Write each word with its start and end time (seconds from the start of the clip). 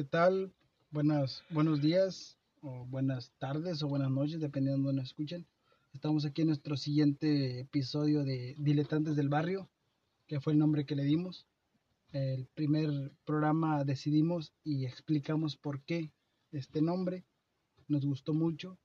¿Qué 0.00 0.06
tal? 0.06 0.50
Buenas, 0.90 1.44
buenos 1.50 1.82
días, 1.82 2.38
o 2.62 2.86
buenas 2.86 3.32
tardes, 3.38 3.82
o 3.82 3.88
buenas 3.88 4.10
noches, 4.10 4.40
dependiendo 4.40 4.78
de 4.78 4.84
donde 4.86 5.02
nos 5.02 5.10
escuchen. 5.10 5.46
Estamos 5.92 6.24
aquí 6.24 6.40
en 6.40 6.46
nuestro 6.46 6.78
siguiente 6.78 7.60
episodio 7.60 8.24
de 8.24 8.54
Diletantes 8.56 9.14
del 9.14 9.28
Barrio, 9.28 9.68
que 10.26 10.40
fue 10.40 10.54
el 10.54 10.58
nombre 10.58 10.86
que 10.86 10.96
le 10.96 11.04
dimos. 11.04 11.46
El 12.12 12.46
primer 12.54 13.12
programa 13.26 13.84
decidimos 13.84 14.54
y 14.64 14.86
explicamos 14.86 15.58
por 15.58 15.82
qué 15.82 16.10
este 16.50 16.80
nombre. 16.80 17.26
Nos 17.86 18.06
gustó 18.06 18.32
mucho, 18.32 18.78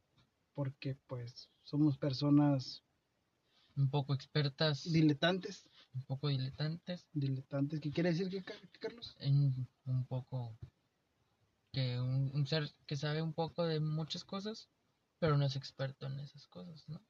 porque 0.53 0.97
pues 1.07 1.49
somos 1.63 1.97
personas 1.97 2.83
un 3.77 3.89
poco 3.89 4.13
expertas, 4.13 4.83
diletantes. 4.91 5.65
un 5.93 6.03
poco 6.03 6.27
diletantes, 6.27 7.07
Diletantes, 7.13 7.79
¿qué 7.79 7.91
quiere 7.91 8.09
decir 8.09 8.27
que 8.27 8.43
Carlos? 8.81 9.15
en 9.21 9.65
un 9.85 10.05
poco 10.07 10.57
que 11.75 11.99
un, 11.99 12.31
un 12.33 12.47
ser 12.47 12.63
que 12.87 12.95
sabe 12.95 13.21
un 13.21 13.33
poco 13.33 13.65
de 13.65 13.79
muchas 13.81 14.23
cosas, 14.23 14.69
pero 15.19 15.37
no 15.37 15.45
es 15.45 15.55
experto 15.57 16.07
en 16.07 16.19
esas 16.21 16.47
cosas, 16.47 16.87
¿no? 16.87 17.01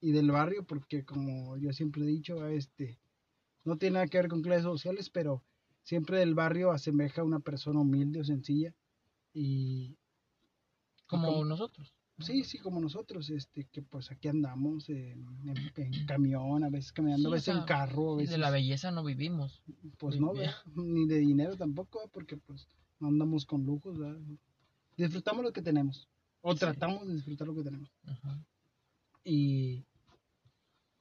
Y 0.00 0.10
del 0.12 0.30
barrio, 0.30 0.64
porque 0.66 1.04
como 1.04 1.56
yo 1.56 1.72
siempre 1.72 2.02
he 2.02 2.06
dicho, 2.06 2.46
este 2.48 2.98
no 3.64 3.78
tiene 3.78 3.94
nada 3.94 4.06
que 4.08 4.18
ver 4.18 4.28
con 4.28 4.42
clases 4.42 4.64
sociales, 4.64 5.08
pero 5.08 5.42
siempre 5.82 6.18
del 6.18 6.34
barrio 6.34 6.72
asemeja 6.72 7.20
a 7.22 7.24
una 7.24 7.40
persona 7.40 7.80
humilde 7.80 8.20
o 8.20 8.24
sencilla. 8.24 8.74
Y 9.32 9.96
Como 11.06 11.26
Como- 11.28 11.44
nosotros. 11.44 11.94
sí, 12.18 12.42
sí, 12.44 12.58
como 12.58 12.80
nosotros, 12.80 13.30
este, 13.30 13.64
que 13.72 13.80
pues 13.82 14.10
aquí 14.10 14.28
andamos 14.28 14.88
en, 14.88 15.24
en- 15.48 15.72
en 15.76 16.06
camión, 16.06 16.64
a 16.64 16.68
veces 16.70 16.92
caminando, 16.92 17.22
Sí, 17.22 17.26
a 17.26 17.28
o 17.28 17.32
veces 17.32 17.54
en 17.56 17.62
carro, 17.64 18.10
a 18.12 18.14
Y 18.14 18.18
veces, 18.18 18.30
de 18.32 18.38
la 18.38 18.50
belleza 18.50 18.90
no 18.90 19.04
vivimos. 19.04 19.62
pues 19.98 20.16
vi- 20.16 20.20
no, 20.20 20.32
ni 20.74 21.06
de 21.06 21.18
dinero 21.18 21.56
tampoco, 21.56 22.08
porque 22.12 22.36
pues 22.36 22.68
no 23.00 23.08
andamos 23.08 23.44
con 23.46 23.64
lujos, 23.64 23.98
¿verdad? 23.98 24.20
disfrutamos 24.96 25.44
lo 25.44 25.52
que 25.52 25.60
tenemos, 25.62 26.08
o 26.40 26.52
Sí. 26.54 26.60
tratamos 26.60 27.06
de 27.06 27.14
disfrutar 27.14 27.46
lo 27.46 27.54
que 27.54 27.62
tenemos. 27.64 27.90
Ajá. 28.06 28.42
Y 29.24 29.84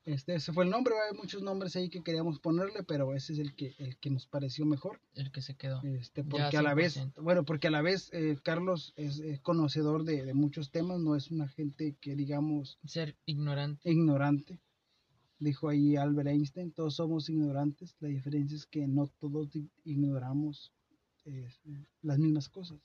este, 0.04 0.36
ese 0.36 0.54
fue 0.54 0.66
el 0.66 0.70
nombre, 0.70 0.94
hay 1.10 1.18
muchos 1.18 1.42
nombres 1.42 1.76
ahí 1.76 1.90
que 1.90 2.04
queríamos 2.04 2.40
ponerle, 2.40 2.84
pero 2.84 3.16
ese 3.16 3.34
es 3.34 3.40
el 3.40 3.56
que, 3.56 3.74
el 3.80 3.98
que 3.98 4.10
nos 4.12 4.28
pareció 4.28 4.66
mejor. 4.66 5.00
El 5.16 5.32
que 5.32 5.42
se 5.42 5.56
quedó. 5.56 5.82
Este, 5.84 6.24
porque 6.24 6.58
a 6.58 6.62
la 6.62 6.74
vez, 6.76 6.96
100%. 6.98 7.22
bueno, 7.24 7.44
porque 7.46 7.68
a 7.68 7.72
la 7.72 7.82
vez 7.82 8.10
eh, 8.14 8.38
Carlos 8.44 8.94
es, 8.98 9.20
es 9.20 9.40
conocedor 9.40 10.04
de, 10.04 10.24
de 10.26 10.34
muchos 10.34 10.70
temas, 10.72 11.00
no 11.00 11.16
es 11.16 11.32
una 11.32 11.48
gente 11.48 11.96
que 12.02 12.16
digamos 12.16 12.78
Ser 12.86 13.16
ignorante. 13.26 13.90
ignorante. 13.90 14.60
Dijo 15.40 15.70
ahí 15.70 15.96
Albert 15.96 16.30
Einstein, 16.30 16.72
todos 16.72 16.96
somos 16.96 17.30
ignorantes, 17.30 17.96
la 18.00 18.10
diferencia 18.10 18.56
es 18.58 18.66
que 18.66 18.88
no 18.88 19.08
todos 19.08 19.56
i- 19.56 19.70
eh, 21.26 21.48
las 22.02 22.18
mismas 22.20 22.50
cosas. 22.50 22.80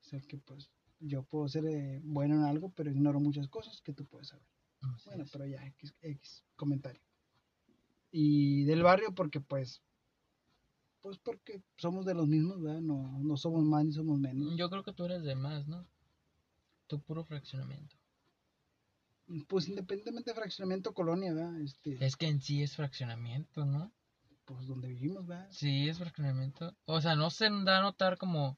O 0.00 0.04
sea 0.08 0.20
que 0.20 0.38
pues 0.38 0.70
yo 1.00 1.22
puedo 1.24 1.48
ser 1.48 1.66
eh, 1.66 2.00
bueno 2.04 2.36
en 2.36 2.42
algo, 2.44 2.70
pero 2.70 2.90
ignoro 2.90 3.20
muchas 3.20 3.48
cosas 3.48 3.80
que 3.82 3.92
tú 3.92 4.04
puedes 4.06 4.28
saber. 4.28 4.46
Así 4.82 5.08
Bueno, 5.08 5.24
es. 5.24 5.30
pero 5.30 5.46
ya, 5.46 5.64
X, 5.66 5.94
X 6.00 6.44
comentario. 6.56 7.02
Y 8.12 8.64
del 8.64 8.82
barrio 8.82 9.14
porque 9.14 9.40
pues, 9.40 9.82
pues 11.02 11.18
porque 11.18 11.60
somos 11.76 12.06
de 12.06 12.14
los 12.14 12.26
mismos, 12.28 12.62
¿verdad? 12.62 12.80
No, 12.80 13.18
no 13.18 13.36
somos 13.36 13.64
más 13.64 13.84
ni 13.84 13.92
somos 13.92 14.18
menos. 14.18 14.56
Yo 14.56 14.70
creo 14.70 14.82
que 14.82 14.92
tú 14.92 15.04
eres 15.04 15.22
de 15.22 15.34
más, 15.34 15.66
¿no? 15.66 15.86
Tu 16.86 17.00
puro 17.00 17.24
fraccionamiento. 17.24 17.96
Pues 19.48 19.68
independientemente 19.68 20.30
de 20.30 20.36
fraccionamiento 20.36 20.94
colonia, 20.94 21.34
¿verdad? 21.34 21.60
Este, 21.60 22.04
Es 22.04 22.16
que 22.16 22.28
en 22.28 22.40
sí 22.40 22.62
es 22.62 22.76
fraccionamiento, 22.76 23.64
¿no? 23.66 23.92
Pues 24.46 24.66
donde 24.66 24.88
vivimos, 24.88 25.26
¿verdad? 25.26 25.46
Sí, 25.50 25.88
es 25.88 25.98
fraccionamiento. 25.98 26.74
O 26.86 27.00
sea, 27.00 27.14
no 27.16 27.30
se 27.30 27.48
da 27.64 27.78
a 27.78 27.82
notar 27.82 28.16
como 28.16 28.56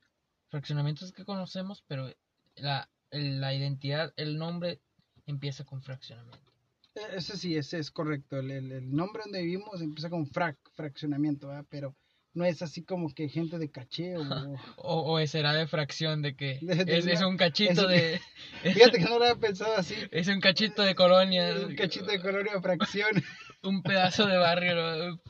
fraccionamientos 0.49 1.13
que 1.13 1.25
conocemos, 1.25 1.83
pero 1.89 2.11
la, 2.57 2.89
la 3.11 3.55
identidad, 3.55 4.13
el 4.17 4.39
nombre 4.39 4.81
empieza 5.27 5.65
con 5.65 5.83
fraccionamiento. 5.83 6.53
E- 6.95 7.17
Ese 7.17 7.37
sí, 7.37 7.57
ese 7.57 7.79
es 7.79 7.91
correcto. 7.91 8.39
El, 8.39 8.51
el- 8.51 8.73
el 8.73 8.95
nombre 8.95 9.23
donde 9.25 9.43
vivimos 9.43 9.81
empieza 9.81 10.11
con 10.11 10.27
frac, 10.27 10.57
fraccionamiento, 10.75 11.49
¿verdad? 11.49 11.67
Pero 11.69 11.97
no 12.35 12.45
es 12.45 12.63
así 12.63 12.85
como 12.85 13.13
que 13.13 13.29
gente 13.29 13.59
de 13.59 13.71
caché 13.71 14.17
o... 14.17 14.23
O, 14.77 15.13
o 15.21 15.27
será 15.27 15.53
de 15.55 15.67
fracción, 15.67 16.23
de 16.23 16.37
que 16.37 16.59
De- 16.63 16.85
de 16.85 16.99
es, 16.99 17.07
es 17.07 17.21
un 17.23 17.37
cachito 17.37 17.89
es- 17.89 17.89
de... 17.89 18.21
Fíjate 18.75 18.99
que 18.99 19.05
no 19.05 19.19
lo 19.19 19.25
había 19.25 19.37
pensado 19.37 19.75
así. 19.77 19.95
Es 20.11 20.29
un 20.29 20.41
cachito 20.41 20.83
de 20.83 20.95
colonia. 20.95 21.55
Un 21.67 21.75
cachito 21.77 22.07
de 22.07 22.21
colonia 22.21 22.61
fracción. 22.61 23.23
Un 23.63 23.83
pedazo 23.83 24.27
de 24.27 24.37
barrio, 24.39 24.75
¿no? 24.75 25.15
Un. 25.15 25.21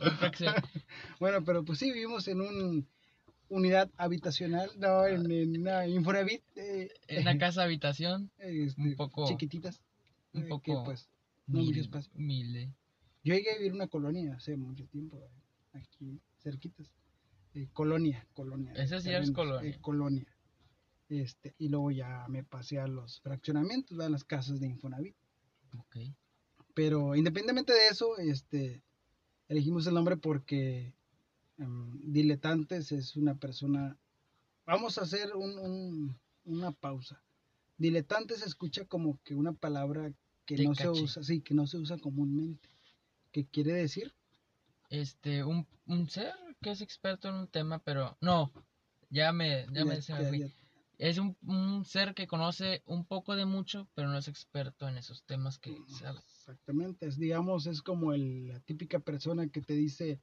Bueno, 1.18 1.44
pero 1.44 1.64
pues 1.64 1.78
sí, 1.78 1.90
vivimos 1.92 2.28
en 2.28 2.40
una 2.40 2.84
unidad 3.48 3.90
habitacional, 3.96 4.70
no, 4.76 5.06
en, 5.06 5.30
en 5.30 5.60
una 5.60 5.86
Infonavit. 5.86 6.42
eh, 6.56 6.90
En 7.06 7.22
una 7.22 7.38
casa 7.38 7.62
habitación, 7.62 8.30
este, 8.38 8.80
un 8.80 8.96
poco- 8.96 9.26
chiquititas. 9.26 9.80
un 10.34 10.42
eh, 10.42 10.46
poco 10.48 10.62
que, 10.62 10.72
pues, 10.84 11.08
no 11.46 11.62
mucho 11.62 11.80
espacio. 11.80 12.12
humilde. 12.14 12.70
Yo 13.24 13.34
llegué 13.34 13.50
a 13.50 13.54
vivir 13.54 13.68
en 13.70 13.76
una 13.76 13.88
colonia 13.88 14.34
hace 14.36 14.56
mucho 14.56 14.84
tiempo, 14.86 15.18
eh, 15.18 15.30
aquí 15.78 16.20
cerquitas. 16.38 16.90
Eh, 17.54 17.68
colonia, 17.72 18.26
colonia. 18.34 18.72
Esa 18.74 19.00
sí 19.00 19.10
es 19.10 19.30
colonia. 19.30 19.78
colonia. 19.80 20.26
Este, 21.08 21.54
y 21.58 21.70
luego 21.70 21.90
ya 21.90 22.26
me 22.28 22.44
pasé 22.44 22.78
a 22.78 22.86
los 22.86 23.20
fraccionamientos, 23.22 23.98
a 24.00 24.10
las 24.10 24.24
casas 24.24 24.60
de 24.60 24.68
Infonavit. 24.68 25.16
Pero 26.78 27.16
independientemente 27.16 27.72
de 27.72 27.88
eso, 27.88 28.16
este, 28.18 28.84
elegimos 29.48 29.84
el 29.88 29.94
nombre 29.94 30.16
porque 30.16 30.94
em, 31.58 32.12
Diletantes 32.12 32.92
es 32.92 33.16
una 33.16 33.34
persona... 33.34 33.96
Vamos 34.64 34.96
a 34.96 35.02
hacer 35.02 35.34
un- 35.34 35.58
un- 35.58 36.20
una 36.44 36.70
pausa. 36.70 37.20
Diletantes 37.78 38.38
se 38.40 38.46
escucha 38.46 38.84
como 38.84 39.18
que 39.24 39.34
una 39.34 39.52
palabra 39.54 40.12
que 40.46 40.56
no 40.58 40.72
se 40.76 40.82
usa, 41.02 41.24
sí, 41.24 41.40
que 41.40 41.52
no 41.52 41.66
se 41.66 41.78
usa 41.78 41.98
comúnmente. 41.98 42.68
¿Qué 43.32 43.44
quiere 43.44 43.72
decir? 43.72 44.14
Este, 44.88 45.42
un, 45.42 45.66
un 45.86 46.08
ser 46.08 46.32
que 46.62 46.70
es 46.70 46.80
experto 46.80 47.28
en 47.28 47.34
un 47.34 47.48
tema, 47.48 47.80
pero 47.80 48.16
no, 48.20 48.52
ya 49.10 49.32
me, 49.32 49.66
ya, 49.72 49.84
me 49.84 50.00
se 50.00 50.12
me 50.14 50.22
ya- 50.22 50.28
fui. 50.28 50.38
ya- 50.38 50.48
Es 50.98 51.18
un, 51.18 51.36
un 51.42 51.84
ser 51.84 52.12
que 52.14 52.26
conoce 52.26 52.82
un 52.84 53.06
poco 53.06 53.36
de 53.36 53.46
mucho, 53.46 53.88
pero 53.94 54.08
no 54.08 54.18
es 54.18 54.26
experto 54.26 54.88
en 54.88 54.98
esos 54.98 55.22
temas 55.24 55.58
que 55.58 55.76
sabe. 55.86 56.18
Exactamente, 56.18 57.06
es, 57.06 57.18
digamos, 57.18 57.66
es 57.66 57.82
como 57.82 58.12
el- 58.12 58.48
la 58.48 58.60
típica 58.60 58.98
persona 58.98 59.48
que 59.48 59.60
te 59.62 59.74
dice, 59.74 60.20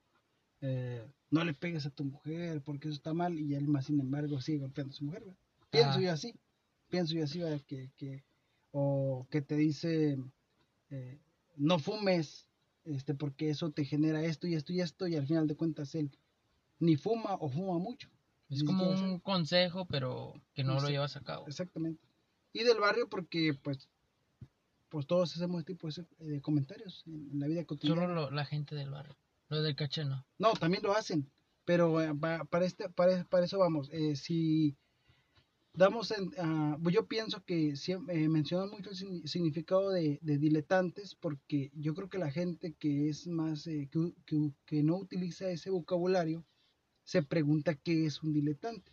eh, 0.59 1.07
no 1.31 1.45
le 1.45 1.53
pegues 1.53 1.85
a 1.85 1.91
tu 1.91 2.03
mujer 2.03 2.61
porque 2.61 2.89
eso 2.89 2.95
está 2.95 3.13
mal, 3.13 3.39
y 3.39 3.55
él 3.55 3.67
más 3.67 3.85
sin 3.85 4.01
embargo 4.01 4.41
sigue 4.41 4.59
golpeando 4.59 4.91
a 4.93 4.97
su 4.97 5.05
mujer. 5.05 5.21
¿verdad? 5.23 5.37
Pienso 5.71 5.99
Ah. 5.99 6.01
yo 6.01 6.11
así, 6.11 6.33
pienso 6.89 7.13
yo 7.13 7.23
así, 7.23 7.39
¿verdad? 7.39 7.61
que, 7.65 7.91
que, 7.95 8.25
o 8.71 9.25
que 9.31 9.41
te 9.41 9.55
dice, 9.55 10.17
eh, 10.89 11.19
no 11.55 11.79
fumes, 11.79 12.49
este, 12.83 13.13
porque 13.15 13.49
eso 13.49 13.71
te 13.71 13.85
genera 13.85 14.23
esto 14.25 14.45
y 14.45 14.55
esto 14.55 14.73
y 14.73 14.81
esto, 14.81 15.07
y 15.07 15.15
al 15.15 15.25
final 15.25 15.47
de 15.47 15.55
cuentas 15.55 15.95
él 15.95 16.11
ni 16.79 16.97
fuma 16.97 17.35
o 17.35 17.47
fuma 17.47 17.79
mucho. 17.79 18.09
Es 18.49 18.63
como 18.63 18.89
un 18.89 19.19
consejo, 19.19 19.85
pero 19.85 20.33
que 20.53 20.63
no 20.63 20.79
lo 20.79 20.89
llevas 20.89 21.15
a 21.15 21.21
cabo. 21.21 21.47
Exactamente. 21.47 22.01
Y 22.53 22.63
del 22.63 22.79
barrio 22.79 23.09
porque 23.09 23.53
pues 23.61 23.89
pues 24.89 25.07
todos 25.07 25.35
hacemos 25.35 25.59
este 25.59 25.73
tipo 25.73 25.89
de 25.89 26.05
de 26.19 26.41
comentarios 26.41 27.03
en, 27.07 27.39
la 27.39 27.47
vida 27.47 27.65
cotidiana. 27.65 28.01
Solo 28.01 28.13
lo- 28.13 28.31
la 28.31 28.45
gente 28.45 28.75
del 28.75 28.91
barrio. 28.91 29.17
Lo 29.49 29.61
del 29.61 29.75
caché 29.75 30.05
no. 30.05 30.25
No, 30.37 30.53
también 30.53 30.83
lo 30.83 30.93
hacen, 30.95 31.29
pero 31.65 32.01
eh, 32.01 32.13
pa- 32.15 32.45
para, 32.45 32.65
este, 32.65 32.87
para, 32.89 33.23
para 33.25 33.45
eso 33.45 33.57
vamos. 33.59 33.89
Eh, 33.91 34.15
si 34.15 34.75
damos, 35.73 36.11
en, 36.11 36.31
ah, 36.37 36.77
pues 36.81 36.95
yo 36.95 37.05
pienso 37.07 37.43
que 37.43 37.71
siem- 37.73 38.09
eh, 38.09 38.29
mencionan 38.29 38.69
mucho 38.69 38.91
el 38.91 38.95
signi- 38.95 39.27
significado 39.27 39.89
de, 39.89 40.19
de 40.21 40.37
diletantes 40.37 41.15
porque 41.15 41.71
yo 41.75 41.93
creo 41.93 42.09
que 42.09 42.17
la 42.17 42.31
gente 42.31 42.73
que 42.79 43.09
es 43.09 43.27
más, 43.27 43.67
eh, 43.67 43.89
que, 43.91 44.13
que 44.25 44.51
que 44.65 44.83
no 44.83 44.95
utiliza 44.97 45.49
ese 45.49 45.69
vocabulario, 45.71 46.45
se 47.05 47.23
pregunta 47.23 47.75
qué 47.75 48.05
es 48.05 48.21
un 48.21 48.33
diletante. 48.33 48.91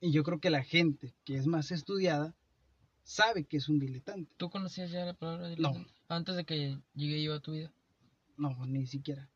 Y 0.00 0.12
yo 0.12 0.22
creo 0.22 0.38
que 0.38 0.50
la 0.50 0.62
gente 0.62 1.12
que 1.24 1.36
es 1.36 1.46
más 1.46 1.72
estudiada 1.72 2.34
sabe 3.02 3.44
que 3.44 3.56
es 3.56 3.68
un 3.68 3.78
diletante. 3.80 4.32
¿Tú 4.36 4.48
conocías 4.50 4.90
ya 4.90 5.04
la 5.04 5.14
palabra 5.14 5.48
diletante? 5.48 5.90
Antes 6.08 6.36
de 6.36 6.44
que 6.44 6.78
llegue 6.94 7.22
yo 7.22 7.34
a 7.34 7.40
tu 7.40 7.52
vida. 7.52 7.72
No, 8.36 8.64
ni 8.66 8.86
siquiera. 8.86 9.28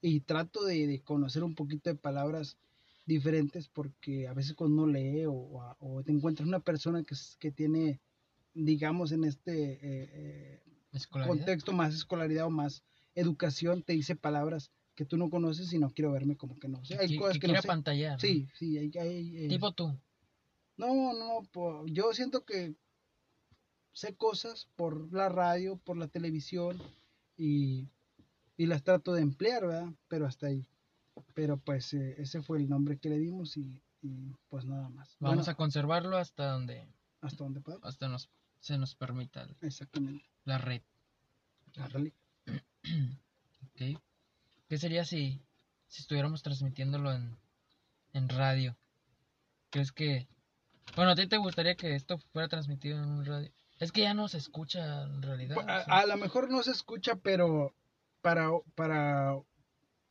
Y 0.00 0.20
trato 0.20 0.64
de, 0.64 0.86
de 0.86 1.00
conocer 1.00 1.44
un 1.44 1.54
poquito 1.54 1.88
de 1.88 1.96
palabras 1.96 2.56
diferentes 3.06 3.68
porque 3.68 4.28
a 4.28 4.34
veces 4.34 4.54
cuando 4.54 4.82
uno 4.82 4.92
lee 4.92 5.26
o, 5.26 5.32
o- 5.32 5.76
o 5.78 6.02
te 6.02 6.12
encuentras 6.12 6.46
una 6.48 6.60
persona 6.60 7.02
que, 7.04 7.14
que 7.38 7.50
tiene, 7.50 8.00
digamos, 8.54 9.12
en 9.12 9.24
este 9.24 9.72
eh, 9.74 9.80
eh, 9.82 10.62
contexto 11.38 11.72
más 11.72 11.94
escolaridad 11.94 12.46
o 12.46 12.50
más 12.50 12.82
educación, 13.14 13.82
te 13.82 13.92
dice 13.94 14.14
palabras 14.16 14.70
que 15.02 15.08
tú 15.08 15.16
no 15.16 15.30
conoces 15.30 15.72
y 15.72 15.78
no 15.78 15.90
quiero 15.90 16.12
verme 16.12 16.36
como 16.36 16.58
que 16.58 16.68
no 16.68 16.84
sé. 16.84 16.96
Hay 16.98 17.08
que, 17.08 17.16
cosas 17.16 17.34
que 17.34 17.40
que. 17.40 17.48
Sí, 18.20 18.48
sí, 18.54 18.78
hay... 18.78 18.90
hay, 18.98 19.36
eh, 19.44 19.48
Tipo 19.48 19.72
tú. 19.72 19.98
no, 20.76 21.12
no, 21.12 21.42
po- 21.52 21.86
yo 21.86 22.12
siento 22.12 22.44
que 22.44 22.74
sé 23.92 24.14
cosas 24.14 24.68
por 24.76 25.12
la 25.12 25.28
radio, 25.28 25.76
por 25.76 25.96
la 25.96 26.08
televisión 26.08 26.80
y, 27.36 27.88
y 28.56 28.66
las 28.66 28.82
trato 28.82 29.12
de 29.12 29.22
emplear, 29.22 29.66
¿verdad? 29.66 29.92
Pero 30.08 30.26
hasta 30.26 30.46
ahí. 30.46 30.66
Pero 31.34 31.56
pues 31.58 31.92
eh, 31.94 32.14
ese 32.18 32.40
fue 32.42 32.58
el 32.58 32.68
nombre 32.68 32.98
que 32.98 33.08
le 33.10 33.18
dimos 33.18 33.56
y 33.56 33.80
y 34.04 34.32
pues 34.48 34.64
nada 34.64 34.88
más. 34.88 35.16
Vamos 35.20 35.36
Bueno, 35.46 35.52
a 35.52 35.54
conservarlo 35.54 36.16
hasta 36.16 36.50
donde 36.50 36.88
hasta 37.20 37.44
donde 37.44 37.60
podamos. 37.60 37.86
hasta 37.86 38.08
nos 38.08 38.30
se 38.60 38.76
nos 38.78 38.94
permita 38.96 39.46
Exactamente. 39.60 40.24
la 40.44 40.58
red. 40.58 40.82
La 41.74 41.86
reliquia. 41.88 42.20
Ok. 43.64 44.00
¿Qué 44.72 44.78
sería 44.78 45.04
si, 45.04 45.38
si 45.86 46.00
estuviéramos 46.00 46.42
transmitiéndolo 46.42 47.12
en, 47.12 47.36
en 48.14 48.30
radio? 48.30 48.74
¿Crees 49.68 49.92
que... 49.92 50.26
Bueno, 50.96 51.10
¿a 51.10 51.14
ti 51.14 51.26
te 51.26 51.36
gustaría 51.36 51.74
que 51.74 51.94
esto 51.94 52.16
fuera 52.32 52.48
transmitido 52.48 52.96
en 52.96 53.04
un 53.10 53.26
radio? 53.26 53.52
Es 53.78 53.92
que 53.92 54.00
ya 54.00 54.14
no 54.14 54.28
se 54.28 54.38
escucha 54.38 55.02
en 55.02 55.20
realidad. 55.20 55.56
Pues, 55.56 55.68
A, 55.68 55.80
o 55.80 55.84
sea, 55.84 55.98
a 55.98 56.06
lo 56.06 56.16
mejor 56.16 56.50
no 56.50 56.62
se 56.62 56.70
escucha, 56.70 57.16
pero 57.16 57.74
para, 58.22 58.48
para 58.74 59.36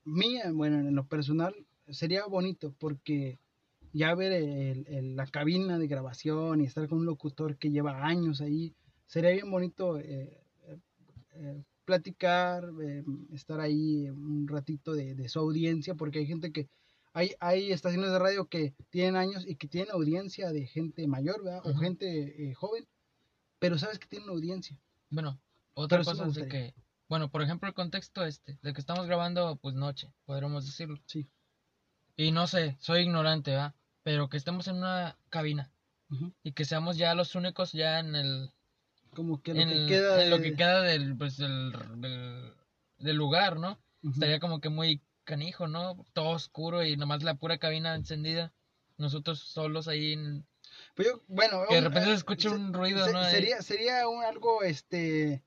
mí, 0.03 0.37
bueno, 0.53 0.77
en 0.77 0.93
lo 0.93 1.07
personal, 1.07 1.55
sería 1.89 2.27
bonito 2.27 2.71
porque 2.77 3.39
ya 3.93 4.13
ver 4.13 4.31
el- 4.31 4.85
el- 4.87 5.15
la 5.15 5.25
cabina 5.25 5.79
de 5.79 5.87
grabación 5.87 6.61
y 6.61 6.65
estar 6.65 6.87
con 6.87 6.99
un 6.99 7.05
locutor 7.07 7.57
que 7.57 7.71
lleva 7.71 8.05
años 8.05 8.41
ahí, 8.41 8.75
sería 9.07 9.31
bien 9.31 9.49
bonito 9.49 9.97
eh, 9.97 10.39
eh, 10.67 10.79
eh, 11.33 11.63
platicar, 11.85 12.69
eh, 12.83 13.03
estar 13.33 13.59
ahí 13.59 14.09
un 14.09 14.47
ratito 14.47 14.93
de, 14.93 15.15
de 15.15 15.29
su 15.29 15.39
audiencia, 15.39 15.95
porque 15.95 16.19
hay 16.19 16.27
gente 16.27 16.51
que, 16.51 16.69
hay, 17.13 17.33
hay 17.39 17.71
estaciones 17.71 18.11
de 18.11 18.19
radio 18.19 18.47
que 18.47 18.73
tienen 18.89 19.15
años 19.15 19.45
y 19.47 19.55
que 19.55 19.67
tienen 19.67 19.91
audiencia 19.91 20.51
de 20.51 20.65
gente 20.65 21.07
mayor, 21.07 21.43
¿verdad? 21.43 21.61
O 21.65 21.75
gente 21.75 22.49
eh, 22.49 22.53
joven, 22.53 22.87
pero 23.59 23.77
sabes 23.77 23.99
que 23.99 24.07
tienen 24.07 24.29
audiencia. 24.29 24.77
Bueno, 25.09 25.39
otra 25.73 25.99
Pero 25.99 26.11
cosa 26.11 26.27
es 26.27 26.35
de 26.35 26.47
que... 26.47 26.73
Bueno, 27.09 27.29
por 27.29 27.41
ejemplo, 27.41 27.67
el 27.67 27.75
contexto 27.75 28.25
este, 28.25 28.57
de 28.61 28.73
que 28.73 28.79
estamos 28.79 29.05
grabando 29.05 29.57
pues 29.57 29.75
noche, 29.75 30.13
podríamos 30.25 30.65
decirlo. 30.65 30.97
Sí. 31.07 31.27
Y 32.15 32.31
no 32.31 32.47
sé, 32.47 32.77
soy 32.79 33.01
ignorante, 33.01 33.53
¿va? 33.53 33.75
Pero 34.03 34.29
que 34.29 34.37
estemos 34.37 34.67
en 34.67 34.77
una 34.77 35.17
cabina 35.29 35.69
y 36.43 36.51
que 36.53 36.65
seamos 36.65 36.97
ya 36.97 37.15
los 37.15 37.35
únicos 37.35 37.71
ya 37.71 37.99
en 37.99 38.15
el, 38.15 38.51
como 39.13 39.41
que 39.41 39.53
lo 39.53 39.61
en, 39.61 39.69
que 39.69 39.85
queda 39.87 40.23
en 40.23 40.29
lo 40.29 40.41
que 40.41 40.55
queda 40.55 40.81
del, 40.81 41.17
pues, 41.17 41.37
del, 41.37 41.71
del, 41.97 42.53
del 42.99 43.15
lugar, 43.15 43.57
¿no? 43.59 43.79
Estaría 44.03 44.39
como 44.39 44.59
que 44.61 44.69
muy 44.69 45.01
canijo, 45.23 45.67
¿no? 45.67 46.05
Todo 46.13 46.29
oscuro 46.29 46.83
y 46.83 46.97
nomás 46.97 47.23
la 47.23 47.35
pura 47.35 47.57
cabina 47.57 47.93
encendida. 47.95 48.51
Nosotros 48.97 49.39
solos 49.39 49.87
ahí 49.87 50.13
en... 50.13 50.45
Pues 50.95 51.07
yo, 51.09 51.21
bueno 51.27 51.63
Que 51.69 51.75
de 51.75 51.81
repente 51.81 52.05
se 52.07 52.11
eh, 52.11 52.15
escuche 52.17 52.49
se- 52.49 52.55
un 52.55 52.73
ruido, 52.73 53.05
se- 53.05 53.13
¿no? 53.13 53.19
Ahí. 53.19 53.31
sería 53.31 53.61
sería 53.61 54.07
un, 54.07 54.23
algo 54.23 54.63
este 54.63 55.43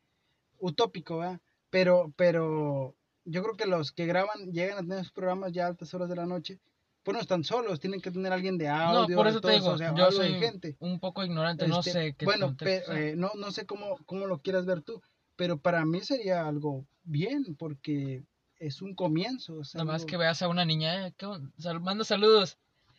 utópico 0.59 1.19
¿verdad? 1.19 1.41
pero 1.71 2.13
pero 2.17 2.95
yo 3.25 3.43
creo 3.43 3.57
que 3.57 3.67
los 3.67 3.91
que 3.93 4.07
graban 4.07 4.53
llegan 4.53 4.79
a 4.79 4.83
tener 4.83 4.99
sus 5.05 5.13
programas 5.13 5.53
ya 5.53 5.65
a 5.65 5.69
altas 5.69 5.93
horas 5.95 6.09
de 6.09 6.17
la 6.17 6.27
noche 6.27 6.61
pues 7.05 7.15
no 7.15 7.21
están 7.21 7.45
solos 7.45 7.79
tienen 7.79 8.01
que 8.01 8.11
tener 8.11 8.33
alguien 8.33 8.59
de 8.59 8.67
No, 8.67 8.75
audio 8.75 9.17
por 9.17 9.27
de 9.27 9.31
eso 9.31 9.41
todo 9.41 9.53
te 9.53 9.59
digo, 9.59 9.71
o 9.71 9.79
sea, 9.79 9.95
yo 9.95 10.07
de 10.07 10.13
soy 10.13 10.35
gente 10.41 10.77
un 10.81 10.99
poco 10.99 11.23
ignorante, 11.25 11.69
no 11.69 11.79
Este, 11.79 11.93
sé 11.93 12.15
qué 12.19 12.25
bueno 12.25 12.47
contexto 12.47 12.91
pe- 12.91 12.99
sea. 12.99 13.09
eh, 13.11 13.15
no 13.17 13.31
no 13.37 13.53
sé 13.53 13.67
cómo 13.67 13.97
cómo 14.07 14.27
lo 14.27 14.41
quieras 14.41 14.67
ver 14.67 14.81
tú 14.83 15.01
pero 15.37 15.59
para 15.59 15.85
mí 15.85 16.01
sería 16.01 16.47
algo 16.47 16.87
bien 17.05 17.55
porque 17.57 18.25
es 18.59 18.81
un 18.83 18.95
comienzo 18.95 19.61
es 19.61 19.75
Nomás 19.75 20.03
algo- 20.03 20.07
que 20.07 20.17
veas 20.17 20.41
a 20.43 20.49
una 20.49 20.65
niña, 20.65 21.07
eh, 21.09 21.15
¿qué 21.17 21.27
on- 21.27 21.53
sal- 21.59 21.81
manda 21.81 22.05
saludos. 22.05 22.57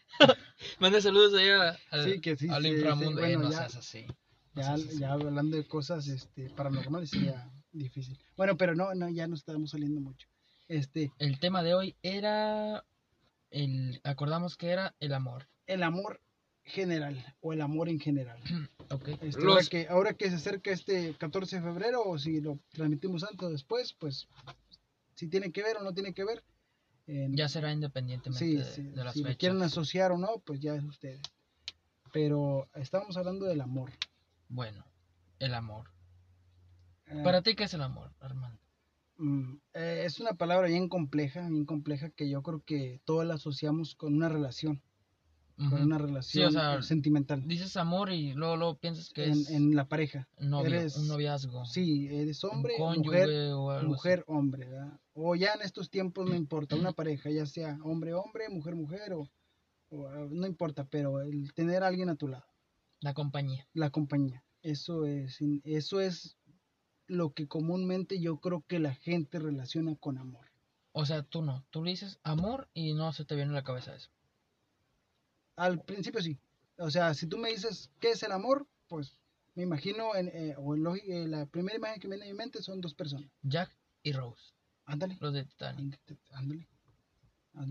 manda 0.80 1.02
saludos 1.02 1.34
ahí 1.34 1.50
a- 1.50 1.78
al, 1.92 2.04
Sí, 2.14 2.22
que 2.22 2.36
sí, 2.36 2.48
al 2.50 2.62
sí, 2.64 2.70
inframundo. 2.70 3.20
Eh, 3.22 3.36
bueno, 3.36 3.40
no 3.46 3.52
ya. 3.52 3.58
seas 3.58 3.76
así. 3.78 4.06
no 4.54 4.62
Ya, 4.62 4.64
seas 4.78 4.88
así. 4.90 5.00
ya 5.00 5.12
hablando 5.14 5.58
de 5.58 5.66
cosas 5.68 6.08
este, 6.08 6.50
paranormales 6.52 7.10
sería 7.10 7.50
difícil. 7.72 8.18
Bueno, 8.38 8.56
pero 8.58 8.76
no, 8.76 8.94
no, 8.94 9.10
ya 9.10 9.28
nos 9.28 9.40
estamos 9.40 9.72
saliendo 9.72 10.00
mucho. 10.02 10.28
Este, 10.68 11.12
El 11.20 11.40
tema 11.40 11.64
de 11.64 11.74
hoy 11.74 11.96
era... 12.04 12.84
El, 13.50 14.02
acordamos 14.04 14.58
que 14.58 14.70
era 14.70 14.96
el 15.00 15.14
amor. 15.14 15.48
el 15.68 15.84
amor 15.84 16.22
general 16.64 17.36
o 17.42 17.54
el 17.54 17.62
amor 17.62 17.90
en 17.90 18.00
general. 18.00 18.40
Ok. 18.92 19.08
Este, 19.22 19.42
Los- 19.42 19.46
ahora, 19.46 19.64
que, 19.68 19.88
ahora 19.90 20.14
que 20.14 20.30
se 20.30 20.36
acerca 20.36 20.70
este 20.72 21.16
14 21.18 21.56
de 21.56 21.62
febrero 21.64 22.04
o 22.04 22.20
si 22.20 22.40
lo 22.40 22.60
transmitimos 22.72 23.24
antes 23.24 23.42
o 23.42 23.50
después, 23.50 23.94
pues 23.94 24.28
si 25.16 25.28
tiene 25.28 25.52
que 25.52 25.64
ver 25.64 25.78
o 25.78 25.84
no 25.84 25.92
tiene 25.94 26.14
que 26.14 26.24
ver. 26.24 26.44
eh, 27.08 27.28
Ya 27.32 27.50
será 27.50 27.72
independientemente 27.72 28.46
sí, 28.46 28.56
de, 28.58 28.64
sí, 28.64 28.84
de 28.84 29.04
las 29.04 29.14
si 29.16 29.24
fechas. 29.24 29.38
quieren 29.38 29.62
asociar 29.64 30.12
o 30.12 30.20
no, 30.20 30.38
pues 30.46 30.60
ya 30.60 30.76
es 30.76 30.84
ustedes. 30.84 31.20
Pero 32.14 32.70
estamos 32.76 33.18
hablando 33.18 33.46
del 33.48 33.62
amor. 33.62 33.92
Bueno, 34.50 34.86
el 35.40 35.56
amor. 35.56 35.90
Eh, 37.08 37.22
¿Para 37.24 37.42
ti 37.42 37.56
qué 37.56 37.64
es 37.64 37.74
el 37.74 37.82
amor, 37.82 38.14
Armando? 38.20 38.62
Mm, 39.18 39.58
eh, 39.74 40.04
es 40.06 40.20
una 40.20 40.34
palabra 40.34 40.68
bien 40.68 40.90
compleja, 40.90 41.48
bien 41.50 41.66
compleja 41.66 42.10
que 42.10 42.30
yo 42.30 42.44
creo 42.44 42.64
que 42.66 43.02
todos 43.06 43.26
la 43.26 43.36
asociamos 43.36 43.96
con 43.96 44.14
una 44.16 44.30
relación, 44.30 44.82
con 45.70 45.82
una 45.84 45.98
relación 45.98 46.52
sea, 46.52 46.82
sentimental 46.82 47.48
Dices 47.48 47.78
amor 47.78 48.12
y 48.12 48.34
luego, 48.34 48.58
luego 48.58 48.78
piensas 48.78 49.10
que 49.10 49.26
en, 49.26 49.32
es 49.32 49.50
en 49.52 49.76
la 49.76 49.88
pareja. 49.88 50.28
novio, 50.40 50.68
eres- 50.80 50.98
un 50.98 51.08
noviazgo. 51.08 51.66
Sí, 51.66 52.08
eres 52.08 52.44
hombre, 52.44 52.74
mujer, 52.78 53.30
o 53.54 53.82
mujer, 53.84 54.24
hombre, 54.28 54.70
¿verdad? 54.70 55.00
O 55.14 55.36
ya 55.36 55.54
en 55.54 55.62
estos 55.62 55.90
tiempos 55.90 56.28
no 56.28 56.36
importa, 56.44 56.76
una 56.76 56.92
pareja, 56.92 57.30
ya 57.30 57.46
sea 57.46 57.78
hombre, 57.84 58.14
hombre, 58.14 58.50
mujer, 58.50 58.76
mujer, 58.76 59.14
o, 59.14 59.30
o, 59.90 60.08
ah, 60.08 60.28
no 60.30 60.46
importa, 60.46 60.86
pero 60.86 61.22
el 61.22 61.54
tener 61.54 61.84
a 61.84 61.88
alguien 61.88 62.10
a 62.10 62.16
tu 62.16 62.28
lado. 62.28 62.46
La 63.00 63.14
compañía. 63.14 63.68
la 63.74 63.92
compañía, 63.92 64.44
eso 64.62 65.06
es, 65.06 65.40
eso 65.64 66.02
es 66.02 66.38
lo 67.08 67.34
que 67.34 67.48
comúnmente 67.48 68.20
yo 68.20 68.38
creo 68.40 68.64
que 68.68 68.80
la 68.80 68.94
gente 68.94 69.40
relaciona 69.40 69.96
con 69.96 70.18
amor. 70.18 70.48
O 70.92 71.06
sea, 71.06 71.24
tú 71.24 71.42
no. 71.42 71.66
Tú 71.72 71.84
le 71.84 71.92
dices 71.92 72.20
amor 72.24 72.70
y 72.74 72.94
no 72.94 73.12
se 73.14 73.26
te 73.26 73.36
viene 73.36 73.52
a 73.52 73.56
la 73.56 73.64
cabeza 73.64 73.96
eso. 73.96 74.10
Al 75.56 75.82
principio 75.82 76.22
sí. 76.22 76.38
O 76.78 76.90
sea, 76.90 77.14
si 77.14 77.28
tú 77.28 77.38
me 77.38 77.50
dices 77.50 77.90
qué 78.00 78.12
es 78.12 78.24
el 78.24 78.32
amor, 78.32 78.68
pues 78.88 79.18
me 79.56 79.64
imagino, 79.64 80.16
en, 80.16 80.28
eh, 80.30 80.56
o 80.58 80.76
en 80.76 80.86
eh, 81.10 81.28
la 81.28 81.46
primera 81.46 81.78
imagen 81.78 82.00
que 82.02 82.08
viene 82.10 82.26
a 82.26 82.28
mi 82.28 82.34
mente 82.34 82.62
son 82.62 82.82
dos 82.82 82.94
personas. 82.94 83.30
Jack 83.42 83.76
y 84.04 84.12
Rose, 84.12 84.54
Ándale, 84.86 85.18
los 85.22 85.34
de 85.34 85.46
Titanic. 85.46 86.00
ándale. 86.32 86.68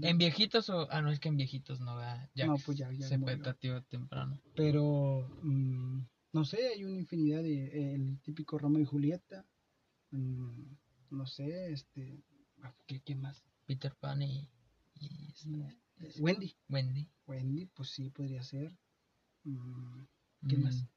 ¿En 0.00 0.16
viejitos 0.16 0.70
o.? 0.70 0.88
Ah, 0.90 1.02
no, 1.02 1.10
es 1.10 1.20
que 1.20 1.28
en 1.28 1.36
viejitos 1.36 1.78
no, 1.80 1.96
¿verdad? 1.96 2.30
Jack 2.34 2.48
No, 2.48 2.56
pues 2.64 2.78
ya- 2.78 2.90
ya 2.90 3.06
se 3.06 3.18
murió. 3.18 3.54
temprano. 3.90 4.40
Pero, 4.56 5.28
mm, 5.42 6.00
no 6.34 6.44
sé, 6.44 6.68
hay 6.68 6.84
una 6.84 6.96
infinidad 6.96 7.42
de, 7.42 7.64
eh, 7.66 7.94
el 7.94 8.20
típico 8.20 8.58
Romeo 8.58 8.82
y 8.82 8.86
Julieta. 8.86 9.46
mm, 10.10 10.76
no 11.10 11.26
sé, 11.26 11.72
este, 11.72 12.22
ah, 12.62 12.74
¿qué, 12.86 13.00
qué 13.00 13.14
más? 13.14 13.42
Peter 13.66 13.94
Pan 13.96 14.20
y. 14.22 14.48
y 14.94 15.28
esta- 15.30 15.74
Eh, 16.00 16.12
Wendy. 16.18 16.54
Wendy. 16.68 17.08
Wendy, 17.26 17.66
pues 17.66 17.90
sí, 17.90 18.10
podría 18.10 18.42
ser. 18.42 18.76
Mm, 19.44 20.02
¿Qué 20.48 20.56
más? 20.58 20.74
Mm. 20.82 20.88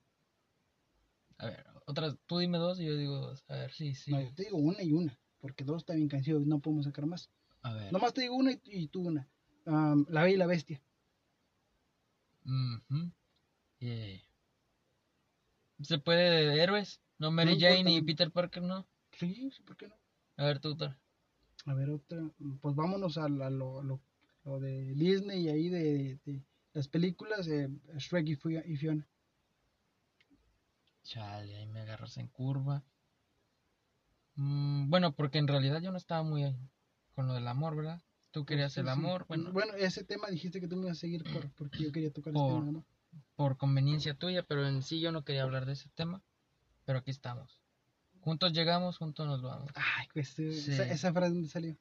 A 1.40 1.46
ver, 1.46 1.66
otras. 1.86 2.18
Tú 2.26 2.40
dime 2.40 2.58
dos 2.58 2.80
y 2.80 2.86
yo 2.86 2.96
digo 2.98 3.18
dos. 3.20 3.44
A 3.48 3.56
ver, 3.56 3.72
sí, 3.72 3.94
sí. 3.96 4.12
No, 4.12 4.22
yo 4.22 4.34
te 4.34 4.44
digo 4.46 4.58
una 4.58 4.82
y 4.84 4.92
una, 4.92 5.20
porque 5.40 5.64
dos 5.64 5.84
está 5.84 5.94
bien 5.94 6.08
cansados, 6.10 6.46
no 6.48 6.60
podemos 6.60 6.86
sacar 6.86 7.06
más. 7.06 7.30
A 7.62 7.74
ver. 7.74 7.94
Nomás 7.94 8.14
te 8.14 8.22
digo 8.22 8.36
una 8.36 8.52
y, 8.54 8.62
y 8.66 8.88
tú 8.88 9.08
una. 9.08 9.30
Am, 9.66 10.06
la 10.10 10.24
Bella 10.24 10.34
y 10.36 10.38
la 10.38 10.48
Bestia. 10.48 10.82
Ujú. 12.46 13.12
Eh, 13.80 14.22
¿Se 15.82 16.00
puede 16.00 16.48
de 16.48 16.62
héroes? 16.64 17.02
¿No 17.20 17.32
Mary 17.32 17.54
No 17.56 17.60
Jane 17.60 17.92
y. 17.92 18.02
Peter 18.02 18.32
Parker 18.32 18.64
no? 18.64 18.88
Sí, 19.12 19.50
sí, 19.52 19.64
¿por 19.64 19.78
qué 19.78 19.88
no? 19.88 19.96
A 20.38 20.46
ver, 20.46 20.60
tú, 20.60 20.70
otra. 20.74 21.00
A 21.66 21.74
ver, 21.74 21.90
otra. 21.90 22.32
Pues 22.62 22.76
vámonos 22.76 23.18
a, 23.18 23.28
la- 23.30 23.50
lo, 23.50 23.82
lo- 23.84 24.02
lo 24.44 24.60
de 24.60 24.94
Disney 24.94 25.46
y 25.46 25.50
ahí 25.50 25.70
de, 25.70 26.20
de 26.26 26.44
las 26.74 26.88
películas, 26.88 27.48
eh, 27.48 27.70
Shrek 27.98 28.28
y 28.30 28.36
Fio- 28.36 28.64
y 28.66 28.76
Fiona. 28.78 29.08
Chale, 31.04 31.56
ahí 31.58 31.66
me 31.68 31.82
agarras 31.82 32.18
en 32.18 32.28
curva. 32.28 32.84
Mm, 34.36 34.90
bueno, 34.90 35.14
porque 35.16 35.38
en 35.40 35.48
realidad 35.48 35.82
yo 35.82 35.92
no 35.92 35.98
estaba 35.98 36.22
muy 36.24 36.56
con 37.16 37.28
lo 37.28 37.34
del 37.34 37.48
amor, 37.48 37.76
¿verdad? 37.76 38.02
Tú 38.32 38.46
querías 38.46 38.74
Sí, 38.74 38.82
el 38.82 38.86
sí. 38.88 38.92
amor, 38.92 39.26
bueno, 39.28 39.52
Bueno, 39.52 39.74
ese 39.74 40.04
tema 40.04 40.28
dijiste 40.30 40.60
que 40.60 40.68
tú 40.68 40.76
me 40.76 40.84
ibas 40.84 40.98
a 40.98 41.02
seguir 41.02 41.24
por, 41.24 41.50
porque 41.54 41.84
yo 41.84 41.92
quería 41.92 42.12
tocar 42.12 42.34
Por- 42.34 42.44
ese 42.44 42.60
tema, 42.60 42.72
¿no? 42.72 42.86
Por 43.36 43.58
conveniencia 43.58 44.14
tuya, 44.16 44.44
pero 44.44 44.68
en 44.68 44.82
sí 44.84 45.00
yo 45.00 45.12
no 45.12 45.24
quería 45.24 45.44
hablar 45.44 45.66
de 45.66 45.74
ese 45.74 45.90
tema. 45.90 46.22
Pero 46.86 47.00
aquí 47.00 47.12
estamos. 47.12 47.60
Juntos 48.22 48.54
llegamos, 48.54 48.98
juntos 48.98 49.28
nos 49.28 49.42
vamos. 49.42 49.70
Ay, 49.76 50.08
pues 50.14 50.38
eh, 50.40 50.54
Sí. 50.54 50.72
esa, 50.72 50.84
esa 50.86 51.14
frase 51.14 51.34
dónde 51.34 51.50
salió. 51.50 51.78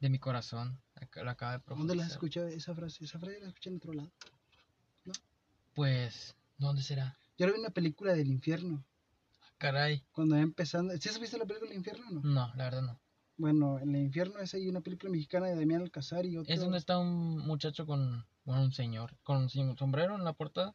De 0.00 0.10
mi 0.10 0.18
corazón, 0.18 0.78
la 1.14 1.30
acaba 1.30 1.58
de 1.58 1.64
¿Dónde 1.66 1.94
la 1.96 2.04
has 2.04 2.08
profundizar. 2.08 2.10
escuchado 2.10 2.48
esa 2.48 2.74
frase? 2.74 3.04
Esa 3.04 3.18
frase 3.18 3.40
la 3.40 3.48
escuché 3.48 3.70
en 3.70 3.76
otro 3.76 3.92
lado. 3.94 4.12
Pues, 5.74 6.36
¿dónde 6.58 6.82
será? 6.82 7.18
Yo 7.38 7.46
vi 7.46 7.58
una 7.58 7.70
película 7.70 8.14
del 8.14 8.28
infierno. 8.28 8.84
Caray. 9.58 10.04
Cuando 10.12 10.36
empezando. 10.36 10.96
¿Sí 10.98 11.08
has 11.08 11.18
visto 11.18 11.38
la 11.38 11.44
película 11.46 11.68
del 11.70 11.78
infierno 11.78 12.06
o 12.08 12.10
no? 12.12 12.20
No, 12.22 12.54
la 12.56 12.64
verdad 12.64 12.82
no. 12.82 13.00
Bueno, 13.38 13.78
en 13.78 13.94
el 13.94 14.02
infierno 14.02 14.38
es 14.38 14.54
ahí 14.54 14.68
una 14.68 14.80
película 14.80 15.10
mexicana 15.10 15.46
de 15.46 15.54
Damián 15.56 15.82
Alcázar 15.82 16.24
y 16.24 16.36
otro. 16.38 16.52
Es 16.52 16.60
donde 16.60 16.78
está 16.78 16.98
un 16.98 17.38
muchacho 17.38 17.84
con, 17.86 18.26
un 18.46 18.72
señor, 18.72 19.16
con 19.22 19.38
un 19.38 19.48
sombrero 19.76 20.14
en 20.16 20.24
la 20.24 20.32
portada, 20.32 20.74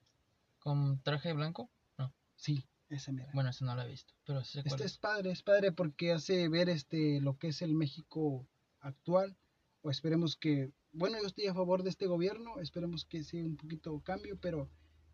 con 0.60 1.02
traje 1.02 1.34
blanco. 1.34 1.70
No, 1.98 2.14
Sí, 2.36 2.68
esa 2.90 3.12
mera. 3.12 3.32
bueno, 3.34 3.50
ese 3.50 3.64
no 3.66 3.74
lo 3.76 3.82
he 3.82 3.88
visto, 3.88 4.14
pero 4.26 4.44
sí 4.44 4.60
Este 4.60 4.76
es. 4.76 4.82
es 4.82 4.98
padre, 4.98 5.32
es 5.32 5.42
padre 5.44 5.72
porque 5.72 6.12
hace 6.12 6.48
ver 6.50 6.70
este 6.70 7.20
lo 7.22 7.38
que 7.38 7.48
es 7.50 7.62
el 7.62 7.74
México 7.74 8.46
actual, 8.80 9.36
o 9.82 9.90
esperemos 9.92 10.36
que 10.36 10.72
bueno, 10.94 11.18
yo 11.22 11.28
estoy 11.28 11.48
a 11.48 11.54
favor 11.54 11.84
de 11.84 11.90
este 11.90 12.06
gobierno, 12.08 12.60
esperemos 12.60 13.06
que 13.06 13.24
sea 13.24 13.46
un 13.46 13.56
poquito 13.56 13.98
cambio, 14.02 14.38
pero 14.38 14.70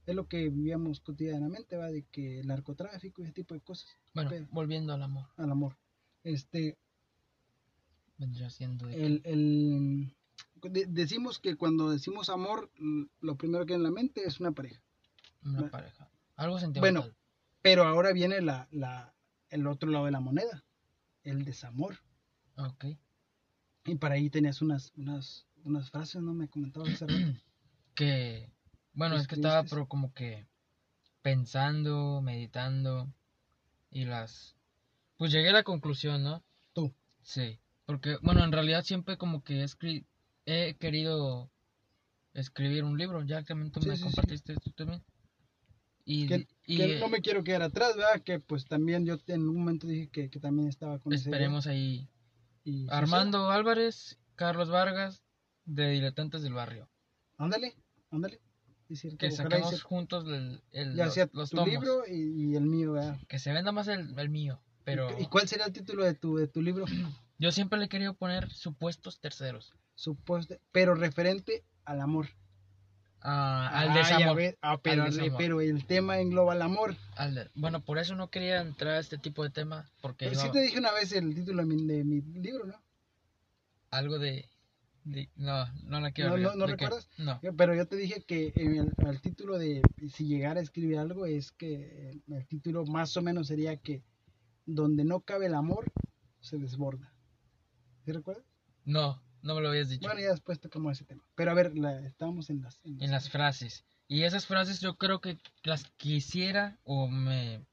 es 0.08 0.16
lo 0.16 0.28
que 0.28 0.50
vivíamos 0.50 1.02
cotidianamente, 1.02 1.78
va, 1.78 1.92
de 1.92 2.04
que 2.06 2.40
el 2.40 2.48
narcotráfico 2.48 3.22
y 3.22 3.26
ese 3.26 3.34
tipo 3.34 3.54
de 3.54 3.62
cosas. 3.62 3.88
Bueno, 4.16 4.32
Pero- 4.32 4.48
volviendo 4.50 4.92
al 4.94 5.04
amor. 5.04 5.28
al 5.38 5.52
amor. 5.52 5.78
Este, 6.24 6.80
Vendría 8.18 8.50
siendo 8.50 8.88
de 8.88 9.06
el, 9.06 9.22
el- 9.26 10.17
de- 10.64 10.86
decimos 10.88 11.40
que 11.40 11.56
cuando 11.56 11.90
decimos 11.90 12.30
amor, 12.30 12.72
l- 12.78 13.08
lo 13.22 13.36
primero 13.36 13.66
que 13.66 13.74
viene 13.74 13.88
en 13.88 13.94
la 13.94 14.02
mente 14.02 14.24
es 14.26 14.40
una 14.40 14.52
pareja. 14.52 14.82
una 15.44 15.54
bueno. 15.60 15.72
pareja. 15.72 16.10
Algo 16.36 16.60
sentimental. 16.60 17.16
Pero 17.62 17.84
ahora 17.84 18.14
viene 18.14 18.42
la, 18.42 18.68
la, 18.72 19.14
el 19.50 19.68
otro 19.68 19.90
lado 19.90 20.06
de 20.06 20.12
la 20.12 20.20
moneda, 20.20 20.64
el 21.24 21.44
desamor. 21.46 22.00
Ok. 22.56 22.86
Y 23.86 23.96
para 23.96 24.16
ahí 24.16 24.30
tenías 24.30 24.62
unas, 24.62 24.92
unas, 24.96 25.48
unas 25.64 25.90
frases, 25.90 26.22
¿no? 26.22 26.34
Me 26.34 26.48
comentabas 26.48 26.90
hace 26.90 27.08
rato. 27.08 27.18
Que, 27.96 28.52
bueno, 28.94 29.16
es 29.18 29.26
que 29.28 29.34
estaba 29.36 29.64
pero 29.64 29.88
como 29.88 30.14
que 30.14 30.48
pensando, 31.24 32.22
meditando 32.22 33.12
y 33.90 34.06
las... 34.06 34.56
Pues 35.18 35.32
llegué 35.32 35.50
a 35.50 35.54
la 35.54 35.64
conclusión, 35.64 36.22
¿no? 36.22 36.44
Tú. 36.74 36.94
Sí, 37.24 37.60
porque, 37.88 38.18
bueno, 38.22 38.44
en 38.44 38.52
realidad 38.52 38.84
siempre 38.84 39.18
como 39.18 39.44
que 39.44 39.62
he, 39.62 39.64
escri- 39.64 40.06
he 40.48 40.76
querido 40.76 41.52
escribir 42.34 42.84
un 42.84 42.98
libro, 42.98 43.22
ya 43.24 43.44
que 43.44 43.54
tú 43.70 43.82
Sí, 43.82 43.88
me 43.90 43.96
sí, 43.96 43.98
sí. 43.98 44.04
compartiste 44.06 44.54
esto 44.54 44.72
también. 44.72 45.04
Y, 46.06 46.28
Que, 46.28 46.48
y, 46.66 46.78
que 46.78 46.98
eh, 46.98 47.00
no 47.00 47.10
me 47.10 47.22
quiero 47.22 47.44
quedar 47.44 47.64
atrás, 47.64 47.96
¿verdad? 47.98 48.22
Que 48.24 48.40
pues 48.40 48.66
también 48.66 49.06
yo 49.06 49.18
en 49.28 49.42
un 49.42 49.58
momento 49.58 49.86
dije 49.88 50.08
que, 50.10 50.30
que 50.30 50.40
también 50.40 50.70
estaba 50.70 51.00
con 51.00 51.12
esperemos 51.14 51.68
ahí. 51.68 52.08
Y 52.64 52.84
sí, 52.84 52.88
Armando 52.90 53.52
Álvarez, 53.52 54.18
Carlos 54.36 54.70
Vargas, 54.70 55.22
de 55.66 55.90
Diletantes 55.90 56.42
del 56.44 56.54
Barrio. 56.54 56.86
sí. 56.86 57.36
Ándale, 57.40 57.76
ándale. 58.10 58.40
Decir, 58.88 59.18
Que 59.18 59.28
y 59.28 59.32
saquemos 59.32 59.72
se- 59.72 59.80
juntos 59.82 60.24
el, 60.28 60.62
el- 60.72 60.96
los, 60.96 61.18
los 61.34 61.50
tu 61.50 61.58
tomos. 61.58 61.70
libro 61.74 62.04
y, 62.08 62.52
y 62.52 62.56
el 62.56 62.64
mío, 62.64 62.94
¿verdad? 62.94 63.20
Que 63.28 63.38
se 63.38 63.52
venda 63.52 63.74
más 63.74 63.90
el, 63.90 64.18
el 64.18 64.30
mío. 64.30 64.62
Pero 64.86 65.10
¿Y, 65.20 65.24
y 65.24 65.26
cuál 65.28 65.46
sería 65.50 65.66
el 65.66 65.74
título 65.74 66.06
de 66.06 66.14
tu, 66.14 66.38
de 66.38 66.48
tu 66.48 66.62
libro? 66.62 66.86
yo 67.38 67.52
siempre 67.52 67.78
le 67.80 67.86
he 67.86 67.90
querido 67.90 68.14
poner 68.14 68.50
supuestos 68.50 69.20
terceros. 69.20 69.74
Supuesto, 69.98 70.56
pero 70.72 70.94
referente 70.94 71.64
al 71.84 72.02
amor. 72.02 72.28
Ah, 73.22 73.68
al 73.74 73.90
Ah, 73.90 73.94
desamor. 73.98 74.42
Ah, 74.62 74.78
pero, 74.80 75.04
Al 75.04 75.10
desamor. 75.12 75.38
pero 75.40 75.60
el 75.62 75.86
tema 75.88 76.20
engloba 76.20 76.54
el 76.54 76.62
amor. 76.62 76.96
al 77.16 77.50
bueno, 77.56 77.84
por 77.84 77.98
eso 77.98 78.16
no 78.16 78.30
quería 78.30 78.62
entrar 78.62 78.94
a 78.94 79.00
este 79.00 79.18
tipo 79.18 79.44
de 79.44 79.50
tema. 79.50 79.90
Porque 80.02 80.28
Pero 80.30 80.40
sí 80.40 80.52
te 80.52 80.62
dije 80.62 80.78
una 80.78 80.92
vez 80.92 81.12
el 81.14 81.34
título 81.34 81.64
de 81.64 81.68
mi, 81.68 81.84
de 81.88 82.04
mi 82.04 82.22
libro, 82.22 82.66
¿no? 82.68 82.76
algo 83.90 84.20
de, 84.20 84.48
de- 85.04 85.30
No, 85.36 85.66
no 85.86 86.00
la 86.00 86.12
quiero 86.12 86.38
¿No- 86.38 86.50
no- 86.50 86.56
no 86.56 86.68
recuerdas? 86.68 87.10
No. 87.18 87.40
Yo- 87.42 87.56
Pero 87.56 87.74
yo 87.74 87.88
te 87.88 87.96
dije 87.96 88.22
que 88.22 88.54
el 88.56 89.22
título 89.22 89.58
de 89.58 89.82
si 90.14 90.28
llegara 90.28 90.60
a 90.60 90.64
escribir 90.64 91.00
algo 91.00 91.26
es 91.26 91.52
que 91.52 92.12
el, 92.12 92.22
el 92.32 92.46
título 92.46 92.86
más 92.86 93.18
o 93.18 93.24
menos 93.24 93.48
sería 93.48 93.78
que 93.78 94.04
donde 94.68 95.04
no 95.06 95.22
cabe 95.22 95.48
el 95.48 95.56
amor 95.56 95.92
se 96.40 96.60
desborda. 96.60 97.12
¿Sí 98.06 98.12
recuerdas? 98.12 98.46
No, 98.86 99.22
no 99.48 99.56
me 99.56 99.62
lo 99.62 99.70
habías 99.70 99.90
dicho. 99.90 100.08
Bueno, 100.08 100.22
ya 100.22 100.32
después 100.32 100.60
tocamos 100.60 100.92
ese 100.92 101.06
tema. 101.06 101.24
Pero 101.36 101.52
a 101.52 101.54
ver, 101.54 101.76
la, 101.78 102.06
estábamos 102.06 102.50
en 102.50 102.62
las... 102.62 102.80
en 102.84 103.12
las 103.12 103.30
frases. 103.30 103.86
Y 104.08 104.24
esas 104.24 104.46
frases 104.46 104.80
yo 104.82 104.98
creo 104.98 105.22
que 105.22 105.38
las 105.64 105.86
quisiera 105.98 106.78
o 106.84 107.08
me 107.08 107.66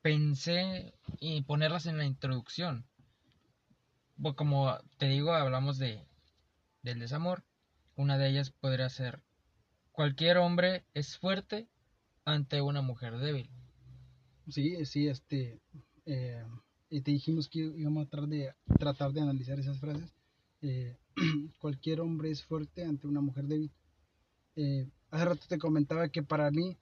pensé 0.00 0.94
y 1.20 1.42
ponerlas 1.42 1.86
en 1.86 1.98
la 1.98 2.04
introducción. 2.04 2.86
Bueno, 4.16 4.36
como 4.36 4.78
te 4.98 5.06
digo, 5.06 5.32
hablamos 5.32 5.78
de 5.78 6.06
del 6.82 6.98
desamor. 6.98 7.44
Una 7.96 8.16
de 8.18 8.28
ellas 8.28 8.50
podría 8.50 8.88
ser 8.88 9.22
cualquier 9.92 10.38
hombre 10.38 10.84
es 10.94 11.18
fuerte 11.18 11.68
ante 12.24 12.60
una 12.60 12.80
mujer 12.80 13.18
débil. 13.18 13.50
Sí, 14.48 14.84
sí, 14.86 15.08
este... 15.08 15.60
eh, 16.06 16.44
y 16.90 17.00
te 17.00 17.10
dijimos 17.10 17.48
que 17.48 17.60
íbamos 17.60 18.06
a 18.06 18.10
tratar 18.10 18.28
de, 18.28 18.54
tratar 18.78 19.12
de 19.12 19.20
analizar 19.20 19.58
esas 19.58 19.78
frases. 19.78 20.12
Eh, 20.62 20.96
cualquier 21.58 22.00
hombre 22.00 22.30
es 22.30 22.44
fuerte 22.44 22.84
ante 22.84 23.06
una 23.06 23.20
mujer 23.20 23.46
débil. 23.46 23.70
Eh, 24.56 24.88
hace 25.10 25.24
rato 25.24 25.46
te 25.48 25.58
comentaba 25.58 26.08
que 26.08 26.22
para 26.22 26.50
mí 26.50 26.76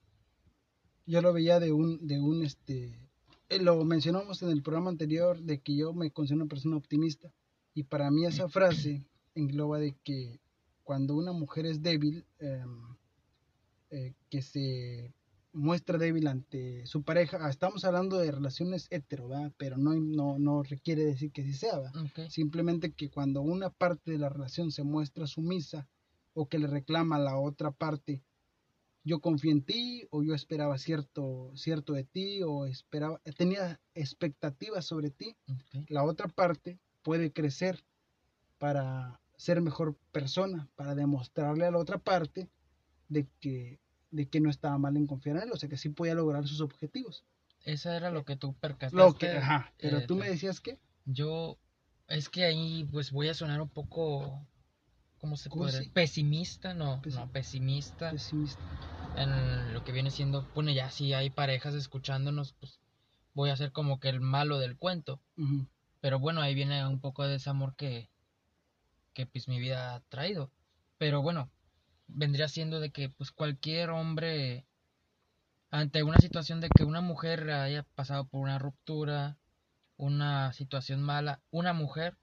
yo 1.05 1.21
lo 1.21 1.33
veía 1.33 1.59
de 1.59 1.71
un, 1.71 2.05
de 2.05 2.19
un, 2.19 2.43
este, 2.43 3.09
eh, 3.49 3.59
lo 3.59 3.83
mencionamos 3.83 4.41
en 4.43 4.49
el 4.49 4.61
programa 4.61 4.89
anterior 4.89 5.41
de 5.41 5.59
que 5.59 5.75
yo 5.75 5.93
me 5.93 6.11
considero 6.11 6.43
una 6.43 6.49
persona 6.49 6.77
optimista 6.77 7.33
y 7.73 7.83
para 7.83 8.11
mí 8.11 8.25
esa 8.25 8.47
frase 8.47 9.05
engloba 9.35 9.79
de 9.79 9.95
que 10.03 10.39
cuando 10.83 11.15
una 11.15 11.31
mujer 11.31 11.65
es 11.65 11.81
débil, 11.81 12.25
em, 12.39 12.95
que 14.29 14.41
se 14.41 15.13
muestra 15.53 15.97
débil 15.97 16.27
ante 16.27 16.85
su 16.85 17.03
pareja, 17.03 17.39
ah, 17.41 17.49
estamos 17.49 17.83
hablando 17.83 18.17
de 18.17 18.31
relaciones 18.31 18.87
hetero, 18.89 19.27
¿verdad? 19.27 19.51
pero 19.57 19.77
no, 19.77 19.93
no, 19.95 20.39
no 20.39 20.63
requiere 20.63 21.03
decir 21.03 21.31
que 21.31 21.43
sí 21.43 21.53
sea, 21.53 21.79
¿verdad? 21.79 22.05
Ok. 22.05 22.29
Simplemente 22.29 22.93
que 22.93 23.09
cuando 23.09 23.41
una 23.41 23.69
parte 23.69 24.11
de 24.11 24.17
la 24.17 24.29
relación 24.29 24.71
se 24.71 24.83
muestra 24.83 25.27
sumisa 25.27 25.87
o 26.33 26.47
que 26.47 26.59
le 26.59 26.67
reclama 26.67 27.17
a 27.17 27.19
la 27.19 27.37
otra 27.37 27.71
parte, 27.71 28.23
yo 29.03 29.19
confío 29.19 29.51
en 29.51 29.63
ti 29.63 30.07
o 30.11 30.23
yo 30.23 30.33
esperaba 30.33 30.77
cierto, 30.77 31.51
cierto 31.55 31.93
de 31.93 32.03
ti 32.03 32.41
o 32.43 32.65
esperaba, 32.65 33.19
tenía 33.37 33.79
expectativas 33.93 34.85
sobre 34.85 35.09
ti, 35.09 35.35
la 35.87 36.03
otra 36.03 36.27
parte 36.27 36.79
puede 37.01 37.31
crecer 37.31 37.83
para 38.57 39.19
ser 39.37 39.59
mejor 39.61 39.95
persona, 40.11 40.69
para 40.75 40.93
demostrarle 40.93 41.65
a 41.65 41.71
la 41.71 41.79
otra 41.79 41.97
parte 41.97 42.49
de 43.09 43.27
que, 43.39 43.79
de 44.11 44.27
que 44.27 44.39
no 44.41 44.49
estaba 44.49 44.77
mal 44.77 44.97
en 44.97 45.07
confiar 45.07 45.37
en 45.37 45.43
él, 45.43 45.51
o 45.51 45.57
sea 45.57 45.69
que 45.69 45.77
sí 45.77 45.89
podía 45.89 46.13
lograr 46.13 46.47
sus 46.47 46.61
objetivos. 46.61 47.23
Esa 47.63 47.95
era 47.95 48.11
lo 48.11 48.25
que 48.25 48.35
tú 48.35 48.53
percataste. 48.53 48.97
Lo 48.97 49.13
que, 49.13 49.29
ajá, 49.29 49.73
pero 49.77 49.99
eh, 49.99 50.07
tú 50.07 50.15
me 50.15 50.29
decías 50.29 50.59
que, 50.59 50.79
Yo, 51.05 51.57
es 52.07 52.29
que 52.29 52.45
ahí 52.45 52.87
pues 52.91 53.11
voy 53.11 53.29
a 53.29 53.33
sonar 53.33 53.61
un 53.61 53.69
poco, 53.69 54.45
¿cómo 55.19 55.37
se 55.37 55.49
puede 55.49 55.71
decir? 55.71 55.93
Pesimista, 55.93 56.73
no, 56.73 57.01
no, 57.05 57.31
pesimista 57.31 58.11
pesimista. 58.11 58.61
en 59.15 59.73
lo 59.73 59.83
que 59.83 59.91
viene 59.91 60.11
siendo, 60.11 60.47
bueno, 60.53 60.71
ya 60.71 60.89
si 60.89 61.13
hay 61.13 61.29
parejas 61.29 61.73
escuchándonos, 61.75 62.53
pues 62.53 62.79
voy 63.33 63.49
a 63.49 63.57
ser 63.57 63.71
como 63.71 63.99
que 63.99 64.09
el 64.09 64.21
malo 64.21 64.59
del 64.59 64.77
cuento. 64.77 65.21
Pero 66.01 66.19
bueno, 66.19 66.41
ahí 66.41 66.55
viene 66.55 66.85
un 66.87 66.99
poco 66.99 67.23
de 67.23 67.33
desamor 67.33 67.75
que, 67.75 68.09
que 69.13 69.27
pues 69.27 69.47
mi 69.47 69.59
vida 69.59 69.95
ha 69.95 69.99
traído. 70.01 70.51
Pero 70.97 71.21
bueno, 71.21 71.49
vendría 72.13 72.47
siendo 72.47 72.79
de 72.79 72.91
que 72.91 73.09
pues 73.09 73.31
cualquier 73.31 73.89
hombre 73.89 74.65
ante 75.69 76.03
una 76.03 76.17
situación 76.19 76.59
de 76.59 76.69
que 76.69 76.83
una 76.83 77.01
mujer 77.01 77.49
haya 77.51 77.83
pasado 77.95 78.25
por 78.27 78.41
una 78.41 78.59
ruptura, 78.59 79.37
una 79.97 80.51
situación 80.53 81.01
mala, 81.01 81.41
una 81.49 81.73
mujer, 81.73 82.17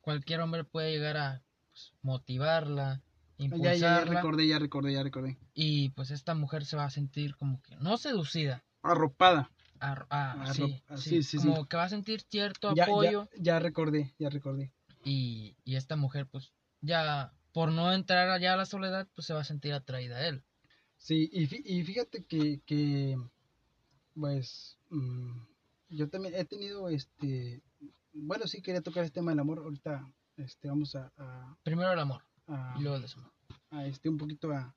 cualquier 0.00 0.40
hombre 0.40 0.64
puede 0.64 0.90
llegar 0.90 1.16
a 1.16 1.42
pues, 1.68 1.92
motivarla, 2.02 3.00
Ya, 3.38 3.56
ya, 3.56 3.74
ya 3.76 4.00
impulsarla 4.00 4.14
recordé, 4.16 4.46
ya 4.48 4.58
recordé, 4.58 4.92
ya 4.92 5.02
recordé. 5.02 5.38
y 5.54 5.90
pues 5.90 6.10
esta 6.10 6.34
mujer 6.34 6.64
se 6.64 6.76
va 6.76 6.84
a 6.84 6.90
sentir 6.90 7.36
como 7.36 7.62
que 7.62 7.76
no 7.76 7.96
seducida, 7.96 8.64
Arropada. 8.82 9.50
a- 9.78 10.06
a- 10.10 10.32
Arro- 10.44 10.54
sí, 10.54 10.82
ah, 10.88 10.96
sí, 10.96 11.10
sí, 11.10 11.22
sí, 11.22 11.38
sí. 11.38 11.46
como 11.48 11.66
que 11.66 11.76
va 11.76 11.84
a 11.84 11.88
sentir 11.88 12.22
cierto 12.22 12.70
Ya, 12.70 12.84
apoyo 12.84 13.28
ya, 13.34 13.42
ya 13.42 13.58
recordé, 13.60 14.14
ya 14.18 14.30
recordé. 14.30 14.72
y, 15.04 15.56
y 15.64 15.76
esta 15.76 15.96
mujer 15.96 16.26
pues 16.26 16.52
ya 16.82 17.32
por 17.52 17.72
no 17.72 17.92
entrar 17.92 18.28
allá 18.30 18.54
a 18.54 18.56
la 18.56 18.66
soledad 18.66 19.08
pues 19.14 19.26
se 19.26 19.34
va 19.34 19.40
a 19.40 19.44
sentir 19.44 19.72
atraída 19.72 20.16
a 20.18 20.26
él. 20.28 20.42
Sí, 20.96 21.28
y, 21.32 21.78
y 21.78 21.82
fíjate 21.84 22.24
que, 22.24 22.60
que 22.66 23.16
pues, 24.14 24.78
mm, 24.90 25.42
yo 25.90 26.08
también 26.08 26.34
he 26.34 26.44
tenido, 26.44 26.88
este, 26.88 27.62
bueno, 28.12 28.46
sí 28.46 28.60
quería 28.60 28.82
tocar 28.82 29.04
este 29.04 29.14
tema 29.14 29.30
del 29.32 29.40
amor, 29.40 29.60
ahorita, 29.60 30.06
este, 30.36 30.68
vamos 30.68 30.94
a, 30.94 31.10
a, 31.16 31.56
Primero 31.62 31.92
el 31.92 31.98
amor 31.98 32.22
a- 32.46 32.74
y 32.78 32.82
luego 32.82 32.96
el 32.96 33.02
desamor. 33.02 33.32
a, 33.70 33.86
este, 33.86 34.08
un 34.08 34.18
poquito 34.18 34.50
a, 34.52 34.74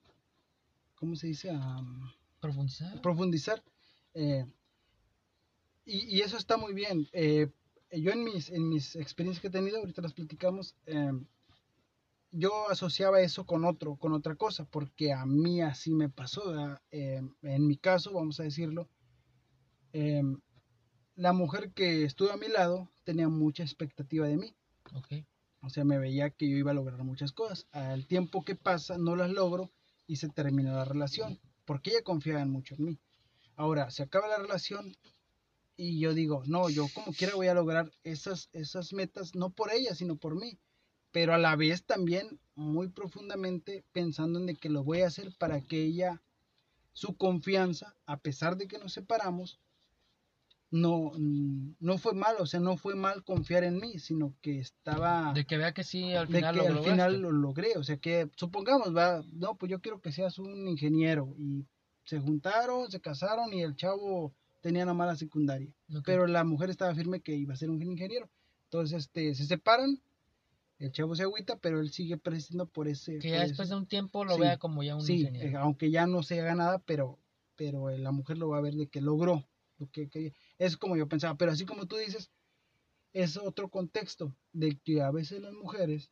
¿cómo 0.95 1.15
se 1.15 1.27
dice? 1.27 1.49
A, 1.51 1.81
Profundizar. 2.39 3.01
profundizar. 3.01 3.63
eh, 4.13 4.45
y, 5.85 6.17
y 6.17 6.21
eso 6.21 6.37
está 6.37 6.57
muy 6.57 6.73
bien. 6.73 7.07
eh, 7.11 7.49
yo 7.91 8.11
en 8.11 8.23
mis, 8.23 8.49
en 8.49 8.69
mis 8.69 8.95
experiencias 8.95 9.41
que 9.41 9.47
he 9.49 9.51
tenido, 9.51 9.77
ahorita 9.79 10.01
las 10.01 10.13
platicamos, 10.13 10.75
eh, 10.85 11.11
yo 12.33 12.69
asociaba 12.69 13.21
eso 13.21 13.45
con 13.45 13.63
otro, 13.63 13.95
con 13.95 14.11
otra 14.11 14.35
cosa, 14.35 14.65
porque 14.65 15.13
a 15.13 15.25
mí 15.25 15.61
así 15.61 15.93
me 15.93 16.09
pasó. 16.09 16.79
Eh, 16.91 17.21
en 17.43 17.67
mi 17.67 17.77
caso, 17.77 18.11
vamos 18.11 18.39
a 18.39 18.43
decirlo, 18.43 18.89
eh, 19.93 20.23
la 21.15 21.31
mujer 21.31 21.71
que 21.73 22.03
estuvo 22.03 22.31
a 22.31 22.37
mi 22.37 22.47
lado 22.47 22.91
tenía 23.03 23.29
mucha 23.29 23.63
expectativa 23.63 24.27
de 24.27 24.37
mí. 24.37 24.55
Ok. 24.93 25.25
O 25.61 25.69
sea, 25.69 25.85
me 25.85 25.99
veía 25.99 26.31
que 26.31 26.49
yo 26.49 26.57
iba 26.57 26.71
a 26.71 26.73
lograr 26.73 27.03
muchas 27.03 27.31
cosas. 27.31 27.67
Al 27.71 28.07
tiempo 28.07 28.43
que 28.43 28.55
pasa, 28.55 28.97
no 28.97 29.15
las 29.15 29.29
logro 29.29 29.71
y 30.07 30.15
se 30.15 30.27
termina 30.27 30.73
la 30.73 30.85
relación, 30.85 31.39
porque 31.65 31.91
ella 31.91 32.03
confiaba 32.03 32.43
mucho 32.45 32.75
en 32.75 32.85
mí. 32.85 32.99
Ahora, 33.55 33.91
se 33.91 34.03
acaba 34.03 34.27
la 34.27 34.39
relación 34.39 34.97
y 35.77 35.99
yo 35.99 36.13
digo, 36.13 36.43
no, 36.47 36.69
yo 36.69 36.87
como 36.93 37.13
quiera 37.13 37.35
voy 37.35 37.47
a 37.47 37.53
lograr 37.53 37.91
esas, 38.03 38.49
esas 38.53 38.91
metas, 38.91 39.35
no 39.35 39.51
por 39.51 39.71
ella, 39.71 39.93
sino 39.93 40.17
por 40.17 40.35
mí. 40.35 40.59
Pero 41.13 41.33
a 41.33 41.37
la 41.37 41.55
vez 41.55 41.85
también 41.85 42.39
muy 42.55 42.89
profundamente 42.89 43.85
pensando 43.93 44.39
en 44.39 44.47
de 44.47 44.55
que 44.55 44.67
lo 44.67 44.83
voy 44.83 45.01
a 45.01 45.07
hacer 45.07 45.31
para 45.37 45.61
que 45.61 45.81
ella, 45.81 46.21
su 46.91 47.15
confianza, 47.15 47.95
a 48.05 48.17
pesar 48.17 48.57
de 48.57 48.67
que 48.67 48.79
nos 48.79 48.93
separamos, 48.93 49.61
no, 50.71 51.11
mm, 51.15 51.75
no 51.79 51.99
fue 51.99 52.15
mal, 52.15 52.35
o 52.39 52.47
sea, 52.47 52.59
no 52.59 52.77
fue 52.77 52.95
mal 52.95 53.23
confiar 53.23 53.63
en 53.63 53.79
mí, 53.79 53.99
sino 53.99 54.33
que 54.41 54.59
estaba... 54.59 55.31
De 55.33 55.45
que 55.45 55.57
vea 55.57 55.71
que 55.71 55.83
sí, 55.83 56.13
al 56.13 56.27
de 56.27 56.39
final 56.39 56.55
que 56.55 56.69
lo 56.69 56.79
al 56.79 56.83
final 56.83 57.21
lo 57.21 57.31
logré, 57.31 57.77
o 57.77 57.83
sea 57.83 57.97
que 57.97 58.29
supongamos, 58.35 58.95
va, 58.95 59.23
no, 59.33 59.55
pues 59.55 59.69
yo 59.69 59.81
quiero 59.81 60.01
que 60.01 60.11
seas 60.11 60.39
un 60.39 60.67
ingeniero 60.67 61.35
y 61.37 61.67
se 62.05 62.19
juntaron, 62.19 62.89
se 62.89 62.99
casaron 62.99 63.53
y 63.53 63.61
el 63.61 63.75
chavo 63.75 64.33
tenía 64.61 64.83
una 64.83 64.95
mala 64.95 65.15
secundaria, 65.15 65.71
pero 66.05 66.25
la 66.25 66.43
mujer 66.43 66.71
estaba 66.71 66.95
firme 66.95 67.21
que 67.21 67.35
iba 67.35 67.53
a 67.53 67.57
ser 67.57 67.69
un 67.69 67.83
ingeniero, 67.83 68.31
entonces 68.63 69.03
este, 69.03 69.35
se 69.35 69.45
separan, 69.45 70.01
el 70.79 70.91
chavo 70.91 71.15
se 71.15 71.23
agüita, 71.23 71.57
pero 71.59 71.79
él 71.79 71.91
sigue 71.91 72.17
persistiendo 72.17 72.65
por 72.67 72.87
ese... 72.87 73.19
que 73.19 73.29
ese- 73.35 73.39
después 73.39 73.69
de 73.69 73.75
un 73.75 73.85
tiempo 73.87 74.25
lo 74.25 74.35
Sí, 74.35 74.41
vea 74.41 74.57
como 74.57 74.83
ya 74.83 74.95
un 74.95 75.01
sí, 75.01 75.21
ingeniero. 75.21 75.47
eh, 75.47 75.55
aunque 75.55 75.91
ya 75.91 76.07
no 76.07 76.23
se 76.23 76.39
haga 76.41 76.55
nada, 76.55 76.79
pero, 76.79 77.19
pero 77.55 77.89
eh, 77.89 77.97
la 77.99 78.11
mujer 78.11 78.37
lo 78.37 78.49
va 78.49 78.57
a 78.57 78.61
ver 78.61 78.73
de 78.75 78.87
que 78.87 79.01
logró 79.01 79.47
lo 79.77 79.89
que 79.91 80.09
quería. 80.09 80.33
Es 80.57 80.77
como 80.77 80.97
yo 80.97 81.07
pensaba, 81.07 81.35
pero 81.37 81.51
así 81.51 81.65
como 81.65 81.85
tú 81.87 81.95
dices, 81.97 82.31
es 83.13 83.37
otro 83.37 83.69
contexto 83.69 84.35
de 84.51 84.77
que 84.77 85.01
a 85.01 85.11
veces 85.11 85.41
las 85.41 85.53
mujeres, 85.53 86.11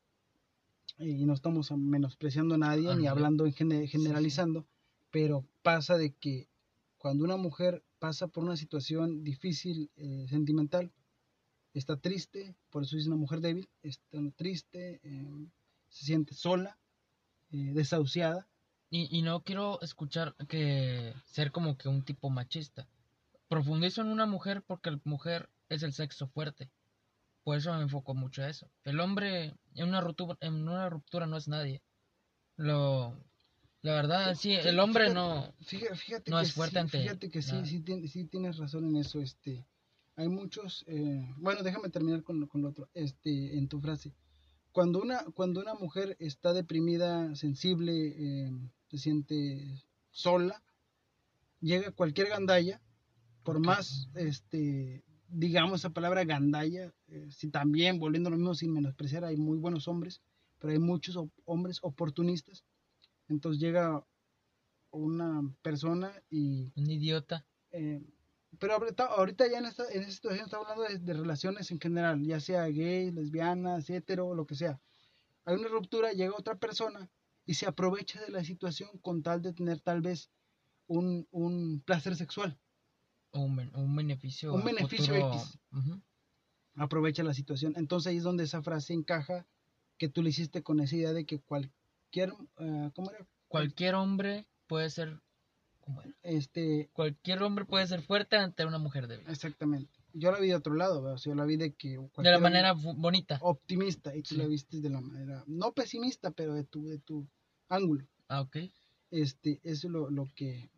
y 0.97 1.25
no 1.25 1.33
estamos 1.33 1.71
menospreciando 1.71 2.55
a 2.55 2.57
nadie 2.59 2.95
ni 2.95 3.07
hablando 3.07 3.45
en 3.45 3.53
gene- 3.53 3.81
sí. 3.87 3.89
generalizando, 3.91 4.67
pero 5.09 5.45
pasa 5.63 5.97
de 5.97 6.13
que 6.13 6.47
cuando 6.97 7.23
una 7.23 7.37
mujer 7.37 7.83
pasa 7.99 8.27
por 8.27 8.43
una 8.43 8.55
situación 8.55 9.23
difícil, 9.23 9.89
eh, 9.95 10.27
sentimental, 10.29 10.91
está 11.73 11.97
triste, 11.97 12.55
por 12.69 12.83
eso 12.83 12.97
es 12.97 13.07
una 13.07 13.15
mujer 13.15 13.39
débil, 13.41 13.69
está 13.81 14.17
triste, 14.35 14.99
eh, 15.03 15.47
se 15.89 16.05
siente 16.05 16.33
sola, 16.33 16.77
eh, 17.51 17.71
desahuciada, 17.73 18.47
Y, 18.93 19.07
y 19.17 19.21
no 19.21 19.41
quiero 19.41 19.79
escuchar 19.81 20.35
que 20.49 21.13
ser 21.25 21.53
como 21.53 21.77
que 21.77 21.87
un 21.87 22.03
tipo 22.03 22.29
machista. 22.29 22.89
Profundizo 23.47 24.01
en 24.01 24.07
una 24.09 24.25
mujer 24.25 24.63
porque 24.63 24.91
la 24.91 24.99
mujer 25.05 25.49
es 25.69 25.81
el 25.83 25.93
sexo 25.93 26.27
fuerte. 26.27 26.69
Por 27.45 27.57
eso 27.57 27.73
me 27.73 27.81
enfoco 27.83 28.13
mucho 28.13 28.43
a 28.43 28.49
eso. 28.49 28.69
El 28.83 28.99
hombre 28.99 29.55
en 29.75 29.87
una 29.87 30.01
ruptura, 30.01 30.37
en 30.41 30.67
una 30.67 30.89
ruptura 30.89 31.25
no 31.25 31.37
es 31.37 31.47
nadie. 31.47 31.81
Lo, 32.57 33.15
la 33.81 33.93
verdad, 33.93 34.35
sí, 34.35 34.51
el 34.53 34.77
hombre 34.79 35.05
Fíjate- 35.05 35.15
no. 35.15 35.53
Fíjate, 35.63 35.95
fíjate 35.95 36.31
no 36.31 36.39
es 36.41 36.51
fuerte 36.53 36.73
sí, 36.73 36.79
ante 36.79 37.01
fíjate 37.01 37.29
que 37.29 37.41
sí, 37.41 37.65
sí 38.09 38.25
tienes 38.25 38.57
razón 38.57 38.85
en 38.89 38.97
eso, 38.97 39.21
este, 39.21 39.65
hay 40.15 40.27
muchos, 40.29 40.83
eh, 40.87 41.33
bueno, 41.37 41.63
déjame 41.63 41.89
terminar 41.89 42.23
con, 42.23 42.39
lo- 42.39 42.47
con 42.47 42.61
lo 42.61 42.69
otro, 42.69 42.89
este, 42.93 43.57
en 43.57 43.67
tu 43.67 43.79
frase, 43.79 44.13
cuando 44.71 45.01
una, 45.01 45.23
cuando 45.33 45.61
una 45.61 45.73
mujer 45.73 46.15
está 46.19 46.53
deprimida, 46.53 47.35
sensible, 47.35 47.93
eh, 47.93 48.51
se 48.89 48.97
siente 48.97 49.83
sola, 50.11 50.61
llega 51.59 51.91
cualquier 51.91 52.29
gandalla, 52.29 52.81
por 53.43 53.59
más, 53.59 54.07
este, 54.15 55.03
digamos 55.29 55.79
esa 55.81 55.89
palabra 55.91 56.23
gandalla, 56.25 56.93
eh, 57.07 57.27
si 57.31 57.49
también, 57.49 57.99
volviendo 57.99 58.27
a 58.27 58.31
lo 58.31 58.37
mismo 58.37 58.53
sin 58.55 58.73
menospreciar, 58.73 59.25
hay 59.25 59.37
muy 59.37 59.57
buenos 59.57 59.87
hombres, 59.87 60.21
pero 60.59 60.73
hay 60.73 60.79
muchos 60.79 61.15
op- 61.15 61.31
hombres 61.45 61.79
oportunistas, 61.81 62.63
entonces 63.27 63.61
llega 63.61 64.05
una 64.91 65.41
persona 65.61 66.11
y 66.29 66.71
Un 66.75 66.89
idiota. 66.89 67.45
eh, 67.71 68.01
pero 68.61 68.75
ahorita, 68.75 69.05
ahorita 69.05 69.47
ya 69.47 69.57
en 69.57 69.65
esta, 69.65 69.91
en 69.91 70.01
esta 70.01 70.11
situación 70.11 70.45
está 70.45 70.57
hablando 70.57 70.83
de, 70.83 70.99
de 70.99 71.13
relaciones 71.13 71.71
en 71.71 71.79
general, 71.79 72.23
ya 72.23 72.39
sea 72.39 72.67
gay, 72.67 73.09
lesbianas, 73.09 73.89
hetero, 73.89 74.35
lo 74.35 74.45
que 74.45 74.53
sea. 74.53 74.79
Hay 75.45 75.55
una 75.55 75.67
ruptura, 75.67 76.11
llega 76.11 76.35
otra 76.37 76.53
persona 76.53 77.09
y 77.43 77.55
se 77.55 77.65
aprovecha 77.65 78.21
de 78.21 78.29
la 78.29 78.43
situación 78.43 78.91
con 79.01 79.23
tal 79.23 79.41
de 79.41 79.53
tener 79.53 79.81
tal 79.81 80.01
vez 80.01 80.29
un, 80.85 81.27
un 81.31 81.81
placer 81.83 82.15
sexual. 82.15 82.59
O 83.31 83.39
un, 83.39 83.57
un 83.73 83.95
beneficio. 83.95 84.53
Un 84.53 84.63
beneficio 84.63 85.15
futuro. 85.15 85.33
X. 85.33 85.59
Aprovecha 86.75 87.23
la 87.23 87.33
situación. 87.33 87.73
Entonces 87.77 88.11
ahí 88.11 88.17
es 88.17 88.23
donde 88.23 88.43
esa 88.43 88.61
frase 88.61 88.93
encaja 88.93 89.47
que 89.97 90.07
tú 90.07 90.21
le 90.21 90.29
hiciste 90.29 90.61
con 90.61 90.79
esa 90.81 90.95
idea 90.95 91.13
de 91.13 91.25
que 91.25 91.41
cualquier, 91.41 92.31
¿cómo 92.93 93.09
era? 93.09 93.27
Cualquier 93.47 93.95
hombre 93.95 94.47
puede 94.67 94.91
ser. 94.91 95.19
Este, 96.23 96.89
Cualquier 96.93 97.41
hombre 97.43 97.65
puede 97.65 97.87
ser 97.87 98.01
fuerte 98.01 98.35
ante 98.37 98.65
una 98.65 98.77
mujer 98.77 99.07
débil. 99.07 99.27
exactamente. 99.27 99.91
Yo 100.13 100.31
la 100.31 100.39
vi 100.39 100.47
de 100.47 100.55
otro 100.55 100.73
lado, 100.75 101.01
¿verdad? 101.01 101.15
O 101.15 101.17
sea, 101.17 101.31
yo 101.31 101.35
la 101.35 101.45
vi 101.45 101.55
de 101.57 101.73
que 101.73 101.97
De 102.17 102.31
la 102.31 102.39
manera 102.39 102.73
bonita. 102.73 103.39
optimista 103.41 104.15
y 104.15 104.21
tú 104.23 104.35
Sí. 104.35 104.37
la 104.41 104.47
viste 104.47 104.81
de 104.81 104.89
la 104.89 105.01
manera 105.01 105.43
no 105.47 105.71
pesimista 105.73 106.31
pero 106.31 106.53
de 106.53 106.63
tu 106.65 106.85
de 106.87 106.99
tu 106.99 107.27
ángulo 107.69 108.05
Ah, 108.27 108.41
ok. 108.41 108.57
este 109.09 109.59
eso 109.63 109.87
es 109.87 109.91
lo, 109.93 110.09
lo 110.09 110.27
que 110.35 110.69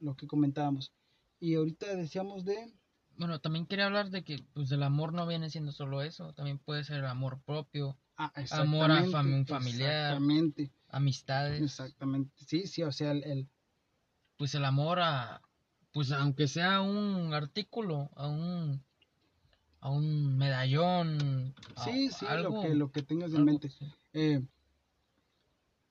lo 0.00 0.14
que 0.16 0.26
comentábamos 0.26 0.92
y 1.40 1.54
ahorita 1.54 1.94
decíamos 1.96 2.44
de 2.44 2.72
Bueno, 3.16 3.40
también 3.40 3.66
quería 3.66 3.86
hablar 3.86 4.10
de 4.10 4.24
que 4.24 4.44
pues 4.52 4.70
el 4.72 4.82
amor 4.82 5.12
no 5.12 5.26
viene 5.26 5.48
siendo 5.50 5.70
solo 5.72 6.02
eso, 6.02 6.32
también 6.32 6.58
puede 6.58 6.82
ser 6.84 7.04
amor 7.04 7.40
propio, 7.44 7.96
ah, 8.16 8.32
Amor 8.50 8.90
a 8.90 9.04
fam- 9.04 9.34
un 9.34 9.46
familiar. 9.46 9.92
exactamente 10.14 10.72
amistades, 10.88 11.62
exactamente 11.62 12.32
sí 12.46 12.66
sí 12.66 12.82
o 12.82 12.90
sea 12.92 13.12
el, 13.12 13.22
el- 13.24 13.48
pues 14.42 14.56
el 14.56 14.64
amor 14.64 14.98
a 14.98 15.40
pues 15.92 16.10
aunque 16.10 16.48
sea 16.48 16.80
un 16.80 17.32
artículo, 17.32 18.10
a 18.16 18.26
un 18.26 18.82
a 19.78 19.88
un 19.88 20.36
medallón, 20.36 21.54
a- 21.76 21.84
sí 21.84 22.10
sí 22.10 22.26
algo, 22.26 22.56
lo 22.56 22.60
que 22.60 22.74
lo 22.74 22.90
que 22.90 23.02
tengas 23.02 23.32
en 23.34 23.44
mente 23.44 23.68
sí, 23.68 23.86
Eh, 24.12 24.42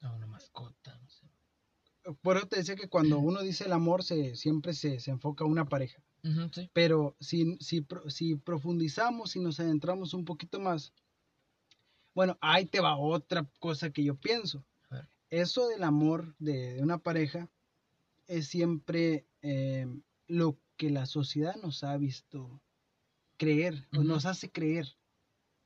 a 0.02 0.12
una 0.12 0.28
mascota, 0.28 1.00
no 1.02 1.08
sé. 1.10 1.28
por 2.22 2.36
eso 2.36 2.48
te 2.48 2.58
decía 2.58 2.76
que 2.76 2.90
cuando 2.90 3.20
uno 3.20 3.42
dice 3.42 3.64
el 3.64 3.72
amor 3.72 4.04
se 4.04 4.36
siempre 4.36 4.74
se, 4.74 5.00
se 5.00 5.12
enfoca 5.12 5.46
a 5.46 5.48
una 5.48 5.64
pareja 5.64 6.04
sí. 6.52 6.70
Pero 6.74 7.16
si, 7.22 7.56
si, 7.62 7.88
si 8.10 8.36
profundizamos 8.36 9.38
y 9.38 9.40
nos 9.40 9.62
adentramos 9.62 10.14
un 10.14 10.26
poquito 10.26 10.60
más, 10.60 10.92
bueno, 12.14 12.38
ahí 12.42 12.66
te 12.66 12.82
va 12.82 12.98
otra 12.98 13.50
cosa 13.60 13.92
que 13.92 14.04
yo 14.04 14.16
pienso. 14.16 14.66
A. 14.90 15.08
Eso 15.30 15.70
del 15.70 15.84
amor 15.84 16.36
de, 16.38 16.74
de 16.74 16.84
una 16.84 16.98
pareja 16.98 17.48
es 18.32 18.48
siempre 18.48 19.28
eh, 19.42 19.86
lo 20.28 20.58
que 20.78 20.90
la 20.90 21.06
sociedad 21.06 21.56
nos 21.58 21.84
ha 21.84 21.98
visto 21.98 22.62
creer, 23.38 23.88
o 23.96 24.04
nos 24.04 24.26
hace 24.26 24.50
creer. 24.50 24.88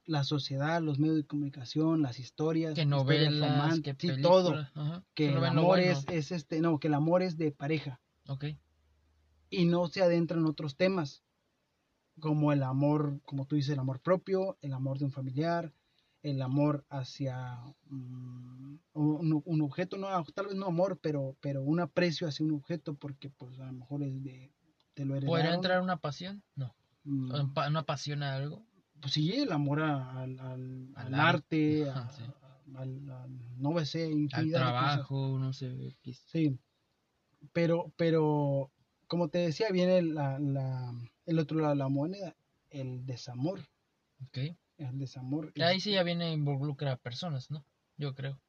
La 0.08 0.24
sociedad, 0.24 0.82
los 0.82 1.00
medios 1.00 1.18
de 1.18 1.26
comunicación, 1.26 2.02
las 2.02 2.20
historias, 2.20 2.76
Que 2.76 2.86
novelas, 2.86 3.80
que 3.82 3.96
sí, 3.98 4.22
todo. 4.22 4.68
Que 5.16 5.30
el 5.30 5.44
amor 5.44 5.78
bueno. 5.78 5.92
es, 5.92 6.06
es 6.10 6.32
este, 6.32 6.60
no, 6.60 6.80
que 6.80 6.88
el 6.88 6.94
amor 6.94 7.24
es 7.24 7.38
de 7.38 7.52
pareja 7.52 8.00
Ok. 8.28 8.46
y 9.50 9.66
no 9.66 9.88
se 9.88 10.02
adentra 10.04 10.38
en 10.38 10.46
otros 10.46 10.76
temas, 10.76 11.24
como 12.20 12.52
el 12.52 12.62
amor, 12.64 13.20
como 13.26 13.46
tú 13.46 13.56
dices, 13.56 13.74
el 13.74 13.80
amor 13.80 14.00
propio, 14.00 14.58
el 14.62 14.74
amor 14.74 15.00
de 15.00 15.06
un 15.06 15.12
familiar, 15.12 15.74
el 16.30 16.42
amor 16.42 16.86
hacia 16.90 17.60
mm, 17.88 18.78
un, 18.94 19.42
un 19.46 19.62
objeto, 19.62 19.98
no, 19.98 20.08
tal 20.34 20.48
vez 20.48 20.56
no 20.56 20.66
amor, 20.66 20.98
pero, 21.02 21.36
pero 21.40 21.62
un 21.62 21.80
aprecio 21.80 22.28
hacia 22.28 22.46
un 22.46 22.54
objeto, 22.54 22.96
porque 22.96 23.30
pues 23.30 23.60
a 23.60 23.66
lo 23.68 23.74
mejor 23.74 24.02
es 24.04 24.24
de, 24.24 24.52
te 24.96 25.06
lo 25.06 25.16
heredaron. 25.16 25.38
¿Podría 25.38 25.54
entrar 25.56 25.82
una 25.82 25.98
pasión? 25.98 26.42
No. 26.56 26.76
Mm, 27.04 27.32
¿Un 27.32 27.54
pa- 27.54 27.68
¿Una 27.68 27.84
pasión 27.84 28.24
a 28.24 28.36
algo? 28.36 28.66
pues 29.02 29.14
sí, 29.14 29.34
el 29.34 29.52
amor 29.52 29.82
a- 29.82 30.22
al, 30.22 30.40
al, 30.40 30.90
Al 30.96 31.14
al 31.14 31.14
arte, 31.20 31.88
arte, 31.90 31.90
a- 31.92 32.10
sí. 32.10 32.24
al, 32.76 33.10
al- 33.12 33.62
no 33.62 33.86
sé, 33.86 34.06
Al 34.06 34.12
infinidad 34.14 34.60
de 34.66 34.72
cosas. 34.72 34.94
trabajo, 34.96 35.38
no 35.38 35.54
sé. 35.54 35.88
X. 36.02 36.24
Sí, 36.26 36.58
pero, 37.54 37.94
pero 37.98 38.72
como 39.08 39.30
te 39.30 39.38
decía, 39.40 39.68
viene 39.72 40.02
la, 40.02 40.40
la, 40.40 40.92
el 41.28 41.38
otro 41.38 41.60
lado 41.60 41.70
de 41.74 41.76
la 41.78 41.90
moneda, 41.90 42.36
el 42.72 43.06
desamor. 43.06 43.60
Ok. 44.28 44.40
El 44.78 44.98
desamor. 45.00 45.54
Ahí 45.62 45.80
sí 45.80 45.92
ya 45.92 46.04
viene 46.04 46.26
a 46.26 46.32
involucrar 46.34 46.94
a 46.94 46.98
personas, 46.98 47.50
¿no? 47.50 47.66
Yo 47.98 48.14
creo. 48.14 48.42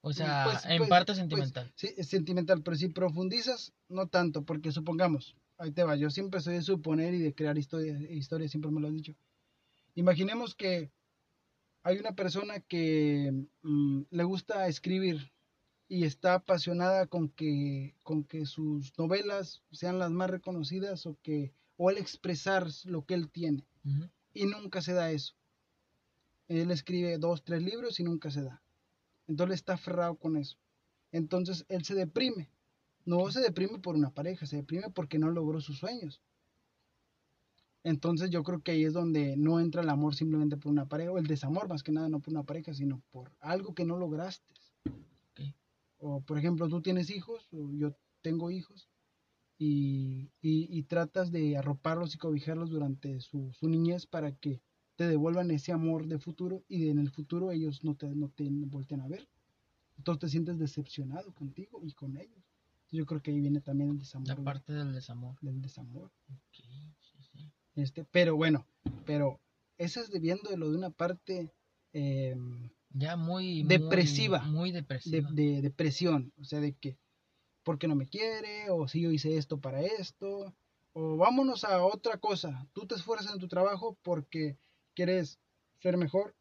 O 0.00 0.12
sea, 0.12 0.44
Pues- 0.44 0.64
en 0.66 0.78
pues- 0.78 0.88
parte 0.88 1.06
pues, 1.06 1.18
sentimental. 1.18 1.72
sí, 1.74 1.88
es 1.96 2.08
sentimental, 2.08 2.62
pero 2.62 2.76
si 2.76 2.88
profundizas, 2.88 3.72
no 3.88 4.06
tanto, 4.06 4.44
porque 4.44 4.70
supongamos, 4.70 5.34
ahí 5.58 5.72
te 5.72 5.82
va, 5.82 5.96
yo 5.96 6.10
siempre 6.10 6.40
soy 6.40 6.54
de 6.54 6.62
suponer 6.62 7.14
y 7.14 7.18
de 7.18 7.34
crear 7.34 7.58
historias, 7.58 8.00
historias 8.02 8.52
siempre 8.52 8.70
me 8.70 8.80
lo 8.80 8.86
has 8.86 8.94
dicho. 8.94 9.16
Imaginemos 9.96 10.54
que 10.54 10.92
hay 11.82 11.98
una 11.98 12.14
persona 12.14 12.60
que 12.60 13.32
mm, 13.62 14.02
le 14.10 14.24
gusta 14.24 14.68
escribir 14.68 15.32
y 15.88 16.04
está 16.04 16.34
apasionada 16.34 17.06
con 17.06 17.28
que, 17.30 17.96
con 18.04 18.22
que 18.22 18.44
sus 18.46 18.96
novelas 18.98 19.62
sean 19.72 19.98
las 19.98 20.10
más 20.10 20.30
reconocidas 20.30 21.06
o 21.06 21.18
que 21.22 21.52
o 21.78 21.90
el 21.90 21.98
expresar 21.98 22.66
lo 22.84 23.04
que 23.04 23.14
él 23.14 23.28
tiene 23.30 23.64
Ujú. 23.84 24.08
Y 24.36 24.46
nunca 24.46 24.82
se 24.82 24.92
da 24.92 25.10
eso. 25.10 25.34
Él 26.48 26.70
escribe 26.70 27.18
dos, 27.18 27.42
tres 27.42 27.62
libros 27.62 27.98
y 27.98 28.04
nunca 28.04 28.30
se 28.30 28.42
da. 28.42 28.62
Entonces 29.26 29.56
está 29.56 29.74
aferrado 29.74 30.16
con 30.16 30.36
eso. 30.36 30.58
Entonces 31.10 31.64
él 31.68 31.84
se 31.84 31.94
deprime. 31.94 32.50
No 33.04 33.30
se 33.30 33.40
deprime 33.40 33.78
por 33.78 33.96
una 33.96 34.10
pareja, 34.10 34.46
se 34.46 34.56
deprime 34.56 34.90
porque 34.90 35.18
no 35.18 35.30
logró 35.30 35.60
sus 35.60 35.78
sueños. 35.78 36.20
Entonces 37.84 38.30
yo 38.30 38.42
creo 38.42 38.62
que 38.62 38.72
ahí 38.72 38.84
es 38.84 38.92
donde 38.92 39.36
no 39.36 39.60
entra 39.60 39.82
el 39.82 39.88
amor 39.88 40.16
simplemente 40.16 40.56
por 40.56 40.72
una 40.72 40.86
pareja, 40.86 41.12
o 41.12 41.18
el 41.18 41.26
desamor 41.28 41.68
más 41.68 41.84
que 41.84 41.92
nada, 41.92 42.08
no 42.08 42.18
por 42.18 42.32
una 42.32 42.42
pareja, 42.42 42.74
sino 42.74 43.00
por 43.12 43.30
algo 43.40 43.74
que 43.74 43.84
no 43.84 43.96
lograste. 43.96 44.52
O 45.98 46.20
por 46.20 46.38
ejemplo, 46.38 46.68
tú 46.68 46.82
tienes 46.82 47.10
hijos, 47.10 47.48
o 47.52 47.72
yo 47.72 47.96
tengo 48.22 48.50
hijos, 48.50 48.88
y, 49.58 50.30
y- 50.42 50.68
y 50.70 50.82
tratas 50.84 51.30
de 51.32 51.56
arroparlos 51.56 52.14
y 52.14 52.18
cobijarlos 52.18 52.70
durante 52.70 53.20
su, 53.20 53.52
su 53.52 53.68
niñez 53.68 54.06
para 54.06 54.32
que 54.32 54.60
te 54.96 55.06
devuelvan 55.06 55.50
ese 55.50 55.72
amor 55.72 56.06
de 56.06 56.18
futuro 56.18 56.62
y 56.68 56.88
en 56.88 56.98
el 56.98 57.10
futuro 57.10 57.50
ellos 57.50 57.84
no 57.84 57.94
te, 57.94 58.08
no 58.14 58.28
te 58.28 58.48
voltean 58.50 59.00
a 59.02 59.08
ver. 59.08 59.28
Entonces 59.98 60.20
te 60.20 60.28
sientes 60.28 60.58
decepcionado 60.58 61.32
contigo 61.34 61.80
y 61.84 61.92
con 61.92 62.16
ellos. 62.16 62.42
Yo 62.92 63.04
creo 63.06 63.20
que 63.20 63.30
ahí 63.30 63.40
viene 63.40 63.60
también 63.60 63.90
el 63.90 63.98
desamor. 63.98 64.28
La 64.28 64.36
parte 64.36 64.72
del 64.72 64.92
desamor. 64.92 65.36
del 65.40 65.60
desamor. 65.60 66.10
Ok, 66.28 66.64
sí, 67.00 67.18
sí. 67.32 67.50
Este, 67.74 68.04
pero 68.04 68.36
bueno, 68.36 68.66
pero 69.04 69.40
eso 69.76 70.00
es 70.00 70.10
debiendo 70.10 70.48
de 70.50 70.56
lo 70.56 70.70
de 70.70 70.78
una 70.78 70.90
parte 70.90 71.52
eh, 71.92 72.36
Ya 72.90 73.16
muy... 73.16 73.64
Depresiva. 73.64 74.42
Muy, 74.44 74.70
de, 74.70 74.80
depresiva. 74.82 75.30
de 75.32 75.60
depresión, 75.62 76.32
o 76.38 76.44
sea, 76.44 76.60
de 76.60 76.72
que, 76.74 76.96
¿por 77.66 77.80
qué 77.80 77.88
no 77.88 77.96
me 77.96 78.06
quiere? 78.06 78.70
O 78.70 78.86
si 78.86 79.00
yo 79.00 79.10
hice 79.10 79.36
esto 79.36 79.60
para 79.60 79.82
esto, 79.82 80.54
o 80.92 81.16
vámonos 81.16 81.64
a 81.64 81.84
otra 81.84 82.16
cosa. 82.16 82.68
Tú 82.72 82.86
te 82.86 82.94
esfuerzas 82.94 83.32
en 83.32 83.40
tu 83.40 83.48
trabajo 83.48 83.98
porque 84.04 84.56
quieres 84.94 85.40
ser 85.80 85.96
mejor 85.96 86.36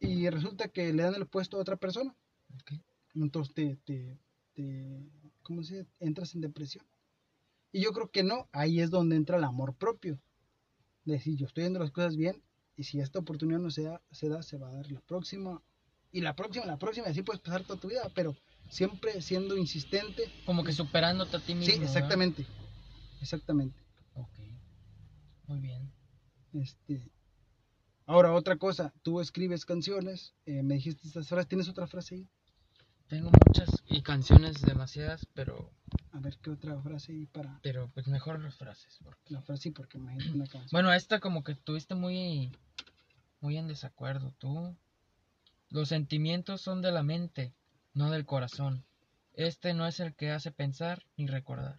y 0.00 0.28
resulta 0.30 0.66
que 0.66 0.92
le 0.92 1.04
dan 1.04 1.14
el 1.14 1.28
puesto 1.28 1.56
a 1.56 1.60
otra 1.60 1.76
persona. 1.76 2.16
Ok. 2.52 2.72
Entonces 3.14 3.54
te, 3.54 3.76
te, 3.84 4.18
te 4.54 5.08
¿cómo 5.42 5.62
se 5.62 5.76
dice? 5.76 5.90
Entras 6.00 6.34
en 6.34 6.40
depresión. 6.40 6.84
Y 7.70 7.82
yo 7.84 7.92
creo 7.92 8.10
que 8.10 8.24
no, 8.24 8.48
ahí 8.50 8.80
es 8.80 8.90
donde 8.90 9.14
entra 9.14 9.36
el 9.36 9.44
amor 9.44 9.76
propio. 9.76 10.20
Decir, 11.04 11.36
yo 11.36 11.46
estoy 11.46 11.62
haciendo 11.62 11.78
las 11.78 11.92
cosas 11.92 12.16
bien 12.16 12.42
y 12.76 12.82
si 12.82 12.98
esta 12.98 13.20
oportunidad 13.20 13.60
no 13.60 13.70
se 13.70 13.84
da, 13.84 14.02
se 14.10 14.28
da, 14.28 14.42
se 14.42 14.58
va 14.58 14.68
a 14.68 14.72
dar 14.72 14.90
la 14.90 15.00
próxima. 15.00 15.62
Y 16.10 16.22
la 16.22 16.34
próxima, 16.34 16.66
la 16.66 16.76
próxima, 16.76 17.06
y 17.06 17.10
así 17.12 17.22
puedes 17.22 17.40
pasar 17.40 17.62
toda 17.62 17.78
tu 17.78 17.88
vida, 17.88 18.10
pero 18.16 18.34
siempre 18.68 19.20
siendo 19.22 19.56
insistente. 19.56 20.30
Como 20.44 20.64
que 20.64 20.72
superándote 20.72 21.36
a 21.36 21.40
ti 21.40 21.54
mismo. 21.54 21.72
Sí, 21.72 21.78
¿verdad? 21.80 21.94
exactamente. 21.96 22.46
Exactamente. 23.20 23.78
Ok. 24.14 24.38
Muy 25.46 25.60
bien. 25.60 25.92
Este, 26.52 27.10
ahora, 28.06 28.32
otra 28.32 28.56
cosa, 28.56 28.92
tú 29.02 29.20
escribes 29.20 29.64
canciones, 29.64 30.34
eh, 30.46 30.62
me 30.62 30.74
dijiste 30.74 31.06
estas 31.06 31.28
frases, 31.28 31.48
¿tienes 31.48 31.68
otra 31.68 31.86
frase 31.86 32.14
ahí? 32.16 32.28
Tengo 33.08 33.30
muchas 33.46 33.82
y 33.88 34.02
canciones 34.02 34.62
demasiadas, 34.62 35.26
pero 35.34 35.70
A 36.12 36.20
ver, 36.20 36.38
¿qué 36.40 36.50
otra 36.50 36.80
frase 36.80 37.12
ahí 37.12 37.26
para 37.26 37.58
pero 37.62 37.90
pues 37.92 38.06
mejor 38.06 38.40
las 38.40 38.54
frases. 38.56 38.98
porque- 39.02 39.34
la 39.34 39.42
frase? 39.42 39.64
Sí, 39.64 39.70
porque 39.72 39.98
imagínate 39.98 40.30
una 40.32 40.46
canción. 40.46 40.70
Bueno, 40.72 40.92
esta 40.92 41.20
como 41.20 41.42
que 41.44 41.52
estuviste 41.52 41.94
muy 41.94 42.50
muy 43.40 43.58
en 43.58 43.68
desacuerdo 43.68 44.32
tú. 44.38 44.74
Los 45.68 45.88
sentimientos 45.90 46.62
son 46.62 46.80
de 46.82 46.92
la 46.92 47.02
mente, 47.02 47.52
no 47.94 48.10
del 48.10 48.26
corazón. 48.26 48.84
Este 49.32 49.74
no 49.74 49.86
es 49.86 50.00
el 50.00 50.14
que 50.14 50.30
hace 50.30 50.52
pensar 50.52 51.04
ni 51.16 51.26
recordar. 51.26 51.78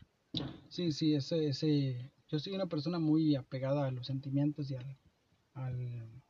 Sí, 0.70 0.92
sí, 0.92 1.14
ese, 1.14 1.48
ese, 1.48 2.12
yo 2.28 2.40
soy 2.40 2.54
una 2.54 2.66
persona 2.68 3.00
muy 3.00 3.36
apegada 3.36 3.86
a 3.88 3.92
los 3.92 4.08
sentimientos 4.08 4.70
y 4.72 4.76
al, 4.76 4.98
al- 5.54 6.22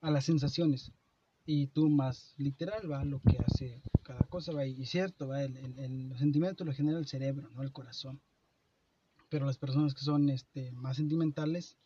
a 0.00 0.10
las 0.10 0.24
sensaciones. 0.24 0.92
Y 1.46 1.68
tú 1.68 1.88
más 1.88 2.34
literal, 2.36 2.90
va, 2.90 3.04
lo 3.04 3.20
que 3.20 3.38
hace 3.38 3.82
cada 4.02 4.20
cosa, 4.24 4.52
va, 4.52 4.66
y 4.66 4.84
cierto, 4.86 5.28
va, 5.28 5.42
el, 5.42 5.56
el- 5.56 5.78
el- 5.78 6.08
los 6.08 6.18
sentimientos 6.18 6.66
los 6.66 6.76
genera 6.76 6.98
el 6.98 7.06
cerebro, 7.06 7.48
no 7.50 7.62
el 7.62 7.72
corazón. 7.72 8.20
Pero 9.28 9.46
las 9.46 9.58
personas 9.58 9.94
que 9.94 10.00
son 10.00 10.28
este, 10.30 10.72
más 10.72 10.96
sentimentales, 10.96 11.76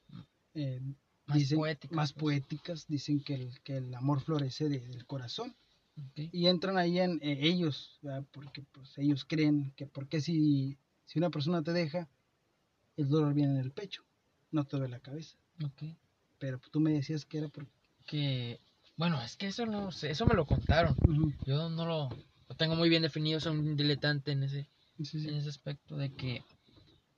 eh, 0.54 0.80
Más 1.26 1.38
dicen, 1.38 1.58
poéticas, 1.58 1.96
más 1.96 2.12
pues. 2.12 2.20
poéticas, 2.22 2.86
dicen 2.86 3.22
que 3.22 3.34
el, 3.34 3.60
que 3.62 3.76
el 3.78 3.94
amor 3.94 4.20
florece 4.20 4.68
de- 4.68 4.86
del 4.88 5.06
corazón 5.06 5.54
Y 6.14 6.46
entran 6.46 6.78
ahí 6.78 6.98
en 6.98 7.18
eh, 7.22 7.38
ellos, 7.42 7.98
¿verdad? 8.02 8.24
porque 8.32 8.62
pues 8.62 8.96
ellos 8.98 9.24
creen 9.24 9.72
que 9.76 9.86
porque 9.86 10.20
si, 10.20 10.78
si 11.04 11.18
una 11.18 11.30
persona 11.30 11.62
te 11.62 11.72
deja, 11.72 12.08
el 12.96 13.08
dolor 13.08 13.34
viene 13.34 13.52
en 13.52 13.58
el 13.60 13.72
pecho, 13.72 14.04
no 14.50 14.64
te 14.64 14.76
duele 14.76 14.92
la 14.92 15.00
cabeza. 15.00 15.36
Pero 16.38 16.58
tú 16.70 16.80
me 16.80 16.92
decías 16.92 17.24
que 17.24 17.38
era 17.38 17.48
porque... 17.48 17.70
Que 18.04 18.60
bueno, 18.96 19.22
es 19.22 19.36
que 19.36 19.46
eso 19.46 19.64
no 19.64 19.92
sé, 19.92 20.10
eso 20.10 20.26
me 20.26 20.34
lo 20.34 20.44
contaron. 20.44 20.96
Yo 21.46 21.70
no 21.70 21.86
lo, 21.86 22.08
lo 22.48 22.56
tengo 22.56 22.74
muy 22.74 22.88
bien 22.88 23.02
definido, 23.02 23.40
soy 23.40 23.56
un 23.56 23.76
diletante 23.76 24.32
en 24.32 24.42
ese 24.42 24.68
sí, 24.98 25.20
sí. 25.20 25.28
en 25.28 25.36
ese 25.36 25.48
aspecto 25.48 25.96
de 25.96 26.12
que 26.14 26.44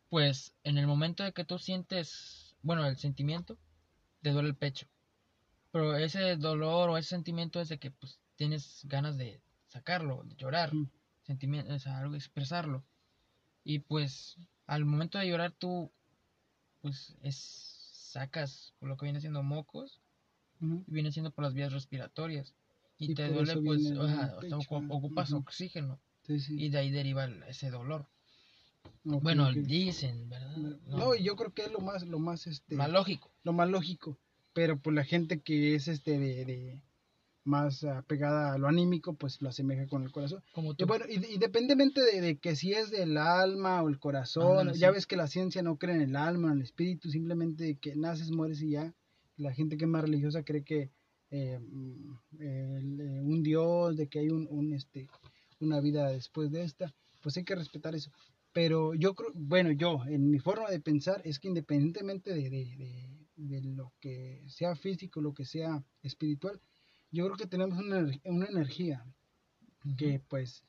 pues 0.09 0.55
en 0.63 0.79
el 0.79 0.87
momento 0.87 1.25
de 1.25 1.33
que 1.33 1.45
tú 1.45 1.59
sientes, 1.59 2.55
bueno, 2.63 2.87
el 2.87 2.97
sentimiento, 2.97 3.59
te 4.23 4.31
duele 4.31 4.51
el 4.51 4.55
pecho. 4.55 4.87
Pero 5.73 5.97
ese 5.97 6.37
dolor 6.37 6.91
o 6.91 6.97
ese 6.97 7.09
sentimiento 7.09 7.61
es 7.61 7.69
de 7.69 7.79
que 7.79 7.91
pues 7.91 8.21
tienes 8.37 8.81
ganas 8.85 9.17
de 9.17 9.41
sacarlo, 9.69 10.23
de 10.25 10.35
llorar, 10.37 10.75
Ujú. 10.75 10.89
sentimiento, 11.23 11.73
o 11.75 11.79
sea, 11.79 11.99
algo 11.99 12.15
expresarlo. 12.15 12.85
Y 13.65 13.81
pues 13.81 14.37
al 14.67 14.85
momento 14.85 15.19
de 15.19 15.29
llorar 15.29 15.53
tú 15.53 15.91
pues 16.81 17.17
es 17.23 17.37
sacas 18.13 18.75
por 18.79 18.89
lo 18.89 18.97
que 18.97 19.07
viene 19.07 19.21
siendo 19.21 19.43
mocos 19.43 20.01
y 20.61 20.93
viene 20.93 21.11
siendo 21.11 21.31
por 21.33 21.45
las 21.45 21.55
vías 21.55 21.73
respiratorias. 21.73 22.55
Y, 22.99 23.11
Y 23.11 23.15
te 23.15 23.27
por 23.27 23.35
duele 23.47 23.61
pues, 23.63 23.83
pecho, 23.83 24.03
ajá. 24.03 24.37
ocupas 24.69 25.33
oxígeno 25.33 26.01
Sí, 26.23 26.39
sí. 26.39 26.55
y 26.59 26.69
de 26.69 26.79
ahí 26.79 26.91
deriva 26.91 27.25
ese 27.49 27.71
dolor. 27.71 28.07
Bueno, 29.03 29.53
dicen, 29.53 30.29
¿verdad? 30.31 30.57
No, 30.87 31.15
y 31.15 31.25
yo 31.25 31.37
creo 31.37 31.53
que 31.53 31.63
es 31.63 31.73
lo 31.73 31.81
más, 31.81 32.05
lo 32.07 32.19
más, 32.19 32.47
este, 32.47 32.75
Más 32.77 32.91
lógico. 32.91 33.31
lo 33.43 33.53
más 33.53 33.69
lógico. 33.69 34.17
Pero 34.53 34.79
pues 34.79 34.95
la 34.95 35.05
gente 35.05 35.41
que 35.41 35.75
es 35.75 35.89
este 35.89 36.19
de, 36.19 36.45
de 36.45 36.83
más 37.45 37.85
apegada 37.85 38.53
a 38.55 38.59
lo 38.59 38.69
anímico, 38.69 39.15
pues 39.15 39.41
lo 39.43 39.49
asemeja 39.51 39.87
con 39.87 40.03
el 40.03 40.11
corazón. 40.13 40.43
Como 40.53 40.73
Y 40.73 40.77
tú. 40.77 40.87
bueno, 40.87 41.05
y- 41.09 41.35
independientemente 41.35 42.01
de, 42.03 42.21
de 42.21 42.37
que 42.39 42.57
si 42.57 42.73
es 42.73 42.91
del 42.91 43.17
alma 43.19 43.83
o 43.83 43.89
el 43.89 43.99
corazón, 43.99 44.61
Ándale, 44.61 44.79
ya 44.79 44.89
sí. 44.89 44.95
ves 44.95 45.07
que 45.07 45.17
la 45.17 45.27
ciencia 45.27 45.63
no 45.63 45.77
cree 45.77 45.95
en 45.97 46.03
el 46.03 46.17
alma, 46.17 46.51
en 46.53 46.59
el 46.59 46.63
espíritu, 46.65 47.11
simplemente 47.11 47.77
que 47.77 47.95
naces, 47.97 48.31
mueres 48.31 48.61
y 48.63 48.71
ya. 48.71 48.95
La 49.37 49.53
gente 49.53 49.77
que 49.77 49.85
es 49.85 49.91
más 49.91 50.03
religiosa 50.03 50.43
cree 50.45 50.63
que 50.65 50.91
eh, 51.31 51.59
mm, 51.59 52.19
el, 52.41 53.01
eh, 53.01 53.21
un 53.23 53.43
Dios, 53.43 53.97
de 53.97 54.07
que 54.09 54.21
hay 54.21 54.29
un, 54.31 54.47
un, 54.51 54.73
este, 54.73 55.09
una 55.61 55.81
vida 55.81 56.09
después 56.09 56.51
de 56.51 56.63
esta, 56.63 56.95
pues 57.23 57.37
hay 57.37 57.45
que 57.45 57.55
respetar 57.57 57.95
eso. 57.95 58.11
Pero 58.53 58.95
yo 58.95 59.15
creo, 59.15 59.31
bueno, 59.35 59.73
yo, 59.73 60.03
en 60.07 60.31
mi 60.31 60.39
forma 60.39 60.71
de 60.71 60.79
pensar, 60.81 61.21
es 61.25 61.41
que 61.41 61.49
independientemente 61.49 62.33
de, 62.33 62.49
de- 62.51 62.77
de- 62.77 63.25
de 63.37 63.61
lo 63.63 63.93
que 64.01 64.45
sea 64.47 64.77
físico, 64.77 65.21
lo 65.21 65.35
que 65.35 65.45
sea 65.45 65.83
espiritual, 66.03 66.61
yo 67.15 67.25
creo 67.27 67.37
que 67.37 67.47
tenemos 67.47 67.79
una, 67.79 68.11
una 68.25 68.47
energía 68.47 69.05
que 69.97 70.21
pues 70.29 70.65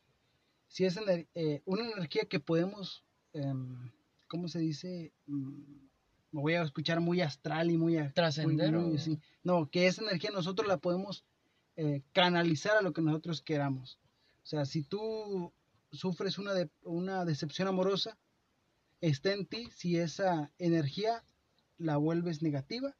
si 0.67 0.85
es 0.85 0.97
ener- 0.97 1.27
eh, 1.35 1.61
una 1.65 1.89
energía 1.89 2.25
que 2.25 2.39
podemos 2.39 3.03
em, 3.33 3.91
¿cómo 4.27 4.47
se 4.47 4.59
dice? 4.59 5.13
Mm, 5.25 5.85
me 6.31 6.41
voy 6.41 6.53
a 6.53 6.63
escuchar 6.63 6.99
muy 6.99 7.21
astral 7.21 7.71
y 7.71 7.77
muy 7.77 7.97
Trascender 8.13 8.73
así. 8.95 9.19
no 9.43 9.69
que 9.69 9.87
esa 9.87 10.01
energía 10.01 10.31
nosotros 10.31 10.67
la 10.67 10.77
podemos 10.77 11.23
eh, 11.77 12.01
canalizar 12.13 12.77
a 12.77 12.81
lo 12.81 12.93
que 12.93 13.01
nosotros 13.01 13.41
queramos. 13.41 13.99
O 14.43 14.45
sea 14.47 14.65
si 14.65 14.83
tú 14.83 15.51
sufres 15.91 16.37
una 16.37 16.53
de- 16.53 16.69
una 16.83 17.25
decepción 17.25 17.67
amorosa 17.67 18.17
está 19.01 19.31
en 19.33 19.45
ti 19.45 19.69
si 19.75 19.97
esa 19.97 20.51
energía 20.57 21.23
la 21.77 21.97
vuelves 21.97 22.41
negativa 22.41 22.95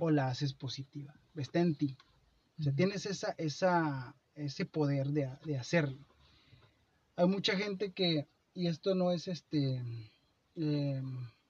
o 0.00 0.10
la 0.10 0.28
haces 0.28 0.52
positiva. 0.54 1.14
Está 1.36 1.60
en 1.60 1.74
ti 1.74 1.96
o 2.60 2.62
sea, 2.62 2.74
tienes 2.74 3.06
esa, 3.06 3.34
esa, 3.38 4.14
ese 4.34 4.66
poder 4.66 5.08
de, 5.08 5.30
de 5.44 5.58
hacerlo. 5.58 5.98
Hay 7.16 7.26
mucha 7.26 7.56
gente 7.56 7.92
que, 7.92 8.28
y 8.52 8.66
esto 8.66 8.94
no 8.94 9.12
es 9.12 9.28
este, 9.28 9.82
eh, 10.56 11.02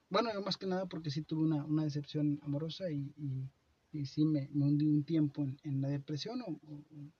bueno, 0.08 0.32
yo 0.32 0.40
más 0.42 0.56
que 0.56 0.66
nada 0.66 0.86
porque 0.86 1.10
sí 1.10 1.22
tuve 1.22 1.42
una, 1.42 1.64
una 1.64 1.82
decepción 1.82 2.38
amorosa 2.44 2.90
y, 2.92 3.12
y, 3.16 3.50
y 3.92 4.06
sí 4.06 4.24
me, 4.24 4.48
me 4.52 4.66
hundí 4.66 4.86
un 4.86 5.02
tiempo 5.02 5.42
en, 5.42 5.58
en 5.64 5.80
la 5.80 5.88
depresión 5.88 6.42
o, 6.42 6.60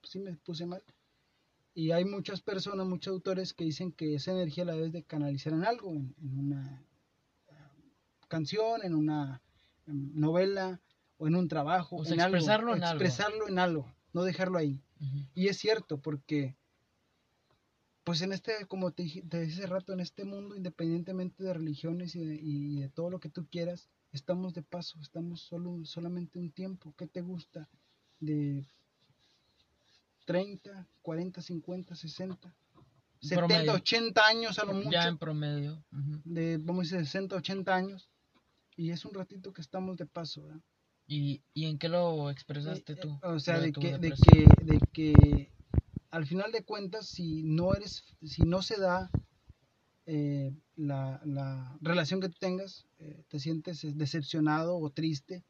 sí 0.03 0.19
me 0.19 0.37
puse 0.37 0.65
mal. 0.65 0.83
Y 1.73 1.91
hay 1.91 2.05
muchas 2.05 2.41
personas, 2.41 2.87
muchos 2.87 3.11
autores 3.11 3.53
que 3.53 3.65
dicen 3.65 3.91
que 3.91 4.15
esa 4.15 4.31
energía 4.31 4.65
la 4.65 4.73
debes 4.73 4.93
de 4.93 5.03
canalizar 5.03 5.51
en 5.51 5.65
algo, 5.65 5.91
en, 5.91 6.15
en 6.21 6.37
una 6.37 6.85
eh, 7.49 7.53
canción, 8.29 8.83
en 8.83 8.95
una 8.95 9.41
novela 9.85 10.79
o 11.21 11.27
en 11.27 11.35
un 11.35 11.47
trabajo, 11.47 11.97
O 11.97 12.03
sea, 12.03 12.15
en 12.15 12.21
algo, 12.21 12.35
expresarlo 12.37 12.75
en 12.75 12.83
algo. 12.83 13.03
expresarlo 13.03 13.47
en 13.47 13.59
algo, 13.59 13.93
no 14.11 14.23
dejarlo 14.23 14.57
ahí. 14.57 14.81
Ujú. 14.99 15.19
Y 15.35 15.49
es 15.49 15.57
cierto, 15.59 15.99
porque, 16.01 16.55
pues 18.03 18.21
en 18.23 18.31
este, 18.33 18.65
como 18.65 18.91
te 18.91 19.03
dije 19.03 19.23
hace 19.31 19.67
rato, 19.67 19.93
en 19.93 19.99
este 19.99 20.25
mundo, 20.25 20.55
independientemente 20.55 21.43
de 21.43 21.53
religiones 21.53 22.15
y 22.15 22.25
de, 22.25 22.35
y 22.41 22.79
de 22.81 22.89
todo 22.89 23.11
lo 23.11 23.19
que 23.19 23.29
tú 23.29 23.45
quieras, 23.51 23.87
estamos 24.11 24.55
de 24.55 24.63
paso, 24.63 24.97
estamos 24.99 25.41
solo, 25.41 25.85
solamente 25.85 26.39
un 26.39 26.49
tiempo. 26.51 26.95
¿Qué 26.97 27.05
te 27.05 27.21
gusta? 27.21 27.69
De 28.19 28.65
30, 30.25 30.87
40, 31.03 31.41
50, 31.41 31.95
60, 31.95 32.55
70, 33.19 33.47
Promedio. 33.47 33.73
80 33.73 34.25
años 34.27 34.57
a 34.59 34.65
lo 34.65 34.73
mucho 34.73 34.89
Ya 34.91 35.07
en 35.07 35.17
promedio. 35.19 35.83
ujú. 35.91 36.21
de, 36.25 36.57
vamos 36.57 36.91
a 36.93 36.97
decir, 36.97 37.05
60, 37.05 37.35
80 37.35 37.75
años. 37.75 38.09
y 38.75 38.89
es 38.89 39.05
un 39.05 39.13
ratito 39.13 39.53
que 39.53 39.61
estamos 39.61 39.97
de 39.97 40.05
paso, 40.07 40.43
¿verdad? 40.43 40.61
¿Y, 41.11 41.41
y 41.53 41.65
en 41.65 41.77
qué 41.77 41.89
lo 41.89 42.29
expresaste 42.29 42.93
Eh, 42.93 42.95
tú? 42.95 43.19
O 43.21 43.37
sea, 43.37 43.59
de 43.59 43.73
que, 43.73 43.97
de 43.97 44.13
que, 44.13 44.47
de 44.63 44.79
que 44.93 45.51
al 46.09 46.25
final 46.25 46.53
de 46.53 46.63
cuentas, 46.63 47.05
si 47.05 47.43
no 47.43 47.75
eres, 47.75 48.05
si 48.23 48.43
no 48.43 48.61
se 48.61 48.79
da 48.79 49.11
eh, 50.05 50.53
la, 50.77 51.19
la 51.25 51.77
relación 51.81 52.21
que 52.21 52.29
tú 52.29 52.37
tengas, 52.39 52.85
eh, 52.99 53.25
te 53.27 53.39
sientes 53.39 53.83
eh, 53.83 53.91
decepcionado 53.93 54.77
o 54.77 54.89
triste, 54.89 55.43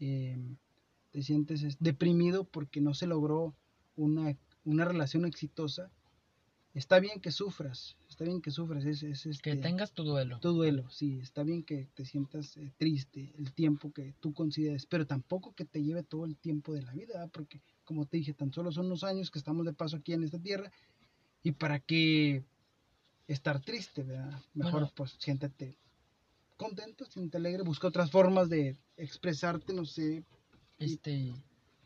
eh, 0.00 0.38
te 1.10 1.22
sientes 1.22 1.62
es, 1.64 1.76
deprimido 1.80 2.44
porque 2.44 2.80
no 2.80 2.94
se 2.94 3.06
logró 3.06 3.54
una, 3.96 4.34
una 4.64 4.86
relación 4.86 5.26
exitosa. 5.26 5.90
Está 6.72 6.98
bien 6.98 7.20
que 7.20 7.30
sufras, 7.30 7.94
está 8.14 8.24
bien 8.24 8.40
que 8.40 8.52
sufras, 8.52 8.84
es, 8.84 9.02
es, 9.02 9.22
Que 9.42 9.50
este, 9.50 9.56
tengas 9.56 9.92
tu 9.92 10.04
duelo. 10.04 10.38
tu 10.38 10.52
duelo, 10.52 10.88
sí, 10.88 11.18
está 11.20 11.42
bien 11.42 11.64
que 11.64 11.88
te 11.94 12.04
sientas 12.04 12.56
eh, 12.56 12.72
triste 12.76 13.34
el 13.38 13.52
tiempo 13.52 13.92
que 13.92 14.14
tú 14.20 14.32
consideres, 14.32 14.86
pero 14.86 15.04
tampoco 15.04 15.52
que 15.52 15.64
te 15.64 15.82
lleve 15.82 16.04
todo 16.04 16.24
el 16.24 16.36
tiempo 16.36 16.72
de 16.74 16.82
la 16.82 16.92
vida, 16.92 17.14
¿verdad? 17.14 17.30
porque 17.32 17.60
como 17.84 18.06
te 18.06 18.18
dije, 18.18 18.32
tan 18.32 18.52
solo 18.52 18.70
son 18.70 18.86
unos 18.86 19.02
años 19.02 19.32
que 19.32 19.40
estamos 19.40 19.66
de 19.66 19.72
paso 19.72 19.96
aquí 19.96 20.12
en 20.12 20.22
esta 20.22 20.38
tierra 20.38 20.70
y 21.42 21.52
para 21.52 21.80
qué 21.80 22.44
estar 23.26 23.60
triste, 23.60 24.04
¿verdad? 24.04 24.40
Mejor 24.54 24.72
Bueno. 24.72 24.92
pues 24.94 25.16
siéntate 25.18 25.76
contento, 26.56 27.04
siéntate 27.06 27.38
alegre, 27.38 27.64
busca 27.64 27.88
otras 27.88 28.12
formas 28.12 28.48
de 28.48 28.76
expresarte, 28.96 29.72
no 29.74 29.84
sé. 29.84 30.22
Este, 30.78 31.34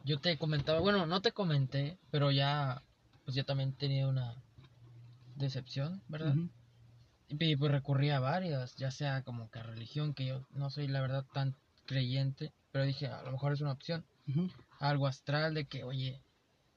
yo 0.04 0.20
te 0.20 0.36
comentaba, 0.36 0.80
bueno, 0.80 1.06
no 1.06 1.22
te 1.22 1.32
comenté, 1.32 1.96
pero 2.10 2.30
ya, 2.30 2.82
pues 3.24 3.34
yo 3.34 3.46
también 3.46 3.72
tenía 3.72 4.06
una 4.08 4.36
decepción, 5.38 6.02
¿verdad? 6.08 6.34
Ujú, 6.34 6.50
Y 7.28 7.56
pues 7.56 7.72
recurrí 7.72 8.10
a 8.10 8.20
varias, 8.20 8.76
ya 8.76 8.90
sea 8.90 9.22
como 9.22 9.50
que 9.50 9.58
a 9.58 9.62
religión, 9.62 10.14
que 10.14 10.26
yo 10.26 10.46
no 10.50 10.70
soy 10.70 10.88
la 10.88 11.00
verdad 11.00 11.24
tan 11.32 11.54
creyente, 11.86 12.52
pero 12.72 12.84
dije, 12.84 13.06
a 13.08 13.22
lo 13.22 13.32
mejor 13.32 13.52
es 13.52 13.60
una 13.60 13.72
opción. 13.72 14.04
Algo 14.80 15.06
astral 15.06 15.54
de 15.54 15.66
que, 15.66 15.84
oye, 15.84 16.22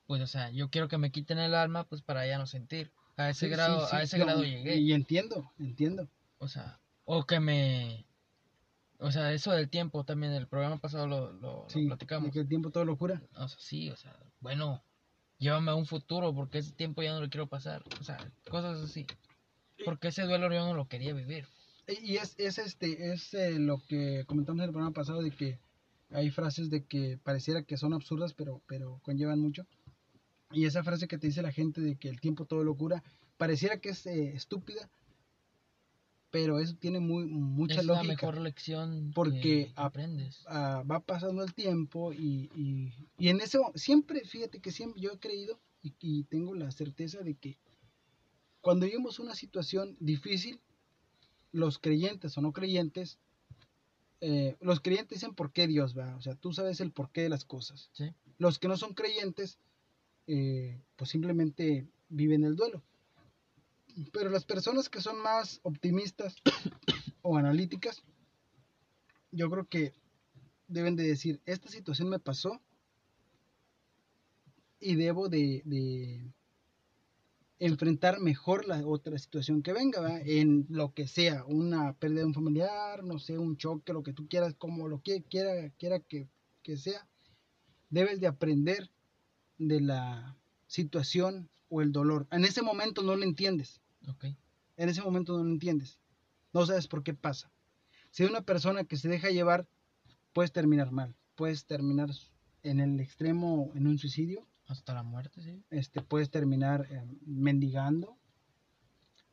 pues 0.08 0.22
o 0.22 0.28
sea, 0.28 0.50
yo 0.52 0.70
quiero 0.70 0.88
que 0.88 0.98
me 0.98 1.12
quiten 1.12 1.40
el 1.40 1.56
alma, 1.56 1.86
pues 1.86 2.02
para 2.02 2.26
ya 2.28 2.38
no 2.38 2.48
sentir. 2.48 2.92
A 3.18 3.30
ese 3.30 3.48
Sí, 3.48 3.52
grado, 3.52 3.82
sí, 3.82 3.88
sí, 3.88 3.96
a 3.96 4.02
ese 4.04 4.18
grado 4.20 4.44
llegué. 4.44 4.78
Y 4.78 4.94
entiendo, 4.94 5.52
entiendo. 5.60 6.10
O 6.40 6.48
sea, 6.48 6.80
o 7.06 7.26
que 7.26 7.40
me... 7.40 8.06
O 9.00 9.12
sea, 9.12 9.34
eso 9.34 9.52
del 9.52 9.70
tiempo 9.70 10.04
también, 10.04 10.34
el 10.34 10.48
programa 10.48 10.78
pasado 10.78 11.08
lo, 11.08 11.32
lo, 11.34 11.40
lo 11.42 11.68
Sí, 11.68 11.88
platicamos. 11.88 12.32
que 12.32 12.40
el 12.42 12.48
tiempo 12.48 12.70
todo 12.72 12.86
lo 12.86 12.98
cura. 12.98 13.22
O 13.36 13.48
sea, 13.48 13.60
sí, 13.60 13.90
o 13.90 13.96
sea, 13.96 14.16
bueno, 14.40 14.84
llévame 15.42 15.72
a 15.72 15.76
un 15.76 15.86
futuro 15.86 16.34
porque 16.34 16.60
ese 16.60 16.72
tiempo 16.72 17.02
ya 17.02 17.14
no 17.14 17.20
lo 17.20 17.30
quiero 17.30 17.48
pasar. 17.48 17.84
O 18.00 18.04
sea, 18.04 18.18
cosas 18.50 18.82
así. 18.82 19.06
Porque 19.84 20.10
ese 20.10 20.22
duelo 20.22 20.54
yo 20.54 20.66
no 20.66 20.76
lo 20.76 20.88
quería 20.88 21.14
vivir. 21.14 21.48
Y 22.04 22.18
es, 22.18 22.36
es 22.38 22.60
este, 22.60 23.12
es 23.12 23.34
eh, 23.34 23.60
lo 23.60 23.80
que 23.80 24.24
comentamos 24.28 24.60
en 24.62 24.66
el 24.66 24.72
programa 24.72 24.94
pasado 24.94 25.22
de 25.22 25.32
que 25.32 25.60
hay 26.12 26.30
frases 26.30 26.70
de 26.70 26.86
que 26.86 27.18
pareciera 27.18 27.64
que 27.64 27.76
son 27.76 27.94
absurdas, 27.94 28.34
pero, 28.34 28.62
pero 28.68 29.00
conllevan 29.02 29.40
mucho. 29.40 29.66
Y 30.52 30.66
esa 30.66 30.84
frase 30.84 31.08
que 31.08 31.18
te 31.18 31.28
dice 31.28 31.42
la 31.42 31.52
gente 31.52 31.82
de 31.82 31.96
que 31.96 32.08
el 32.08 32.22
tiempo 32.22 32.46
todo 32.46 32.64
lo 32.64 32.76
cura, 32.76 33.04
pareciera 33.38 33.80
que 33.80 33.90
es 33.90 34.06
eh, 34.06 34.34
estúpida, 34.36 34.90
pero 36.32 36.60
eso 36.60 36.76
tiene 36.76 37.00
muy, 37.00 37.26
mucha 37.28 37.82
es 37.82 37.86
la 37.86 37.96
lógica. 37.96 38.14
mejor 38.14 38.38
lección 38.42 39.12
Porque 39.14 39.42
que 39.42 39.72
ap- 39.76 39.88
aprendes. 39.88 40.44
Va 40.48 41.00
pasando 41.02 41.44
el 41.44 41.54
tiempo 41.54 42.14
y, 42.14 42.50
y, 42.56 42.94
y 43.20 43.28
en 43.30 43.42
ese 43.42 43.60
mo- 43.60 43.72
siempre, 43.76 44.22
fíjate 44.26 44.60
que 44.60 44.72
siempre 44.72 45.02
yo 45.02 45.12
he 45.12 45.20
creído 45.20 45.60
y, 45.84 45.94
y 46.00 46.24
tengo 46.24 46.56
la 46.56 46.72
certeza 46.72 47.20
de 47.20 47.36
que 47.36 47.58
cuando 48.62 48.86
vivimos 48.86 49.20
una 49.20 49.36
situación 49.36 49.98
difícil, 50.00 50.60
los 51.52 51.80
creyentes 51.80 52.38
o 52.38 52.42
no 52.42 52.54
creyentes, 52.54 53.18
eh, 54.22 54.56
los 54.62 54.80
creyentes 54.80 55.18
dicen 55.20 55.34
por 55.34 55.52
qué 55.52 55.68
Dios 55.68 55.98
va, 55.98 56.16
o 56.16 56.22
sea, 56.22 56.36
tú 56.36 56.54
sabes 56.54 56.80
el 56.80 56.92
porqué 56.92 57.22
de 57.24 57.30
las 57.30 57.44
cosas. 57.44 57.90
Sí. 57.94 58.06
Los 58.38 58.58
que 58.60 58.68
no 58.68 58.78
son 58.78 58.94
creyentes, 58.94 59.58
eh, 60.28 60.80
pues 60.96 61.10
simplemente 61.10 61.88
viven 62.10 62.44
el 62.44 62.56
duelo. 62.56 62.84
Pero 64.12 64.30
las 64.30 64.46
personas 64.46 64.90
que 64.90 65.02
son 65.02 65.22
más 65.22 65.60
optimistas 65.64 66.36
o 67.22 67.38
analíticas, 67.38 68.04
yo 69.32 69.50
creo 69.50 69.66
que 69.66 69.94
deben 70.68 70.96
de 70.96 71.04
decir, 71.04 71.42
esta 71.46 71.70
situación 71.70 72.10
me 72.10 72.20
pasó 72.20 72.62
y 74.80 74.96
debo 74.96 75.30
de, 75.30 75.62
de 75.66 76.32
enfrentar 77.60 78.20
mejor 78.20 78.68
la 78.68 78.86
otra 78.86 79.18
situación 79.20 79.62
que 79.62 79.74
venga, 79.74 80.02
¿verdad? 80.02 80.22
en 80.26 80.66
lo 80.70 80.94
que 80.94 81.08
sea, 81.08 81.46
una 81.46 81.94
pérdida 81.94 82.22
de 82.22 82.26
un 82.26 82.34
familiar, 82.34 83.04
no 83.04 83.20
sé, 83.20 83.38
un 83.38 83.58
choque, 83.58 83.94
lo 83.94 84.02
que 84.02 84.14
tú 84.14 84.28
quieras, 84.28 84.56
como 84.58 84.88
lo 84.88 85.02
que 85.02 85.22
quiera, 85.24 85.70
quiera 85.78 86.00
que, 86.00 86.28
que 86.64 86.78
sea, 86.78 87.08
debes 87.90 88.20
de 88.20 88.28
aprender 88.28 88.90
de 89.60 89.80
la 89.80 90.36
situación 90.66 91.50
o 91.70 91.82
el 91.82 91.92
dolor. 91.92 92.28
En 92.32 92.46
ese 92.46 92.64
momento 92.64 93.04
no 93.04 93.16
lo 93.16 93.24
entiendes, 93.24 93.81
En 94.78 94.90
ese 94.90 95.02
momento 95.02 95.38
no 95.38 95.44
lo 95.44 95.50
entiendes, 95.52 96.00
no 96.54 96.66
sabes 96.66 96.88
por 96.88 97.04
qué 97.04 97.14
pasa. 97.14 97.52
Si 98.10 98.24
una 98.24 98.42
persona 98.42 98.84
que 98.84 98.98
se 98.98 99.08
deja 99.10 99.30
llevar, 99.30 99.68
puedes 100.34 100.52
terminar 100.52 100.92
mal, 100.92 101.16
puedes 101.36 101.66
terminar 101.66 102.10
en 102.64 102.80
el 102.80 103.00
extremo, 103.00 103.72
en 103.76 103.88
un 103.88 103.98
suicidio, 103.98 104.48
Hasta 104.68 104.94
la 104.94 105.04
muerte, 105.04 105.42
sí. 105.42 105.64
este, 105.70 106.02
puedes 106.02 106.30
terminar 106.32 106.88
eh, 106.90 107.06
mendigando, 107.26 108.18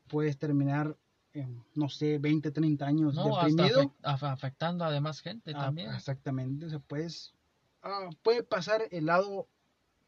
puedes 0.08 0.38
terminar, 0.38 0.96
eh, 1.34 1.46
no 1.74 1.88
sé, 1.88 2.18
20, 2.18 2.50
30 2.50 2.86
años 2.86 3.14
No, 3.14 3.38
hasta 3.38 3.44
deprimido. 3.46 3.94
af- 4.02 4.30
afectando 4.32 4.84
a 4.84 4.90
demás 4.90 5.20
gente 5.20 5.52
Ah, 5.54 5.60
también. 5.66 5.94
exactamente, 5.94 6.66
o 6.66 6.70
sea, 6.70 6.78
puedes, 6.80 7.34
ah, 7.82 8.10
puede 8.22 8.42
pasar 8.42 8.82
el 8.90 9.06
lado 9.06 9.48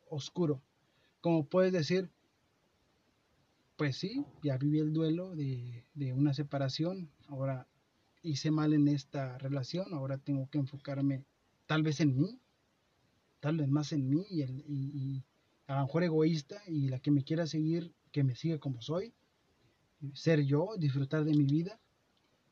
oscuro, 0.09 0.61
como 1.21 1.45
puedes 1.47 1.73
decir, 1.73 2.11
pues 3.81 3.97
sí, 3.97 4.27
ya 4.43 4.59
viví 4.59 4.79
el 4.79 4.93
duelo 4.93 5.35
de, 5.35 5.87
de 5.95 6.13
una 6.13 6.35
separación, 6.35 7.11
ahora 7.29 7.67
hice 8.23 8.51
mal 8.51 8.75
en 8.75 8.89
esta 8.89 9.39
relación, 9.39 9.95
ahora 9.95 10.19
tengo 10.19 10.51
que 10.51 10.59
enfocarme 10.59 11.25
tal 11.67 11.83
vez 11.83 12.01
en 12.01 12.15
mí, 12.15 12.39
tal 13.41 13.57
vez 13.57 13.69
más 13.69 13.93
en 13.95 14.07
mí 14.11 14.27
y, 14.29 14.43
el- 14.43 14.63
y- 14.69 14.91
y 14.95 15.25
a 15.67 15.77
lo 15.77 15.87
mejor 15.87 16.05
egoísta 16.05 16.61
y 16.67 16.91
la 16.91 16.99
que 16.99 17.11
me 17.11 17.25
quiera 17.25 17.47
seguir, 17.47 17.95
que 18.13 18.23
me 18.23 18.35
siga 18.37 18.59
como 18.59 18.83
soy, 18.83 19.15
ser 20.13 20.43
yo, 20.45 20.77
disfrutar 20.77 21.25
de 21.25 21.33
mi 21.33 21.45
vida 21.45 21.81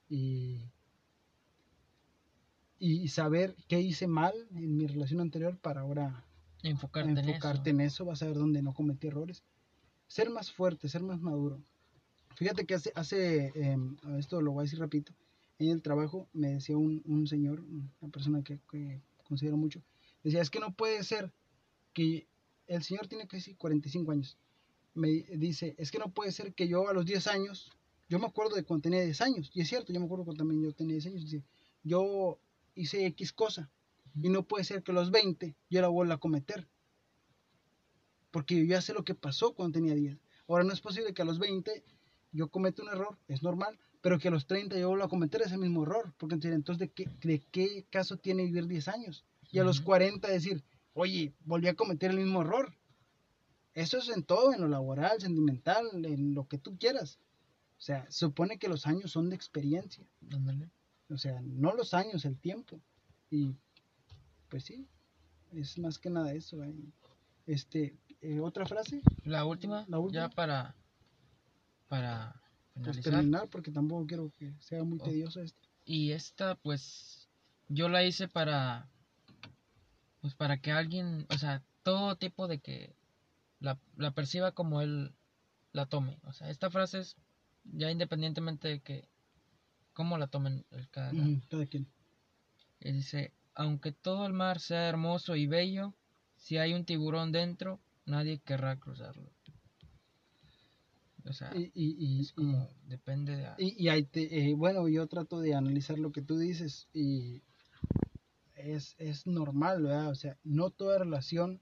y, 0.08 0.62
y 2.78 3.08
saber 3.08 3.54
qué 3.68 3.80
hice 3.82 4.06
mal 4.06 4.32
en 4.54 4.78
mi 4.78 4.86
relación 4.86 5.20
anterior 5.20 5.58
para 5.58 5.82
ahora 5.82 6.24
enfocarte, 6.62 7.10
enfocarte 7.20 7.68
en 7.68 7.80
en 7.82 7.86
eso, 7.86 8.06
vas 8.06 8.22
a 8.22 8.26
ver 8.26 8.36
dónde 8.36 8.62
no 8.62 8.72
cometí 8.72 9.08
errores. 9.08 9.42
Ser 10.08 10.30
más 10.30 10.50
fuerte, 10.50 10.88
ser 10.88 11.02
más 11.02 11.20
maduro. 11.20 11.62
Fíjate 12.36 12.66
que 12.66 12.74
hace, 12.74 12.92
hace 12.94 13.52
em, 13.54 13.96
esto 14.18 14.40
lo 14.40 14.52
voy 14.52 14.62
a 14.62 14.64
decir 14.64 14.78
rapidito, 14.78 15.12
en 15.58 15.70
el 15.70 15.82
trabajo 15.82 16.28
me 16.32 16.54
decía 16.54 16.76
un, 16.76 17.02
un 17.04 17.26
señor, 17.26 17.60
una 18.00 18.12
persona 18.12 18.42
que, 18.42 18.60
que 18.70 19.00
considero 19.24 19.56
mucho, 19.56 19.82
decía, 20.22 20.40
es 20.40 20.50
que 20.50 20.60
no 20.60 20.72
puede 20.72 21.02
ser 21.02 21.32
que 21.92 22.26
el 22.68 22.82
señor 22.82 23.08
tiene 23.08 23.26
casi 23.26 23.54
45 23.54 24.12
años. 24.12 24.38
Me 24.94 25.08
dice, 25.08 25.74
es 25.78 25.90
que 25.90 25.98
no 25.98 26.12
puede 26.12 26.32
ser 26.32 26.54
que 26.54 26.68
yo 26.68 26.88
a 26.88 26.92
los 26.92 27.06
10 27.06 27.26
años, 27.28 27.70
yo 28.08 28.18
me 28.18 28.26
acuerdo 28.26 28.56
de 28.56 28.64
cuando 28.64 28.82
tenía 28.82 29.02
10 29.02 29.20
años, 29.20 29.50
y 29.52 29.60
es 29.60 29.68
cierto, 29.68 29.92
yo 29.92 30.00
me 30.00 30.06
acuerdo 30.06 30.24
cuando 30.24 30.42
también 30.42 30.62
yo 30.62 30.72
tenía 30.72 30.94
10 30.94 31.06
años, 31.06 31.24
dice, 31.24 31.44
yo 31.82 32.38
hice 32.74 33.06
X 33.06 33.32
cosa, 33.32 33.70
y 34.14 34.28
no 34.28 34.44
puede 34.44 34.64
ser 34.64 34.82
que 34.82 34.92
a 34.92 34.94
los 34.94 35.10
20 35.10 35.54
yo 35.70 35.80
la 35.80 35.88
vuelva 35.88 36.14
a 36.14 36.18
cometer. 36.18 36.66
Porque 38.30 38.56
yo 38.56 38.64
ya 38.64 38.80
sé 38.80 38.92
lo 38.92 39.04
que 39.04 39.14
pasó 39.14 39.54
cuando 39.54 39.74
tenía 39.74 39.94
10. 39.94 40.18
Ahora 40.46 40.64
no 40.64 40.72
es 40.72 40.80
posible 40.80 41.14
que 41.14 41.22
a 41.22 41.24
los 41.24 41.38
20 41.38 41.84
yo 42.32 42.48
cometa 42.48 42.82
un 42.82 42.88
error, 42.88 43.16
es 43.28 43.42
normal, 43.42 43.78
pero 44.00 44.18
que 44.18 44.28
a 44.28 44.30
los 44.30 44.46
30 44.46 44.78
yo 44.78 44.88
vuelva 44.88 45.06
a 45.06 45.08
cometer 45.08 45.42
ese 45.42 45.58
mismo 45.58 45.82
error. 45.82 46.14
Porque 46.18 46.34
entonces, 46.34 46.78
¿de 46.78 46.88
qué, 46.90 47.08
de 47.22 47.40
qué 47.50 47.86
caso 47.90 48.16
tiene 48.16 48.44
vivir 48.44 48.66
10 48.66 48.88
años? 48.88 49.24
Y 49.50 49.58
a 49.58 49.64
los 49.64 49.78
Ujú. 49.78 49.86
40 49.86 50.28
decir, 50.28 50.62
oye, 50.92 51.34
volví 51.44 51.68
a 51.68 51.74
cometer 51.74 52.10
el 52.10 52.18
mismo 52.18 52.42
error. 52.42 52.74
Eso 53.74 53.98
es 53.98 54.08
en 54.08 54.24
todo, 54.24 54.52
en 54.52 54.60
lo 54.60 54.68
laboral, 54.68 55.20
sentimental, 55.20 56.04
en 56.04 56.34
lo 56.34 56.48
que 56.48 56.58
tú 56.58 56.76
quieras. 56.78 57.18
O 57.78 57.80
sea, 57.80 58.04
se 58.10 58.26
supone 58.26 58.58
que 58.58 58.68
los 58.68 58.86
años 58.86 59.12
son 59.12 59.30
de 59.30 59.36
experiencia. 59.36 60.04
Ándale. 60.32 60.70
O 61.08 61.16
sea, 61.16 61.40
no 61.42 61.74
los 61.74 61.94
años, 61.94 62.24
el 62.24 62.36
tiempo. 62.38 62.80
Y 63.30 63.54
pues 64.48 64.64
sí, 64.64 64.86
es 65.52 65.78
más 65.78 65.98
que 65.98 66.10
nada 66.10 66.32
eso. 66.32 66.62
¿eh? 66.64 66.74
Este, 67.46 67.94
eh, 68.20 68.40
otra 68.40 68.66
frase, 68.66 69.00
La 69.24 69.44
última, 69.44 69.84
La 69.88 69.98
última. 69.98 70.22
ya 70.24 70.28
para, 70.30 70.74
para 71.88 72.32
pues 72.74 72.84
finalizar. 72.96 73.12
terminar, 73.12 73.48
porque 73.48 73.70
tampoco 73.70 74.06
quiero 74.06 74.30
que 74.38 74.54
sea 74.60 74.82
muy 74.84 74.98
Oh. 75.00 75.04
tedioso 75.04 75.40
esto. 75.42 75.68
Y 75.84 76.12
esta, 76.12 76.54
pues, 76.56 77.28
yo 77.68 77.88
la 77.88 78.04
hice 78.04 78.28
para, 78.28 78.88
pues, 80.20 80.34
para 80.34 80.58
que 80.58 80.72
alguien, 80.72 81.26
o 81.30 81.38
sea, 81.38 81.62
todo 81.82 82.16
tipo 82.16 82.48
de 82.48 82.58
que 82.58 82.94
la, 83.60 83.78
la 83.96 84.10
perciba 84.12 84.52
como 84.52 84.80
él 84.82 85.14
la 85.72 85.86
tome. 85.86 86.18
O 86.24 86.32
sea, 86.32 86.50
esta 86.50 86.70
frase 86.70 87.00
es 87.00 87.16
ya 87.64 87.90
independientemente 87.90 88.68
de 88.68 88.80
que, 88.80 89.08
cómo 89.92 90.18
la 90.18 90.26
tomen 90.26 90.64
el 90.70 90.88
cada 90.90 91.10
quien. 91.10 91.42
Y 92.80 92.92
dice, 92.92 93.32
aunque 93.54 93.92
todo 93.92 94.26
el 94.26 94.32
mar 94.32 94.60
sea 94.60 94.88
hermoso 94.88 95.34
y 95.36 95.46
bello, 95.46 95.94
si 96.36 96.58
hay 96.58 96.74
un 96.74 96.84
tiburón 96.84 97.32
dentro, 97.32 97.80
nadie 98.08 98.40
querrá 98.40 98.78
cruzarlo. 98.78 99.30
O 101.24 101.32
sea, 101.32 101.52
Y, 101.54 101.70
y, 101.74 102.20
es 102.20 102.32
como, 102.32 102.68
depende 102.86 103.36
de... 103.36 103.48
y, 103.58 103.84
y 103.84 103.88
ahí 103.88 104.04
te- 104.04 104.48
eh, 104.48 104.54
bueno, 104.54 104.88
yo 104.88 105.06
trato 105.08 105.40
de 105.40 105.54
analizar 105.54 105.98
lo 105.98 106.10
que 106.10 106.22
tú 106.22 106.38
dices 106.38 106.88
y 106.94 107.42
es, 108.54 108.94
es 108.98 109.26
normal, 109.26 109.82
¿verdad? 109.82 110.08
O 110.08 110.14
sea, 110.14 110.38
no 110.42 110.70
toda 110.70 110.98
relación 110.98 111.60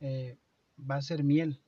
eh, 0.00 0.38
va 0.78 0.96
a 0.96 1.02
ser 1.02 1.24
miel. 1.24 1.60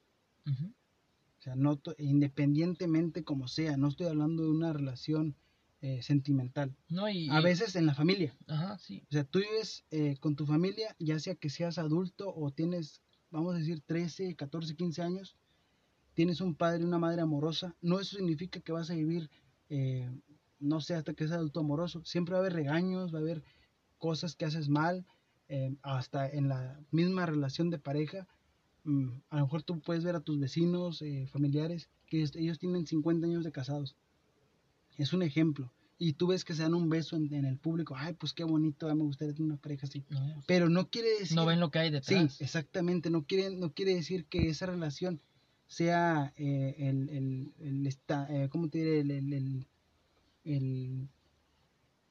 O 0.47 1.43
sea, 1.43 1.57
no 1.57 1.77
to- 1.77 1.95
independientemente 1.99 3.25
como 3.25 3.49
sea, 3.49 3.77
no 3.77 3.89
estoy 3.89 4.07
hablando 4.07 4.45
de 4.45 4.51
una 4.51 4.73
relación 4.73 5.37
eh, 5.81 6.03
sentimental. 6.03 6.77
No, 6.89 7.09
y... 7.09 7.29
A 7.31 7.41
veces 7.41 7.77
en 7.77 7.87
la 7.87 7.95
familia. 7.95 8.37
Ajá, 8.47 8.79
sí. 8.79 9.03
O 9.11 9.13
sea, 9.13 9.25
tú 9.25 9.41
vives 9.41 9.85
eh, 9.91 10.17
con 10.21 10.37
tu 10.37 10.47
familia, 10.47 10.95
ya 10.99 11.19
sea 11.19 11.35
que 11.35 11.51
seas 11.51 11.79
adulto 11.79 12.33
o 12.35 12.51
tienes, 12.53 13.03
vamos 13.31 13.55
a 13.55 13.59
decir, 13.59 13.83
13, 13.85 14.35
14, 14.37 14.77
15 14.77 15.03
años, 15.03 15.37
tienes 16.15 16.41
un 16.41 16.55
padre 16.55 16.83
y 16.83 16.87
una 16.87 16.99
madre 16.99 17.21
amorosa, 17.21 17.77
no 17.83 18.01
eso 18.01 18.17
significa 18.17 18.61
que 18.61 18.73
vas 18.73 18.91
a 18.91 18.95
vivir, 18.95 19.31
eh, 19.69 20.11
no 20.59 20.81
sé, 20.81 20.95
hasta 20.95 21.15
que 21.15 21.27
seas 21.27 21.39
adulto 21.39 21.61
amoroso. 21.61 22.05
Siempre 22.05 22.33
va 22.33 22.39
a 22.39 22.41
haber 22.41 22.55
regaños, 22.55 23.15
va 23.15 23.19
a 23.19 23.23
haber 23.23 23.43
cosas 23.99 24.35
que 24.35 24.47
haces 24.47 24.69
mal, 24.69 25.05
eh, 25.49 25.77
hasta 25.83 26.29
en 26.29 26.49
la 26.49 26.81
misma 26.91 27.27
relación 27.27 27.71
de 27.71 27.79
pareja. 27.79 28.27
mm, 28.85 29.09
a 29.31 29.37
lo 29.39 29.43
mejor 29.43 29.63
tú 29.65 29.81
puedes 29.81 30.05
ver 30.05 30.15
a 30.17 30.21
tus 30.21 30.39
vecinos, 30.39 31.03
eh, 31.03 31.27
familiares, 31.33 31.91
que 32.07 32.23
ellos 32.23 32.59
tienen 32.59 32.87
50 32.87 33.27
años 33.27 33.45
de 33.45 33.53
casados. 33.53 33.97
Es 34.97 35.13
un 35.13 35.23
ejemplo. 35.23 35.73
Y 35.99 36.13
tú 36.13 36.27
ves 36.27 36.45
que 36.45 36.55
se 36.55 36.63
dan 36.63 36.75
un 36.75 36.89
beso 36.91 37.17
en, 37.17 37.33
en 37.33 37.45
el 37.47 37.59
público. 37.59 37.95
Ay, 37.97 38.15
pues 38.15 38.33
qué 38.35 38.45
bonito, 38.45 38.89
ah, 38.89 38.95
me 38.95 39.05
gustaría 39.05 39.33
tener 39.35 39.51
una 39.53 39.61
pareja 39.61 39.87
así. 39.87 40.05
No, 40.11 40.43
Pero 40.47 40.69
no 40.69 40.91
quiere 40.91 41.09
decir. 41.19 41.37
no 41.37 41.47
ven 41.47 41.59
lo 41.61 41.71
que 41.71 41.79
hay 41.79 41.89
Sí, 41.89 41.95
detrás. 41.95 42.41
exactamente. 42.41 43.09
No 43.11 43.25
quiere, 43.25 43.55
no 43.57 43.73
quiere 43.73 43.95
decir 43.95 44.27
que 44.27 44.49
esa 44.49 44.67
relación 44.67 45.21
sea 45.67 46.33
eh, 46.37 46.75
el, 46.79 47.09
el, 47.09 47.53
el 47.61 47.87
esta- 47.87 48.27
eh, 48.31 48.49
¿cómo 48.51 48.69
te 48.69 48.79
diré? 48.79 49.01
El, 49.01 49.11
el, 49.11 49.67
el- 50.45 51.09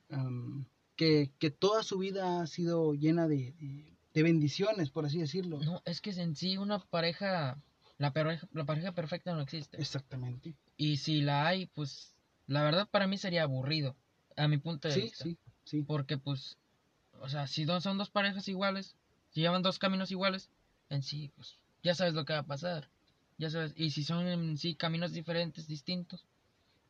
am, 0.10 0.65
que, 0.95 1.32
que 1.39 1.52
toda 1.52 1.84
su 1.84 1.98
vida 2.00 2.41
ha 2.41 2.48
sido 2.48 2.93
llena 2.93 3.28
de, 3.28 3.52
de- 3.54 3.98
de 4.13 4.24
bendiciones, 4.24 4.89
por 4.89 5.06
así 5.06 5.19
decirlo. 5.19 5.60
No, 5.60 5.82
es 5.86 6.02
que 6.02 6.12
en 6.12 6.36
sí 6.36 6.58
una 6.58 6.80
pareja, 6.80 7.62
la 7.98 8.13
pareja, 8.13 8.48
la 8.54 8.65
pareja 8.65 8.93
perfecta 8.93 9.34
no 9.34 9.41
existe. 9.41 9.80
Exactamente. 9.80 10.56
Y 10.78 10.98
si 10.98 11.21
la 11.21 11.45
hay, 11.48 11.65
pues 11.67 12.14
la 12.47 12.63
verdad 12.63 12.88
para 12.89 13.08
mí 13.08 13.17
sería 13.17 13.43
aburrido, 13.43 13.95
a 14.36 14.47
mi 14.47 14.58
punto 14.58 14.88
de 14.88 14.93
Sí, 14.93 15.01
vista. 15.01 15.23
sí, 15.23 15.38
sí. 15.63 15.84
Porque 15.84 16.17
pues, 16.17 16.58
o 17.19 17.29
sea, 17.29 17.47
si 17.47 17.65
dos, 17.65 17.84
son 17.84 17.97
dos 17.97 18.10
parejas 18.10 18.47
iguales, 18.47 18.95
si 19.31 19.41
llevan 19.41 19.62
dos 19.62 19.79
caminos 19.79 20.12
iguales, 20.12 20.49
en 20.89 21.03
sí, 21.03 21.31
pues 21.36 21.58
ya 21.84 21.95
sabes 21.95 22.13
lo 22.13 22.25
que 22.25 22.34
va 22.34 22.39
a 22.39 22.43
pasar. 22.43 22.89
Ya 23.38 23.49
sabes, 23.49 23.73
y 23.75 23.91
si 23.91 24.03
son 24.03 24.27
en 24.27 24.58
sí 24.58 24.75
caminos 24.75 25.12
diferentes, 25.12 25.67
distintos, 25.67 26.25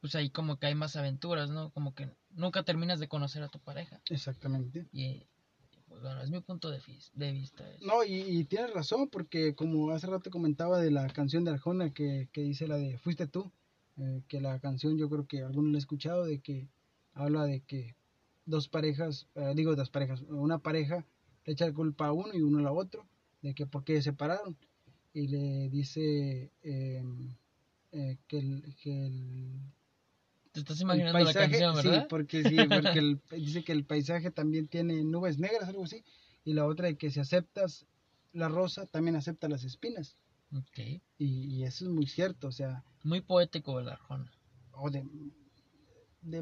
pues 0.01 0.13
ahí 0.15 0.29
como 0.29 0.57
que 0.59 0.67
hay 0.67 0.75
más 0.75 0.95
aventuras, 0.95 1.49
¿no? 1.49 1.71
Como 1.71 1.95
que 1.95 2.09
nunca 2.31 2.63
terminas 2.63 2.99
de 2.99 3.07
conocer 3.07 3.41
a 3.41 3.47
tu 3.47 3.59
pareja. 3.59 3.99
Exactamente. 4.09 4.85
Y 4.93 5.23
pues 5.87 6.01
bueno, 6.01 6.21
es 6.21 6.29
mi 6.29 6.41
punto 6.41 6.69
de, 6.69 6.79
de 7.13 7.31
vista. 7.31 7.67
eso. 7.71 7.85
No, 7.85 8.03
y, 8.03 8.13
y 8.13 8.43
tienes 8.43 8.71
razón, 8.73 9.09
porque 9.09 9.55
como 9.55 9.89
hace 9.91 10.07
rato 10.07 10.29
comentaba 10.29 10.79
de 10.79 10.91
la 10.91 11.07
canción 11.07 11.43
de 11.43 11.51
Arjona 11.51 11.91
que, 11.91 12.29
que 12.31 12.41
dice 12.41 12.67
la 12.67 12.77
de 12.77 12.97
Fuiste 12.99 13.25
tú, 13.27 13.51
eh, 13.97 14.21
que 14.27 14.41
la 14.41 14.59
canción 14.59 14.97
yo 14.97 15.09
creo 15.09 15.25
que 15.27 15.41
alguno 15.43 15.69
la 15.71 15.77
ha 15.77 15.79
escuchado, 15.79 16.25
de 16.25 16.39
que 16.39 16.67
habla 17.13 17.45
de 17.45 17.61
que 17.61 17.95
dos 18.45 18.67
parejas, 18.67 19.27
eh, 19.35 19.53
digo 19.55 19.75
dos 19.75 19.89
parejas, 19.89 20.21
una 20.29 20.59
pareja 20.59 21.05
le 21.45 21.53
echa 21.53 21.65
la 21.67 21.73
culpa 21.73 22.07
a 22.07 22.11
uno 22.11 22.33
y 22.33 22.41
uno 22.41 22.59
a 22.59 22.61
la 22.63 22.71
otro, 22.71 23.05
de 23.41 23.53
que 23.53 23.65
por 23.65 23.83
qué 23.83 23.95
se 23.97 24.03
separaron, 24.03 24.57
y 25.13 25.27
le 25.27 25.69
dice 25.69 26.51
eh, 26.63 27.03
eh, 27.91 28.17
que 28.27 28.39
el... 28.39 28.75
Que 28.81 29.05
el 29.05 29.59
Te 30.51 30.59
estás 30.59 30.77
el 30.77 30.83
imaginando 30.83 31.19
la 31.19 31.33
canción, 31.33 31.75
sí, 31.81 31.87
¿verdad? 31.87 32.07
porque 32.09 32.43
sí, 32.43 32.55
porque 32.69 32.99
el- 32.99 33.21
dice 33.31 33.63
que 33.63 33.71
el 33.71 33.85
paisaje 33.85 34.31
también 34.31 34.67
tiene 34.67 35.03
nubes 35.03 35.37
negras, 35.37 35.69
algo 35.69 35.83
así, 35.85 36.03
y 36.43 36.53
la 36.53 36.65
otra 36.65 36.87
de 36.87 36.97
que 36.97 37.11
si 37.11 37.19
aceptas 37.19 37.85
la 38.33 38.49
rosa, 38.49 38.85
también 38.87 39.15
acepta 39.15 39.47
las 39.47 39.63
espinas, 39.63 40.17
Ok. 40.53 40.79
y, 41.17 41.25
y 41.55 41.63
eso 41.63 41.85
es 41.85 41.91
muy 41.91 42.07
cierto, 42.07 42.47
o 42.47 42.51
sea, 42.51 42.83
Muy 43.05 43.21
poético 43.21 43.79
el 43.79 43.87
Arjona. 43.87 44.31
o 44.73 44.89
de, 44.89 45.05
de 46.21 46.41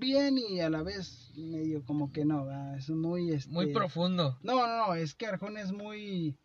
bien 0.00 0.38
y 0.38 0.60
a 0.60 0.70
la 0.70 0.82
vez 0.82 1.30
medio 1.36 1.84
como 1.84 2.10
que 2.10 2.24
no, 2.24 2.50
es 2.74 2.88
muy... 2.90 3.30
Este, 3.32 3.50
Muy 3.52 3.72
profundo. 3.72 4.38
No, 4.42 4.66
no, 4.66 4.86
no, 4.88 4.94
es 4.94 5.14
que 5.14 5.26
Arjona 5.26 5.60
es 5.60 5.72
muy... 5.72 6.36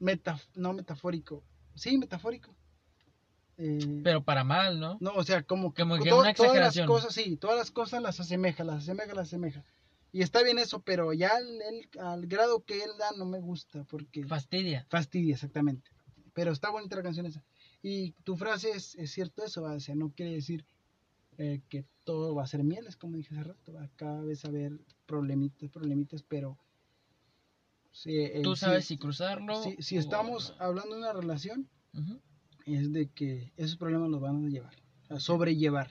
metaf- 0.00 0.48
no 0.54 0.72
metafórico, 0.72 1.44
sí, 1.74 1.98
metafórico. 1.98 2.54
Eh, 3.58 4.00
Pero 4.02 4.24
para 4.24 4.42
mal, 4.42 4.80
¿no? 4.80 4.96
No, 5.00 5.12
o 5.14 5.22
sea, 5.22 5.42
como 5.42 5.74
que, 5.74 5.82
Como 5.82 5.98
que 6.02 6.08
to- 6.08 6.20
una 6.20 6.32
todas 6.32 6.54
las 6.54 6.76
exageración. 6.76 6.86
cosas, 6.86 7.12
sí, 7.14 7.36
todas 7.36 7.58
las 7.58 7.70
cosas 7.70 8.00
las 8.02 8.18
asemeja, 8.18 8.64
las 8.64 8.84
asemeja, 8.84 9.14
las 9.14 9.28
asemeja. 9.28 9.64
Y 10.12 10.22
está 10.22 10.42
bien 10.42 10.58
eso, 10.58 10.80
pero 10.80 11.12
ya 11.12 11.28
al, 11.36 11.60
el- 11.62 12.00
al 12.00 12.26
grado 12.26 12.64
que 12.64 12.82
él 12.82 12.90
da 12.98 13.10
no 13.18 13.26
me 13.26 13.38
gusta, 13.40 13.84
porque 13.84 14.24
Fastidia. 14.24 14.86
fastidia, 14.88 15.34
exactamente. 15.34 15.90
Pero 16.34 16.52
está 16.52 16.70
bonita 16.70 16.96
la 16.96 17.02
canción 17.02 17.26
esa. 17.26 17.42
Y 17.82 18.12
tu 18.24 18.36
frase 18.36 18.70
es, 18.70 18.94
es 18.96 19.10
cierto 19.10 19.44
eso, 19.44 19.62
¿va? 19.62 19.72
o 19.74 19.80
sea, 19.80 19.94
no 19.94 20.10
quiere 20.10 20.32
decir 20.32 20.64
eh, 21.38 21.60
que 21.68 21.84
todo 22.04 22.34
va 22.34 22.42
a 22.42 22.46
ser 22.46 22.62
miel, 22.64 22.86
es 22.86 22.96
como 22.96 23.16
dije 23.16 23.34
hace 23.34 23.44
rato, 23.44 23.72
va 23.72 23.88
cada 23.96 24.20
vez 24.22 24.44
a 24.44 24.48
haber 24.48 24.78
problemitas, 25.06 25.70
problemitas, 25.70 26.22
pero... 26.22 26.58
eh, 28.24 28.40
Tú 28.42 28.54
sabes 28.56 28.84
si 28.84 28.98
cruzarlo. 28.98 29.62
si, 29.62 29.76
si 29.82 29.96
o 29.96 30.00
estamos 30.00 30.54
hablando 30.58 30.94
de 30.94 31.00
una 31.00 31.12
relación, 31.12 31.68
es 32.66 32.92
de 32.92 33.08
que 33.08 33.52
esos 33.56 33.76
problemas 33.76 34.10
los 34.10 34.20
van 34.20 34.44
a 34.44 34.48
llevar, 34.48 34.74
a 35.08 35.18
sobrellevar. 35.18 35.90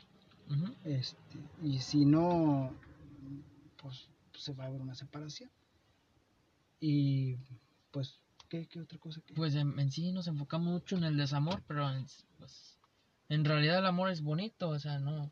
Este, 0.83 1.17
y 1.63 1.79
si 1.79 2.05
no, 2.05 2.73
pues 3.81 4.07
se 4.33 4.53
va 4.53 4.63
a 4.63 4.67
haber 4.67 4.81
una 4.81 4.95
separación. 4.95 5.49
Y 6.79 7.35
pues, 7.91 8.19
¿qué, 8.49 8.67
qué 8.67 8.81
otra 8.81 8.97
cosa? 8.99 9.21
Que... 9.21 9.33
Pues 9.33 9.55
en, 9.55 9.79
en 9.79 9.91
sí 9.91 10.11
nos 10.11 10.27
enfocamos 10.27 10.73
mucho 10.73 10.97
en 10.97 11.05
el 11.05 11.17
desamor, 11.17 11.63
pero 11.67 11.89
en, 11.89 12.05
pues, 12.37 12.77
en 13.29 13.45
realidad 13.45 13.79
el 13.79 13.85
amor 13.85 14.09
es 14.09 14.21
bonito, 14.21 14.69
o 14.69 14.79
sea, 14.79 14.99
no, 14.99 15.31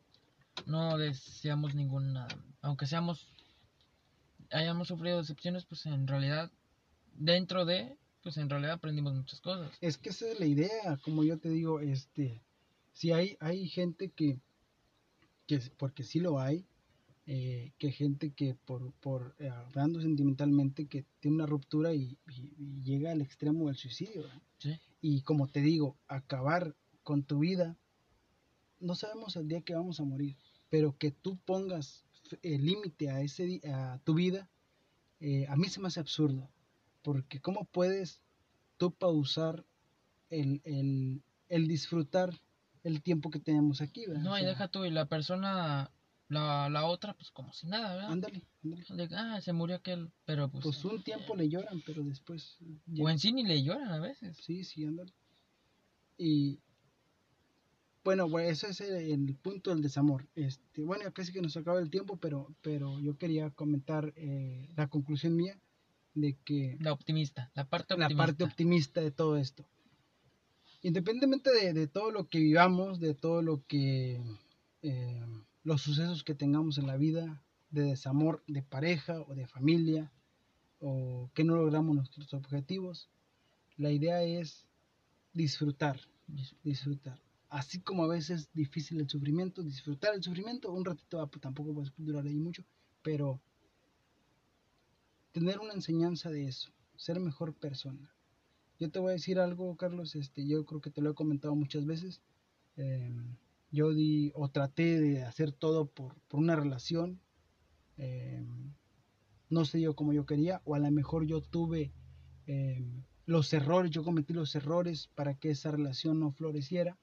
no 0.66 0.98
deseamos 0.98 1.76
ninguna, 1.76 2.28
aunque 2.62 2.86
seamos, 2.86 3.28
hayamos 4.52 4.88
sufrido 4.88 5.18
decepciones, 5.18 5.66
pues 5.66 5.86
en 5.86 6.08
realidad, 6.08 6.52
dentro 7.16 7.66
de, 7.66 7.98
pues 8.24 8.38
en 8.38 8.50
realidad 8.50 8.74
aprendimos 8.74 9.14
muchas 9.14 9.42
cosas. 9.42 9.72
Es 9.82 9.98
que 9.98 10.10
esa 10.10 10.28
es 10.28 10.40
la 10.40 10.46
idea, 10.46 10.98
como 11.04 11.24
yo 11.24 11.38
te 11.40 11.50
digo, 11.50 11.80
este, 11.80 12.42
si 12.94 13.12
hay, 13.12 13.38
hay 13.40 13.68
gente 13.68 14.12
que, 14.12 14.40
que, 15.48 15.60
porque 15.78 16.04
sí 16.04 16.20
lo 16.20 16.40
hay, 16.40 16.66
eh, 17.30 17.74
que 17.78 17.92
gente 17.92 18.32
que 18.32 18.56
por, 18.56 18.94
por 18.94 19.36
eh, 19.40 19.50
hablando 19.50 20.02
sentimentalmente, 20.02 20.88
que 20.88 21.06
tiene 21.20 21.36
una 21.36 21.46
ruptura 21.46 21.94
y, 21.94 22.18
y- 22.30 22.54
y 22.58 22.82
llega 22.84 23.12
al 23.12 23.22
extremo 23.22 23.68
del 23.68 23.76
suicidio. 23.76 24.24
Y 25.02 25.22
como 25.22 25.48
te 25.48 25.62
digo, 25.62 25.98
acabar 26.08 26.74
con 27.04 27.24
tu 27.24 27.40
vida, 27.40 27.76
no 28.80 28.96
sabemos 28.96 29.36
el 29.36 29.48
día 29.48 29.62
que 29.62 29.76
vamos 29.76 30.00
a 30.00 30.04
morir, 30.04 30.36
pero 30.70 30.98
que 30.98 31.12
tú 31.12 31.38
pongas 31.46 32.06
el 32.42 32.66
límite 32.66 33.10
a 33.10 33.22
ese 33.22 33.62
a 33.72 34.00
tu 34.04 34.13
vida, 34.13 34.50
eh, 35.20 35.46
a 35.48 35.56
mí 35.56 35.68
se 35.70 35.80
me 35.80 35.88
hace 35.88 36.00
absurdo, 36.00 36.50
porque 37.02 37.40
cómo 37.40 37.66
puedes 37.66 38.22
tú 38.78 38.92
pausar 38.92 39.66
el, 40.30 40.62
el, 40.63 41.22
el 41.50 41.68
disfrutar 41.68 42.32
el 42.84 43.02
tiempo 43.02 43.30
que 43.32 43.40
tenemos 43.40 43.82
aquí, 43.82 44.06
¿verdad? 44.08 44.24
No, 44.24 44.38
y 44.40 44.46
deja 44.46 44.68
tú, 44.68 44.86
y 44.86 44.92
la 44.92 45.06
persona, 45.08 45.90
la, 46.30 46.70
la 46.70 46.86
otra, 46.86 47.13
pues 47.13 47.32
como 47.32 47.54
si 47.54 47.67
nada, 47.67 47.96
¿verdad? 47.96 48.12
Ándale, 48.12 48.42
ándale. 48.90 49.15
Ah, 49.15 49.40
se 49.42 49.54
murió 49.54 49.78
aquel, 49.78 50.12
pero 50.25 50.50
pues... 50.50 50.63
Pues 50.63 50.86
un 50.86 51.04
tiempo 51.04 51.36
le 51.36 51.50
lloran, 51.50 51.82
pero 51.86 52.04
después... 52.04 52.58
O 53.00 53.10
en 53.10 53.19
sí 53.19 53.32
ni 53.32 53.44
le 53.44 53.63
lloran 53.63 53.90
a 53.90 54.00
veces. 54.00 54.38
Sí, 54.38 54.63
sí, 54.63 54.86
ándale. 54.86 55.13
Y 56.17 56.60
bueno, 58.04 58.30
pues 58.30 58.63
ese 58.63 58.71
es 58.71 58.82
el, 58.90 59.12
el 59.28 59.36
punto 59.36 59.69
del 59.69 59.82
desamor. 59.82 60.28
Este, 60.36 60.84
bueno, 60.84 61.04
ya 61.04 61.12
casi 61.12 61.32
que 61.34 61.42
nos 61.42 61.58
acaba 61.58 61.80
el 61.80 61.90
tiempo, 61.90 62.17
pero, 62.17 62.54
pero 62.62 63.00
yo 63.00 63.17
quería 63.17 63.50
comentar 63.52 64.13
eh, 64.15 64.69
la 64.75 64.88
conclusión 64.88 65.36
mía 65.36 65.60
de 66.13 66.38
que 66.46 66.78
La 66.80 66.94
optimista, 66.94 67.52
la 67.54 67.65
parte 67.65 67.96
la 67.98 68.06
optimista. 68.06 68.25
parte 68.25 68.44
optimista 68.44 69.02
de 69.02 69.12
todo 69.12 69.38
esto. 69.38 69.65
Independientemente 70.82 71.52
de, 71.52 71.73
de 71.73 71.88
todo 71.88 72.12
lo 72.12 72.28
que 72.28 72.40
vivamos, 72.40 73.00
de 73.00 73.13
todo 73.13 73.42
lo 73.42 73.65
que 73.67 74.21
eh, 74.84 75.25
los 75.68 75.82
sucesos 75.82 76.24
que 76.24 76.34
tengamos 76.34 76.78
en 76.78 76.88
la 76.88 76.96
vida, 76.96 77.44
de 77.72 77.82
desamor 77.82 78.42
de 78.48 78.63
pareja 78.63 79.20
o 79.20 79.36
de 79.36 79.48
familia, 79.48 80.13
o 80.80 81.30
que 81.34 81.44
no 81.44 81.58
logramos 81.58 81.94
nuestros 81.94 82.34
objetivos, 82.34 83.10
la 83.76 83.92
idea 83.92 84.24
es 84.24 84.65
disfrutar, 85.34 86.00
disfrutar. 86.63 87.20
así 87.50 87.82
como 87.82 88.06
a 88.06 88.08
veces 88.08 88.30
es 88.30 88.54
difícil 88.54 89.02
el 89.02 89.10
sufrimiento, 89.10 89.62
disfrutar 89.62 90.15
el 90.15 90.24
sufrimiento, 90.24 90.72
un 90.72 90.86
ratito 90.86 91.20
ah, 91.20 91.28
pues, 91.28 91.42
tampoco 91.42 91.84
durar 91.98 92.26
ahí 92.26 92.40
mucho, 92.40 92.63
pero 93.04 93.42
tener 95.34 95.60
una 95.60 95.74
enseñanza 95.74 96.30
de 96.30 96.48
eso, 96.48 96.72
ser 96.96 97.20
mejor 97.20 97.54
persona. 97.54 98.10
Yo 98.80 98.90
te 98.90 99.00
voy 99.00 99.10
a 99.10 99.20
decir 99.20 99.38
algo, 99.38 99.76
Carlos, 99.76 100.15
este, 100.15 100.48
yo 100.48 100.65
creo 100.65 100.80
que 100.80 100.92
te 100.92 101.02
lo 101.02 101.10
he 101.10 101.13
comentado 101.13 101.54
muchas 101.56 101.86
veces. 101.86 102.22
Em, 102.78 103.36
yo 103.72 103.94
di 103.94 104.32
o 104.36 104.50
traté 104.50 105.00
de 105.00 105.24
hacer 105.24 105.52
todo 105.52 105.88
por, 105.88 106.15
por 106.28 106.40
una 106.40 106.56
relación. 106.56 107.20
Em, 107.98 108.74
no 109.50 109.65
se 109.65 109.78
dio 109.78 109.96
como 109.96 110.13
yo 110.13 110.26
quería, 110.26 110.62
o 110.65 110.76
a 110.76 110.80
lo 110.80 110.92
mejor 110.92 111.26
yo 111.26 111.42
tuve 111.42 111.94
em, 112.46 113.04
los 113.26 113.52
errores, 113.54 113.92
yo 113.92 114.04
cometí 114.04 114.34
los 114.34 114.56
errores 114.56 115.10
para 115.15 115.36
que 115.36 115.52
esa 115.52 115.72
relación 115.72 116.20
no 116.20 116.32
floreciera 116.32 116.98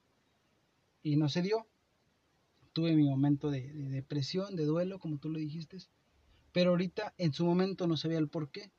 y 1.03 1.15
no 1.17 1.29
se 1.29 1.41
dio. 1.41 1.67
Tuve 2.73 2.95
mi 2.95 3.03
momento 3.03 3.51
de, 3.51 3.71
depresión, 3.71 4.55
de 4.55 4.65
duelo, 4.65 4.99
como 4.99 5.17
tú 5.17 5.29
lo 5.29 5.39
dijiste, 5.39 5.77
pero 6.51 6.71
ahorita 6.71 7.13
en 7.17 7.31
su 7.31 7.45
momento 7.45 7.87
no 7.87 7.95
sabía 7.95 8.17
el 8.17 8.27
por 8.27 8.49
qué, 8.49 8.71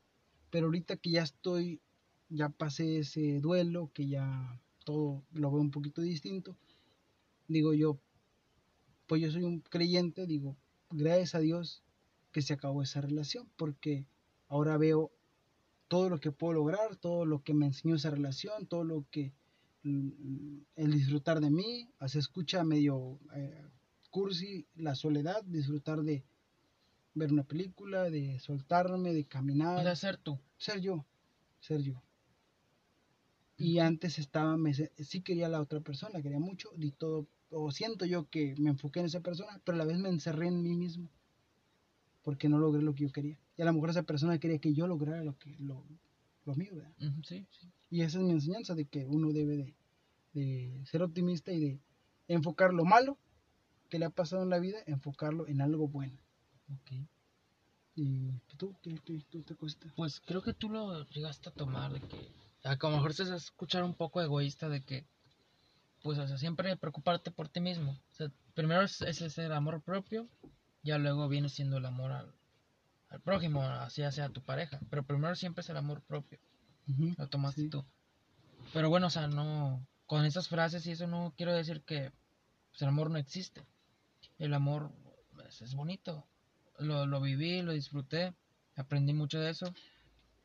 pero 0.49 0.65
ahorita 0.65 0.97
que 0.97 1.11
ya 1.11 1.23
estoy, 1.23 1.81
ya 2.29 2.49
pasé 2.49 2.99
ese 2.99 3.39
duelo, 3.39 3.91
que 3.93 4.07
ya 4.07 4.61
todo 4.83 5.23
lo 5.31 5.51
veo 5.51 5.61
un 5.61 5.71
poquito 5.71 6.01
distinto, 6.01 6.57
digo 7.47 7.73
yo, 7.73 7.99
pues 9.07 9.21
yo 9.21 9.31
soy 9.31 9.43
un 9.43 9.61
creyente, 9.61 10.27
digo, 10.27 10.57
gracias 10.89 11.35
a 11.35 11.39
Dios 11.39 11.83
que 12.31 12.41
se 12.41 12.53
acabó 12.53 12.83
esa 12.83 13.01
relación, 13.01 13.49
porque 13.55 14.05
ahora 14.47 14.77
veo 14.77 15.11
todo 15.87 16.09
lo 16.09 16.19
que 16.19 16.31
puedo 16.31 16.53
lograr, 16.53 16.95
todo 16.97 17.25
lo 17.25 17.43
que 17.43 17.53
me 17.53 17.67
enseñó 17.67 17.95
esa 17.95 18.09
relación, 18.09 18.67
todo 18.67 18.83
lo 18.83 19.05
que 19.09 19.33
mm, 19.83 20.59
el 20.75 20.91
disfrutar 20.91 21.39
de 21.39 21.49
mí, 21.49 21.89
se 22.07 22.19
escucha 22.19 22.63
medio 22.63 23.19
eh, 23.33 23.65
cursi 24.09 24.67
la 24.75 24.95
soledad, 24.95 25.43
disfrutar 25.45 26.01
de 26.03 26.25
ver 27.13 27.31
una 27.31 27.43
película, 27.43 28.09
de 28.09 28.39
soltarme, 28.39 29.13
de 29.13 29.25
caminar. 29.25 29.95
Ser 29.95 30.17
tú. 30.17 30.39
Ser 30.57 30.81
yo, 30.81 31.05
ser 31.59 31.81
yo. 31.81 32.01
Y 33.57 33.79
antes 33.79 34.19
estaba, 34.19 34.55
me, 34.55 34.73
sí 34.73 35.21
quería 35.21 35.47
a 35.47 35.49
la 35.49 35.61
otra 35.61 35.81
persona, 35.81 36.21
quería 36.21 36.39
mucho, 36.39 36.69
di 36.75 36.91
todo, 36.91 37.27
o 37.51 37.71
siento 37.71 38.05
yo 38.05 38.29
que 38.29 38.55
me 38.57 38.69
enfoqué 38.69 38.99
en 38.99 39.05
esa 39.07 39.21
persona, 39.21 39.61
pero 39.63 39.75
a 39.75 39.79
la 39.79 39.85
vez 39.85 39.97
me 39.97 40.09
encerré 40.09 40.47
en 40.47 40.61
mí 40.61 40.75
mismo 40.75 41.09
porque 42.23 42.49
no 42.49 42.59
logré 42.59 42.81
lo 42.81 42.93
que 42.93 43.03
yo 43.03 43.11
quería. 43.11 43.37
Y 43.55 43.61
a 43.61 43.65
lo 43.65 43.73
mejor 43.73 43.89
esa 43.89 44.03
persona 44.03 44.37
quería 44.37 44.59
que 44.59 44.73
yo 44.73 44.85
lograra 44.85 45.23
lo, 45.23 45.37
que, 45.37 45.55
lo, 45.59 45.81
mío, 46.55 46.75
¿verdad? 46.75 46.93
sí, 47.23 47.47
sí. 47.49 47.71
Y 47.89 48.01
esa 48.01 48.17
es 48.17 48.25
mi 48.25 48.31
enseñanza 48.31 48.75
de 48.75 48.85
que 48.85 49.05
uno 49.05 49.31
debe 49.31 49.73
de, 50.33 50.83
ser 50.85 51.03
optimista 51.03 51.53
y 51.53 51.59
de 51.59 51.79
enfocar 52.27 52.73
lo 52.73 52.83
malo 52.83 53.17
que 53.89 53.97
le 53.97 54.05
ha 54.05 54.09
pasado 54.09 54.43
en 54.43 54.49
la 54.49 54.59
vida, 54.59 54.79
enfocarlo 54.87 55.47
en 55.47 55.61
algo 55.61 55.87
bueno. 55.87 56.17
Ok. 56.73 57.07
¿Y 57.95 58.33
tú 58.57 58.75
qué, 58.83 58.99
te 59.45 59.55
cuesta? 59.55 59.87
Pues 59.95 60.19
creo 60.19 60.41
que 60.41 60.53
tú 60.53 60.69
lo 60.69 61.07
llegaste 61.07 61.49
a 61.49 61.53
tomar, 61.53 61.93
de 61.93 62.01
que 62.01 62.31
a 62.63 62.75
lo 62.75 62.89
mejor 62.91 63.13
se 63.13 63.33
escuchar 63.33 63.83
un 63.83 63.93
poco 63.93 64.21
egoísta 64.21 64.67
de 64.67 64.83
que, 64.83 65.05
pues, 66.07 66.19
o 66.19 66.25
sea, 66.25 66.37
siempre 66.37 66.77
preocuparte 66.77 67.31
por 67.31 67.49
ti 67.49 67.59
mismo. 67.59 67.91
O 67.91 68.13
sea, 68.13 68.31
primero 68.53 68.81
es, 68.81 69.01
es 69.01 69.21
ese 69.21 69.45
amor 69.53 69.81
propio 69.81 70.29
ya 70.87 70.97
luego 70.97 71.27
viene 71.27 71.49
siendo 71.49 71.77
el 71.77 71.85
amor 71.85 72.13
al, 72.13 72.33
prójimo, 73.25 73.61
así 73.61 74.01
sea 74.09 74.29
tu 74.29 74.41
pareja. 74.41 74.79
Pero 74.89 75.05
primero 75.05 75.35
siempre 75.35 75.61
es 75.61 75.69
el 75.69 75.75
amor 75.75 76.01
propio. 76.01 76.39
Lo 77.17 77.27
tomaste 77.27 77.67
tú. 77.67 77.85
Pero 78.73 78.89
bueno, 78.89 79.07
o 79.07 79.09
sea, 79.09 79.27
no. 79.27 79.85
Con 80.05 80.23
esas 80.23 80.47
frases 80.47 80.87
y 80.87 80.91
eso 80.91 81.05
no 81.05 81.33
quiero 81.35 81.53
decir 81.53 81.81
que 81.81 82.13
pues, 82.69 82.81
el 82.81 82.87
amor 82.87 83.11
no 83.11 83.17
existe. 83.17 83.65
El 84.39 84.53
amor 84.53 84.93
pues, 85.35 85.61
es, 85.61 85.75
bonito. 85.75 86.25
Lo, 86.79 87.05
lo, 87.05 87.19
viví, 87.19 87.61
lo 87.61 87.73
disfruté. 87.73 88.33
Aprendí 88.77 89.11
mucho 89.11 89.41
de 89.41 89.49
eso. 89.49 89.73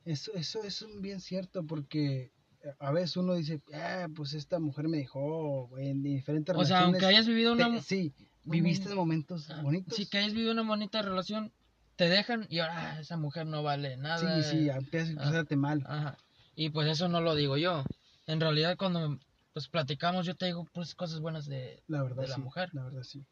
Eso, 0.05 0.33
eso 0.35 0.65
es 0.65 0.85
bien 1.01 1.21
cierto 1.21 1.65
porque 1.65 2.33
a 2.79 2.93
veces 2.93 3.17
uno 3.17 3.35
dice, 3.35 3.61
ah, 3.75 4.09
pues 4.15 4.35
esta 4.35 4.59
mujer 4.59 4.89
me 4.89 4.99
dejó 4.99 5.71
en 5.79 6.03
diferentes 6.03 6.55
o 6.55 6.59
relaciones. 6.59 6.65
O 6.65 6.67
sea, 6.67 6.87
aunque 6.87 7.07
hayas 7.07 7.27
vivido 7.27 7.53
una... 7.53 7.81
sí, 7.81 8.13
viviste 8.45 8.95
momentos 8.95 9.51
ah, 9.51 9.61
bonitos. 9.63 9.97
Sí, 9.97 10.07
que 10.07 10.19
hayas 10.19 10.33
vivido 10.33 10.53
una 10.53 10.63
bonita 10.63 11.03
relación, 11.03 11.53
te 11.97 12.09
dejan 12.09 12.47
y 12.49 12.61
ahora 12.61 12.95
ah, 12.95 13.01
esa 13.01 13.17
mujer 13.17 13.47
no 13.47 13.63
vale 13.63 13.97
nada. 13.97 14.43
Sí, 14.43 14.51
sí, 14.51 14.69
empiezas 14.69 15.17
a 15.19 15.29
hacerte 15.29 15.57
mal. 15.57 15.83
Ajá. 15.87 16.19
Y 16.55 16.71
pues 16.71 16.89
eso 16.89 17.09
no 17.09 17.21
lo 17.21 17.35
digo 17.35 17.57
yo. 17.57 17.85
En 18.27 18.41
realidad 18.41 18.77
cuando 18.77 19.19
pues 19.53 19.69
platicamos 19.69 20.27
yo 20.27 20.35
te 20.35 20.47
digo 20.47 20.67
pues 20.73 20.95
cosas 20.95 21.21
buenas 21.21 21.47
de 21.47 21.83
la, 21.87 22.03
verdad, 22.03 22.23
de 22.23 22.29
la 22.29 22.39
mujer. 22.39 22.71
La 22.73 22.85
verdad 22.85 23.03
sí. 23.03 23.25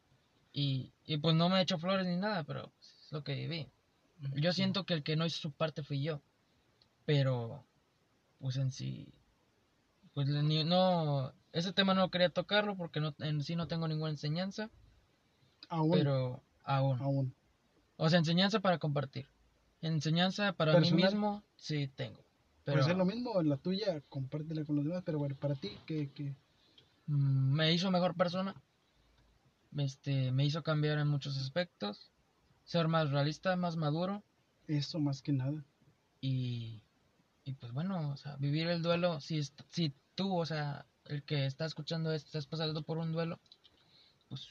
Y, 0.53 0.91
y 1.05 1.17
pues 1.17 1.35
no 1.35 1.49
me 1.49 1.59
he 1.59 1.61
hecho 1.61 1.77
flores 1.77 2.05
ni 2.05 2.17
nada, 2.17 2.43
pero 2.43 2.71
es 2.79 3.11
lo 3.11 3.23
que 3.23 3.35
viví. 3.35 3.67
Yo 4.35 4.53
siento 4.53 4.85
que 4.85 4.93
el 4.93 5.03
que 5.03 5.15
no 5.15 5.25
hizo 5.25 5.39
su 5.39 5.51
parte 5.51 5.83
fui 5.83 6.03
yo. 6.03 6.21
Pero 7.05 7.65
pues 8.39 8.57
en 8.57 8.71
sí 8.71 9.13
pues 10.13 10.27
no 10.27 11.33
ese 11.53 11.73
tema 11.73 11.93
no 11.93 12.09
quería 12.09 12.29
tocarlo 12.29 12.75
porque 12.75 12.99
no 12.99 13.13
en 13.19 13.43
sí 13.43 13.55
no 13.55 13.67
tengo 13.67 13.87
ninguna 13.87 14.11
enseñanza 14.11 14.69
Aún. 15.71 15.91
Pero 15.91 16.43
aún. 16.63 17.01
Aún. 17.01 17.35
O 17.95 18.09
sea, 18.09 18.19
enseñanza 18.19 18.59
para 18.59 18.77
compartir. 18.77 19.27
Enseñanza 19.81 20.53
para 20.53 20.79
mí 20.79 20.91
mismo, 20.91 21.43
sí 21.55 21.87
tengo. 21.95 22.19
Pero... 22.65 22.77
Puede 22.77 22.89
ser 22.89 22.97
lo 22.97 23.05
mismo, 23.05 23.41
la 23.41 23.57
tuya, 23.57 24.01
compártela 24.09 24.65
con 24.65 24.75
los 24.75 24.85
demás, 24.85 25.01
pero 25.05 25.17
bueno, 25.17 25.35
para 25.35 25.55
ti, 25.55 25.71
¿qué? 25.85 26.11
qué? 26.13 26.35
Mm, 27.07 27.53
me 27.53 27.73
hizo 27.73 27.89
mejor 27.89 28.15
persona. 28.15 28.53
Este, 29.77 30.31
me 30.31 30.45
hizo 30.45 30.61
cambiar 30.61 30.99
en 30.99 31.07
muchos 31.07 31.37
aspectos. 31.37 32.11
Ser 32.65 32.89
más 32.89 33.09
realista, 33.09 33.55
más 33.55 33.77
maduro. 33.77 34.23
Eso 34.67 34.99
más 34.99 35.21
que 35.21 35.31
nada. 35.31 35.63
Y, 36.19 36.83
y 37.43 37.53
pues 37.53 37.71
bueno, 37.71 38.11
o 38.11 38.17
sea, 38.17 38.35
vivir 38.37 38.67
el 38.67 38.81
duelo, 38.81 39.19
si, 39.21 39.41
si 39.69 39.93
tú, 40.15 40.37
o 40.37 40.45
sea, 40.45 40.85
el 41.05 41.23
que 41.23 41.45
está 41.45 41.65
escuchando 41.65 42.11
esto, 42.11 42.27
estás 42.27 42.47
pasando 42.47 42.83
por 42.83 42.97
un 42.97 43.11
duelo, 43.11 43.39
pues 44.29 44.49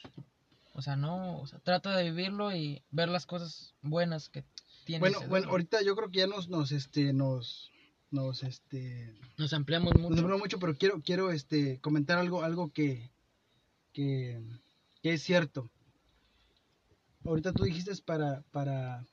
o 0.73 0.81
sea, 0.81 0.95
no, 0.95 1.39
o 1.39 1.47
sea, 1.47 1.59
trata 1.59 1.95
de 1.97 2.11
vivirlo 2.11 2.55
y 2.55 2.81
ver 2.91 3.09
las 3.09 3.25
cosas 3.25 3.73
buenas 3.81 4.29
que 4.29 4.45
tiene. 4.85 4.99
Bueno, 4.99 5.19
bueno, 5.27 5.49
ahorita 5.49 5.81
yo 5.81 5.95
creo 5.95 6.09
que 6.09 6.19
ya 6.19 6.27
nos, 6.27 6.47
nos, 6.47 6.71
este, 6.71 7.13
nos, 7.13 7.71
nos, 8.09 8.43
este, 8.43 9.13
nos 9.37 9.51
ampliamos 9.53 9.93
mucho. 9.95 10.09
Nos 10.09 10.19
ampliamos 10.19 10.41
mucho, 10.41 10.59
pero 10.59 10.77
quiero, 10.77 11.01
quiero, 11.01 11.31
este, 11.31 11.79
comentar 11.81 12.17
algo, 12.17 12.43
algo 12.43 12.71
que, 12.71 13.11
que, 13.91 14.41
que 15.01 15.13
es 15.13 15.23
cierto. 15.23 15.69
Ahorita 17.25 17.51
tú 17.51 17.63
dijiste 17.63 17.91
para, 18.03 18.41
para 18.51 19.05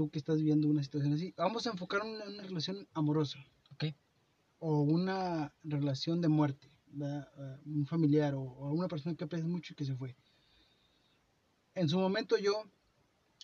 tú 0.00 0.10
que 0.10 0.18
estás 0.18 0.38
viviendo 0.38 0.66
una 0.66 0.82
situación 0.82 1.12
así, 1.12 1.34
vamos 1.36 1.66
a 1.66 1.70
enfocar 1.72 2.00
una, 2.00 2.24
una 2.24 2.42
relación 2.42 2.88
amorosa. 2.94 3.38
Ok. 3.74 3.84
O 4.58 4.80
una 4.80 5.52
relación 5.62 6.22
de 6.22 6.28
muerte, 6.28 6.68
un 7.66 7.86
familiar 7.86 8.34
o, 8.34 8.40
o 8.40 8.72
una 8.72 8.88
persona 8.88 9.14
que 9.14 9.24
aprecias 9.24 9.48
mucho 9.48 9.74
y 9.74 9.76
que 9.76 9.84
se 9.84 9.94
fue 9.94 10.16
en 11.74 11.88
su 11.88 11.98
momento 11.98 12.36
yo 12.36 12.64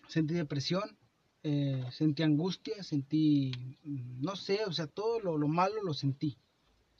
sentí 0.08 0.34
depresión, 0.34 0.96
eh, 1.42 1.84
sentí 1.92 2.22
angustia, 2.22 2.82
sentí, 2.82 3.52
no 3.84 4.36
sé, 4.36 4.64
o 4.66 4.72
sea, 4.72 4.86
todo 4.86 5.20
lo, 5.20 5.48
malo 5.48 5.82
lo 5.82 5.94
sentí. 5.94 6.36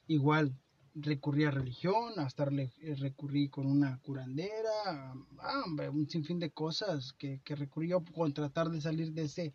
Igual 0.07 0.55
recurrí 0.99 1.45
a 1.45 1.51
religión, 1.51 2.19
hasta 2.19 2.45
eh, 2.45 2.95
recurrí 2.99 3.49
con 3.49 3.67
una 3.67 3.99
curandera, 3.99 5.13
ah, 5.39 5.65
un 5.93 6.09
sinfín 6.09 6.39
de 6.39 6.51
cosas 6.51 7.13
que, 7.13 7.41
que 7.45 7.55
recurrí 7.55 7.89
yo 7.89 8.03
con 8.05 8.33
tratar 8.33 8.71
de 8.71 8.81
salir 8.81 9.13
de 9.13 9.25
ese 9.25 9.55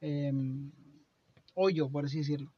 em, 0.00 0.70
hoyo, 1.54 1.88
por 1.88 2.04
así 2.04 2.18
decirlo. 2.18 2.52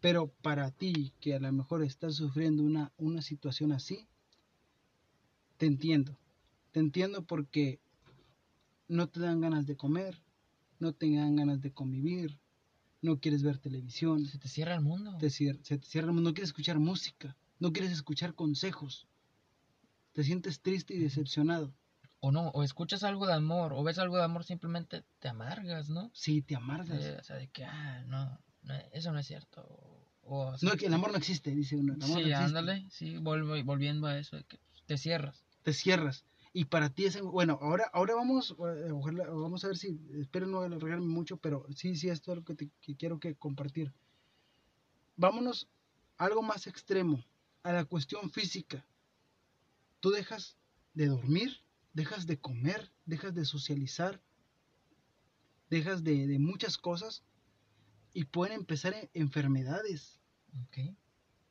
Pero 0.00 0.28
para 0.42 0.70
ti, 0.70 1.12
que 1.20 1.34
a 1.34 1.40
lo 1.40 1.50
mejor 1.52 1.82
estás 1.82 2.16
sufriendo 2.16 2.62
una, 2.62 2.92
una 2.98 3.22
situación 3.22 3.72
así, 3.72 4.06
te 5.56 5.66
entiendo. 5.66 6.18
Te 6.72 6.80
entiendo 6.80 7.24
porque 7.24 7.80
no 8.88 9.08
te 9.08 9.20
dan 9.20 9.40
ganas 9.40 9.66
de 9.66 9.76
comer, 9.76 10.20
no 10.78 10.92
te 10.92 11.10
dan 11.14 11.36
ganas 11.36 11.62
de 11.62 11.72
convivir, 11.72 12.38
no 13.00 13.18
quieres 13.20 13.42
ver 13.42 13.58
televisión. 13.58 14.26
Se 14.26 14.38
te 14.38 14.48
cierra 14.48 14.74
el 14.74 14.82
mundo. 14.82 15.16
se 15.20 15.78
te 15.78 15.86
cierra 15.86 16.08
el 16.08 16.14
mundo, 16.14 16.30
no 16.30 16.34
quieres 16.34 16.50
escuchar 16.50 16.78
música, 16.78 17.36
no 17.62 17.72
quieres 17.72 17.92
escuchar 17.92 18.34
consejos. 18.34 19.06
Te 20.12 20.24
sientes 20.24 20.60
triste 20.60 20.94
y 20.94 20.98
decepcionado. 20.98 21.72
O 22.18 22.32
no, 22.32 22.48
o 22.48 22.64
escuchas 22.64 23.04
algo 23.04 23.26
de 23.26 23.34
amor, 23.34 23.72
o 23.72 23.84
ves 23.84 23.98
algo 23.98 24.16
de 24.16 24.24
amor, 24.24 24.44
simplemente 24.44 25.04
te 25.20 25.28
amargas, 25.28 25.88
¿no? 25.88 26.10
Sí, 26.12 26.42
te 26.42 26.56
amargas. 26.56 27.20
o 27.20 27.24
sea, 27.24 27.36
de 27.36 27.48
que, 27.48 27.64
ah, 27.64 28.04
no, 28.06 28.38
eso 28.92 29.12
no 29.12 29.20
es 29.20 29.26
cierto. 29.26 29.64
O, 30.24 30.54
no, 30.60 30.72
que 30.72 30.86
el 30.86 30.94
amor 30.94 31.12
no 31.12 31.18
existe, 31.18 31.52
dice 31.52 31.76
uno. 31.76 31.94
sí, 32.04 32.32
ándale, 32.32 32.84
sí, 32.90 33.16
volviendo 33.18 34.08
a 34.08 34.18
eso, 34.18 34.36
de 34.36 34.44
que 34.44 34.58
te 34.86 34.98
cierras. 34.98 35.44
Te 35.62 35.72
cierras 35.72 36.24
y 36.52 36.66
para 36.66 36.90
ti 36.90 37.06
es 37.06 37.18
bueno 37.18 37.58
ahora 37.62 37.88
ahora 37.94 38.14
vamos 38.14 38.54
eh, 38.58 38.92
vamos 38.92 39.64
a 39.64 39.68
ver 39.68 39.78
si 39.78 39.98
espero 40.20 40.46
no 40.46 40.60
alargarme 40.60 41.06
mucho 41.06 41.38
pero 41.38 41.64
sí 41.74 41.96
sí 41.96 42.10
esto 42.10 42.32
es 42.32 42.36
lo 42.36 42.44
que, 42.44 42.54
te, 42.54 42.68
quiero 42.98 43.18
que 43.18 43.34
compartir 43.36 43.90
vámonos 45.16 45.66
a 46.18 46.26
algo 46.26 46.42
más 46.42 46.66
extremo 46.66 47.24
a 47.62 47.72
la 47.72 47.84
cuestión 47.84 48.30
física 48.30 48.84
tú 50.02 50.10
dejas 50.10 50.56
de 50.94 51.06
dormir, 51.06 51.62
dejas 51.94 52.26
de 52.26 52.38
comer, 52.38 52.90
dejas 53.06 53.34
de 53.34 53.44
socializar, 53.44 54.20
dejas 55.70 56.02
de, 56.02 56.26
de 56.26 56.38
muchas 56.38 56.76
cosas 56.76 57.22
y 58.12 58.24
pueden 58.24 58.60
empezar 58.60 58.94
enfermedades. 59.14 60.20
Ok. 60.64 60.94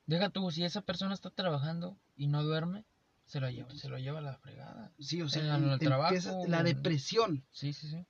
Deja 0.06 0.30
tú, 0.30 0.52
si 0.52 0.64
esa 0.64 0.82
persona 0.82 1.14
está 1.14 1.30
trabajando 1.30 1.98
y 2.18 2.28
no 2.28 2.44
duerme, 2.44 2.86
se 3.26 3.40
lo 3.40 3.50
lleva, 3.50 3.74
se 3.74 3.88
lo 3.88 3.98
lleva 3.98 4.20
a 4.20 4.24
la 4.24 4.38
fregada. 4.38 4.92
Sí, 5.00 5.22
o 5.22 5.30
sea, 5.30 5.56
En 5.56 5.70
el 5.70 5.80
te 5.80 5.86
trabajo, 5.86 6.46
la 6.48 6.64
depresión. 6.64 7.46
Sí, 7.52 7.72
sí, 7.72 7.88
sí. 7.88 8.06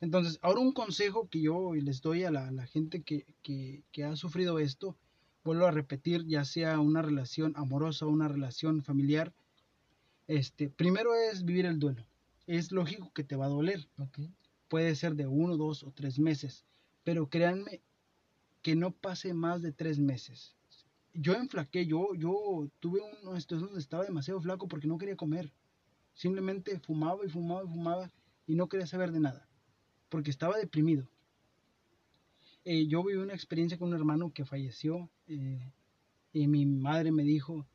Entonces, 0.00 0.38
ahora 0.40 0.60
un 0.60 0.72
consejo 0.72 1.28
que 1.28 1.42
yo 1.42 1.74
les 1.74 2.00
doy 2.00 2.22
a 2.24 2.30
la, 2.30 2.66
gente 2.68 3.02
que, 3.02 3.34
que, 3.42 3.82
que 3.90 4.04
ha 4.04 4.14
sufrido 4.14 4.60
esto, 4.60 4.96
vuelvo 5.44 5.66
a 5.66 5.70
repetir, 5.70 6.26
ya 6.26 6.44
sea 6.44 6.80
una 6.80 7.02
relación 7.02 7.52
amorosa 7.56 8.06
o 8.06 8.10
una 8.10 8.28
relación 8.28 8.82
familiar, 8.82 9.32
este, 10.28 10.68
primero 10.68 11.14
es 11.14 11.44
vivir 11.44 11.66
el 11.66 11.78
duelo. 11.78 12.04
Es 12.46 12.72
lógico 12.72 13.12
que 13.12 13.24
te 13.24 13.36
va 13.36 13.46
a 13.46 13.50
doler, 13.50 13.88
Ok. 13.98 14.20
puede 14.68 14.94
ser 14.94 15.14
de 15.14 15.26
uno, 15.26 15.56
dos 15.56 15.82
o 15.82 15.90
tres 15.90 16.18
meses, 16.18 16.64
pero 17.04 17.28
créanme 17.28 17.80
que 18.62 18.76
no 18.76 18.92
pase 18.92 19.34
más 19.34 19.62
de 19.62 19.72
tres 19.72 19.98
meses. 19.98 20.54
Yo 21.14 21.34
enflaqué, 21.34 21.86
yo, 21.86 22.14
yo 22.14 22.68
tuve 22.78 23.00
unos 23.22 23.38
estos 23.38 23.60
donde 23.62 23.80
estaba 23.80 24.04
demasiado 24.04 24.40
flaco 24.40 24.68
porque 24.68 24.86
no 24.86 24.98
quería 24.98 25.16
comer. 25.16 25.52
Simplemente 26.14 26.78
fumaba 26.78 27.24
y 27.24 27.28
fumaba 27.28 27.64
y 27.64 27.68
fumaba 27.68 28.10
y 28.46 28.54
no 28.54 28.68
quería 28.68 28.86
saber 28.86 29.10
de 29.10 29.20
nada, 29.20 29.48
porque 30.08 30.30
estaba 30.30 30.56
deprimido. 30.58 31.08
Eh, 32.64 32.86
yo 32.86 33.02
viví 33.02 33.18
una 33.18 33.34
experiencia 33.34 33.78
con 33.78 33.88
un 33.88 33.94
hermano 33.94 34.32
que 34.32 34.44
falleció 34.44 35.10
eh, 35.26 35.72
y 36.32 36.46
mi 36.46 36.66
madre 36.66 37.10
me 37.10 37.22
dijo, 37.24 37.66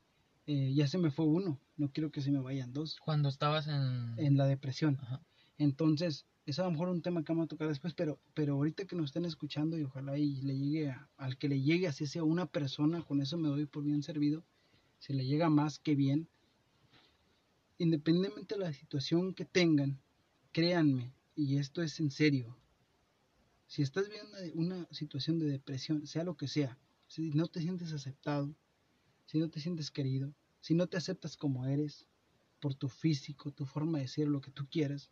eh, 0.45 0.73
ya 0.75 0.87
se 0.87 0.97
me 0.97 1.11
fue 1.11 1.25
uno, 1.25 1.59
no 1.77 1.91
quiero 1.91 2.11
que 2.11 2.21
se 2.21 2.31
me 2.31 2.39
vayan 2.39 2.71
dos, 2.71 2.99
Cuando 2.99 3.29
estabas 3.29 3.67
en... 3.67 4.13
en 4.17 4.37
la 4.37 4.45
depresión. 4.45 4.97
Ajá. 5.01 5.21
Entonces, 5.57 6.25
es 6.45 6.59
a 6.59 6.63
lo 6.65 6.71
mejor 6.71 6.89
un 6.89 7.01
tema 7.01 7.23
que 7.23 7.31
vamos 7.31 7.45
a 7.45 7.47
tocar 7.47 7.67
después, 7.67 7.93
pero, 7.95 8.19
pero 8.35 8.53
ahorita 8.53 8.85
que 8.85 8.95
nos 8.95 9.05
estén 9.05 9.25
escuchando 9.25 9.77
y 9.77 9.83
ojalá 9.83 10.17
y 10.17 10.41
le 10.41 10.55
llegue 10.57 10.89
a- 10.91 11.09
al 11.17 11.37
que 11.37 11.49
le 11.49 11.61
llegue, 11.61 11.87
así 11.87 12.05
sea 12.05 12.23
una 12.23 12.45
persona, 12.45 13.01
con 13.01 13.21
eso 13.21 13.37
me 13.37 13.47
doy 13.49 13.65
por 13.65 13.83
bien 13.83 14.03
servido, 14.03 14.43
si 14.99 15.13
le 15.13 15.25
llega 15.25 15.49
más 15.49 15.79
que 15.79 15.95
bien, 15.95 16.27
independientemente 17.79 18.55
de 18.55 18.61
la 18.61 18.73
situación 18.73 19.33
que 19.33 19.45
tengan, 19.45 19.99
créanme, 20.51 21.11
y 21.35 21.57
esto 21.57 21.81
es 21.81 21.99
en 21.99 22.11
serio, 22.11 22.55
si 23.67 23.81
estás 23.81 24.09
viendo 24.09 24.37
una 24.53 24.87
situación 24.91 25.39
de 25.39 25.47
depresión, 25.47 26.05
sea 26.07 26.23
lo 26.23 26.35
que 26.37 26.47
sea, 26.47 26.77
si 27.07 27.31
no 27.31 27.47
te 27.47 27.61
sientes 27.61 27.91
aceptado, 27.93 28.55
si 29.25 29.39
no 29.39 29.49
te 29.49 29.59
sientes 29.59 29.91
querido, 29.91 30.33
si 30.61 30.73
no 30.73 30.87
te 30.87 30.97
aceptas 30.97 31.37
como 31.37 31.65
eres, 31.65 32.07
por 32.59 32.73
tu 32.73 32.89
físico, 32.89 33.51
tu 33.51 33.65
forma 33.65 33.99
de 33.99 34.07
ser, 34.07 34.27
lo 34.27 34.41
que 34.41 34.51
tú 34.51 34.67
quieras, 34.69 35.11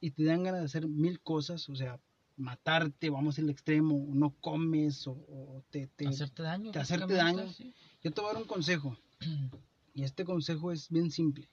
y 0.00 0.10
te 0.10 0.24
dan 0.24 0.42
ganas 0.42 0.60
de 0.60 0.66
hacer 0.66 0.88
mil 0.88 1.20
cosas, 1.20 1.68
o 1.68 1.76
sea, 1.76 2.00
matarte, 2.36 3.08
vamos 3.08 3.38
al 3.38 3.48
extremo, 3.48 4.06
no 4.12 4.30
comes, 4.40 5.06
o, 5.06 5.12
o 5.12 5.64
te, 5.70 5.86
te- 5.86 6.08
hacerte 6.08 6.42
daño. 6.42 6.70
te 6.70 6.78
hacerte 6.78 7.14
daño. 7.14 7.50
sí. 7.52 7.72
Yo 8.02 8.12
te 8.12 8.20
voy 8.20 8.30
a 8.30 8.32
dar 8.34 8.42
un 8.42 8.48
consejo, 8.48 8.96
y 9.94 10.02
este 10.02 10.24
consejo 10.24 10.72
es 10.72 10.88
bien 10.90 11.10
simple. 11.10 11.48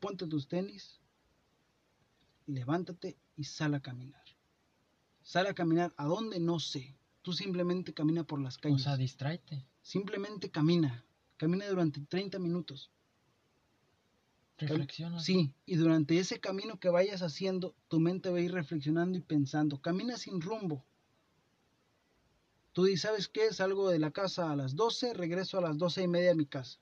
Ponte 0.00 0.26
tus 0.26 0.48
tenis, 0.48 1.00
levántate 2.46 3.16
y 3.36 3.44
sal 3.44 3.74
a 3.74 3.80
caminar. 3.80 4.22
Sal 5.22 5.46
a 5.46 5.54
caminar 5.54 5.92
a 5.96 6.04
dónde 6.06 6.38
no 6.40 6.60
sé. 6.60 6.94
Tú 7.22 7.32
simplemente 7.32 7.94
camina 7.94 8.24
por 8.24 8.40
las 8.40 8.56
O 8.58 8.60
calles. 8.60 8.82
sea, 8.82 8.96
distráete. 8.96 9.64
simplemente 9.82 10.50
camina. 10.50 11.04
Camina 11.36 11.66
durante 11.68 12.00
30 12.00 12.38
minutos. 12.38 12.90
Reflexiona. 14.58 15.18
Sí, 15.20 15.52
y 15.66 15.76
durante 15.76 16.18
ese 16.18 16.38
camino 16.38 16.78
que 16.78 16.88
vayas 16.88 17.22
haciendo, 17.22 17.74
tu 17.88 17.98
mente 17.98 18.30
va 18.30 18.38
a 18.38 18.40
ir 18.40 18.52
reflexionando 18.52 19.18
y 19.18 19.20
pensando. 19.20 19.80
Camina 19.80 20.16
sin 20.16 20.40
rumbo. 20.40 20.84
Tú 22.72 22.84
dices, 22.84 23.02
¿sabes 23.02 23.28
qué? 23.28 23.52
Salgo 23.52 23.88
de 23.90 23.98
la 23.98 24.10
casa 24.10 24.50
a 24.50 24.56
las 24.56 24.74
12, 24.76 25.14
regreso 25.14 25.58
a 25.58 25.60
las 25.60 25.76
12 25.78 26.02
y 26.02 26.08
media 26.08 26.32
a 26.32 26.34
mi 26.36 26.46
casa. 26.46 26.78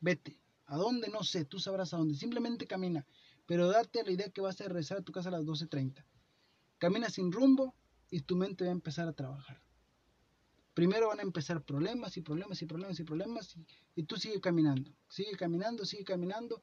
Vete. 0.00 0.38
¿A 0.66 0.76
dónde? 0.76 1.08
No 1.08 1.22
sé, 1.22 1.44
tú 1.44 1.58
sabrás 1.58 1.92
a 1.94 1.98
dónde. 1.98 2.14
Simplemente 2.14 2.66
camina. 2.66 3.06
Pero 3.46 3.68
date 3.68 4.02
la 4.04 4.12
idea 4.12 4.30
que 4.30 4.40
vas 4.40 4.60
a 4.60 4.64
regresar 4.64 4.98
a 4.98 5.02
tu 5.02 5.12
casa 5.12 5.28
a 5.28 5.32
las 5.32 5.44
12.30. 5.44 6.04
Camina 6.78 7.08
sin 7.10 7.30
rumbo 7.30 7.74
y 8.10 8.20
tu 8.20 8.36
mente 8.36 8.64
va 8.64 8.70
a 8.70 8.72
empezar 8.72 9.08
a 9.08 9.12
trabajar. 9.12 9.62
Primero 10.72 11.08
van 11.08 11.20
a 11.20 11.22
empezar 11.22 11.62
problemas 11.62 12.16
y 12.16 12.22
problemas 12.22 12.60
y 12.60 12.66
problemas 12.66 12.98
y 12.98 13.04
problemas 13.04 13.56
y, 13.56 13.66
y 13.94 14.02
tú 14.04 14.16
sigue 14.16 14.40
caminando. 14.40 14.90
Sigue 15.08 15.36
caminando, 15.36 15.84
sigue 15.84 16.04
caminando 16.04 16.62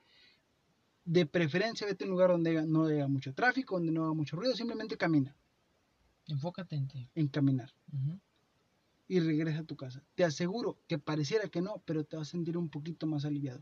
de 1.06 1.26
preferencia 1.26 1.88
vete 1.88 2.04
a 2.04 2.08
un 2.08 2.12
lugar 2.12 2.30
donde 2.30 2.66
no 2.66 2.86
haya 2.86 3.08
mucho 3.08 3.34
tráfico, 3.34 3.76
donde 3.76 3.92
no 3.92 4.06
haya 4.06 4.14
mucho 4.14 4.36
ruido, 4.36 4.56
simplemente 4.56 4.98
camina, 4.98 5.36
Enfócate 6.28 6.76
en 6.76 6.88
ti. 6.88 7.10
en 7.16 7.28
caminar 7.28 7.74
y 9.08 9.20
regresa 9.20 9.60
a 9.60 9.64
tu 9.64 9.76
casa. 9.76 10.04
Te 10.16 10.24
aseguro 10.24 10.80
que 10.88 10.98
pareciera 10.98 11.50
que 11.50 11.62
no, 11.62 11.82
pero 11.86 12.06
te 12.06 12.16
vas 12.16 12.30
a 12.30 12.32
sentir 12.32 12.58
un 12.58 12.70
poquito 12.70 13.08
más 13.08 13.26
aliviado. 13.26 13.62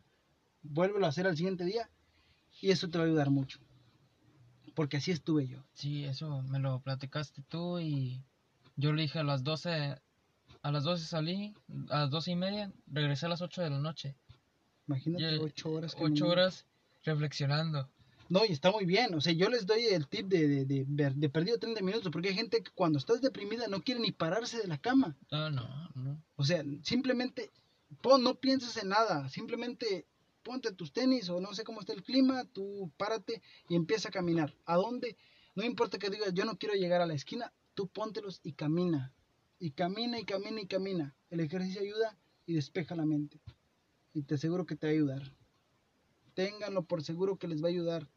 Vuélvelo 0.61 1.05
a 1.05 1.09
hacer 1.09 1.25
al 1.25 1.37
siguiente 1.37 1.63
día 1.65 1.89
y 2.61 2.71
eso 2.71 2.89
te 2.89 2.97
va 2.97 3.03
a 3.03 3.07
ayudar 3.07 3.29
mucho. 3.29 3.59
Porque 4.75 4.97
así 4.97 5.11
estuve 5.11 5.47
yo. 5.47 5.59
Sí, 5.73 6.05
eso 6.05 6.41
me 6.43 6.59
lo 6.59 6.79
platicaste 6.81 7.41
tú 7.49 7.79
y 7.79 8.21
yo 8.75 8.93
le 8.93 9.01
dije 9.03 9.19
a 9.19 9.23
las 9.23 9.43
12, 9.43 9.97
a 10.61 10.71
las 10.71 10.83
12 10.83 11.05
salí, 11.05 11.53
a 11.89 12.01
las 12.01 12.09
12 12.11 12.31
y 12.31 12.35
media, 12.35 12.71
regresé 12.87 13.25
a 13.25 13.29
las 13.29 13.41
8 13.41 13.61
de 13.61 13.69
la 13.71 13.79
noche. 13.79 14.15
Imagínate 14.87 15.35
Y, 15.35 15.39
ocho 15.39 15.71
horas. 15.71 15.93
8 15.95 16.03
caminando. 16.03 16.27
horas 16.29 16.65
reflexionando. 17.03 17.89
No, 18.29 18.45
y 18.45 18.51
está 18.51 18.71
muy 18.71 18.85
bien. 18.85 19.13
O 19.15 19.21
sea, 19.21 19.33
yo 19.33 19.49
les 19.49 19.65
doy 19.65 19.85
el 19.85 20.07
tip 20.07 20.27
de, 20.27 20.47
de, 20.65 20.85
de, 20.87 21.09
de 21.09 21.29
perdido 21.29 21.57
30 21.57 21.81
minutos, 21.81 22.11
porque 22.11 22.29
hay 22.29 22.35
gente 22.35 22.61
que 22.61 22.71
cuando 22.71 22.99
estás 22.99 23.21
deprimida 23.21 23.67
no 23.67 23.81
quiere 23.81 23.99
ni 23.99 24.11
pararse 24.11 24.59
de 24.59 24.67
la 24.67 24.77
cama. 24.77 25.17
Ah, 25.31 25.49
no, 25.51 25.67
no. 25.95 26.21
O 26.35 26.43
sea, 26.43 26.63
simplemente 26.83 27.51
pon, 28.01 28.23
no 28.23 28.35
pienses 28.35 28.77
en 28.77 28.89
nada, 28.89 29.27
simplemente 29.29 30.05
ponte 30.43 30.71
tus 30.71 30.91
tenis 30.91 31.29
o 31.29 31.39
no 31.39 31.53
sé 31.53 31.63
cómo 31.63 31.81
está 31.81 31.93
el 31.93 32.03
clima, 32.03 32.45
tú 32.45 32.91
párate 32.97 33.41
y 33.67 33.75
empieza 33.75 34.09
a 34.09 34.11
caminar. 34.11 34.55
¿A 34.65 34.75
dónde? 34.75 35.17
No 35.55 35.63
importa 35.63 35.97
que 35.97 36.09
digas, 36.09 36.33
yo 36.33 36.45
no 36.45 36.57
quiero 36.57 36.75
llegar 36.75 37.01
a 37.01 37.05
la 37.05 37.13
esquina, 37.13 37.53
tú 37.73 37.87
póntelos 37.87 38.39
y 38.43 38.53
camina. 38.53 39.13
Y 39.59 39.71
camina 39.71 40.19
y 40.19 40.25
camina 40.25 40.61
y 40.61 40.67
camina. 40.67 41.15
El 41.29 41.41
ejercicio 41.41 41.81
ayuda 41.81 42.17
y 42.45 42.53
despeja 42.53 42.95
la 42.95 43.05
mente. 43.05 43.41
Y 44.13 44.23
te 44.23 44.35
aseguro 44.35 44.65
que 44.65 44.75
te 44.75 44.87
va 44.87 44.91
a 44.91 44.93
ayudar. 44.93 45.35
Ténganlo 46.33 46.83
por 46.83 47.03
seguro 47.03 47.37
que 47.37 47.47
les 47.47 47.61
va 47.61 47.67
a 47.67 47.71
ayudar. 47.71 48.09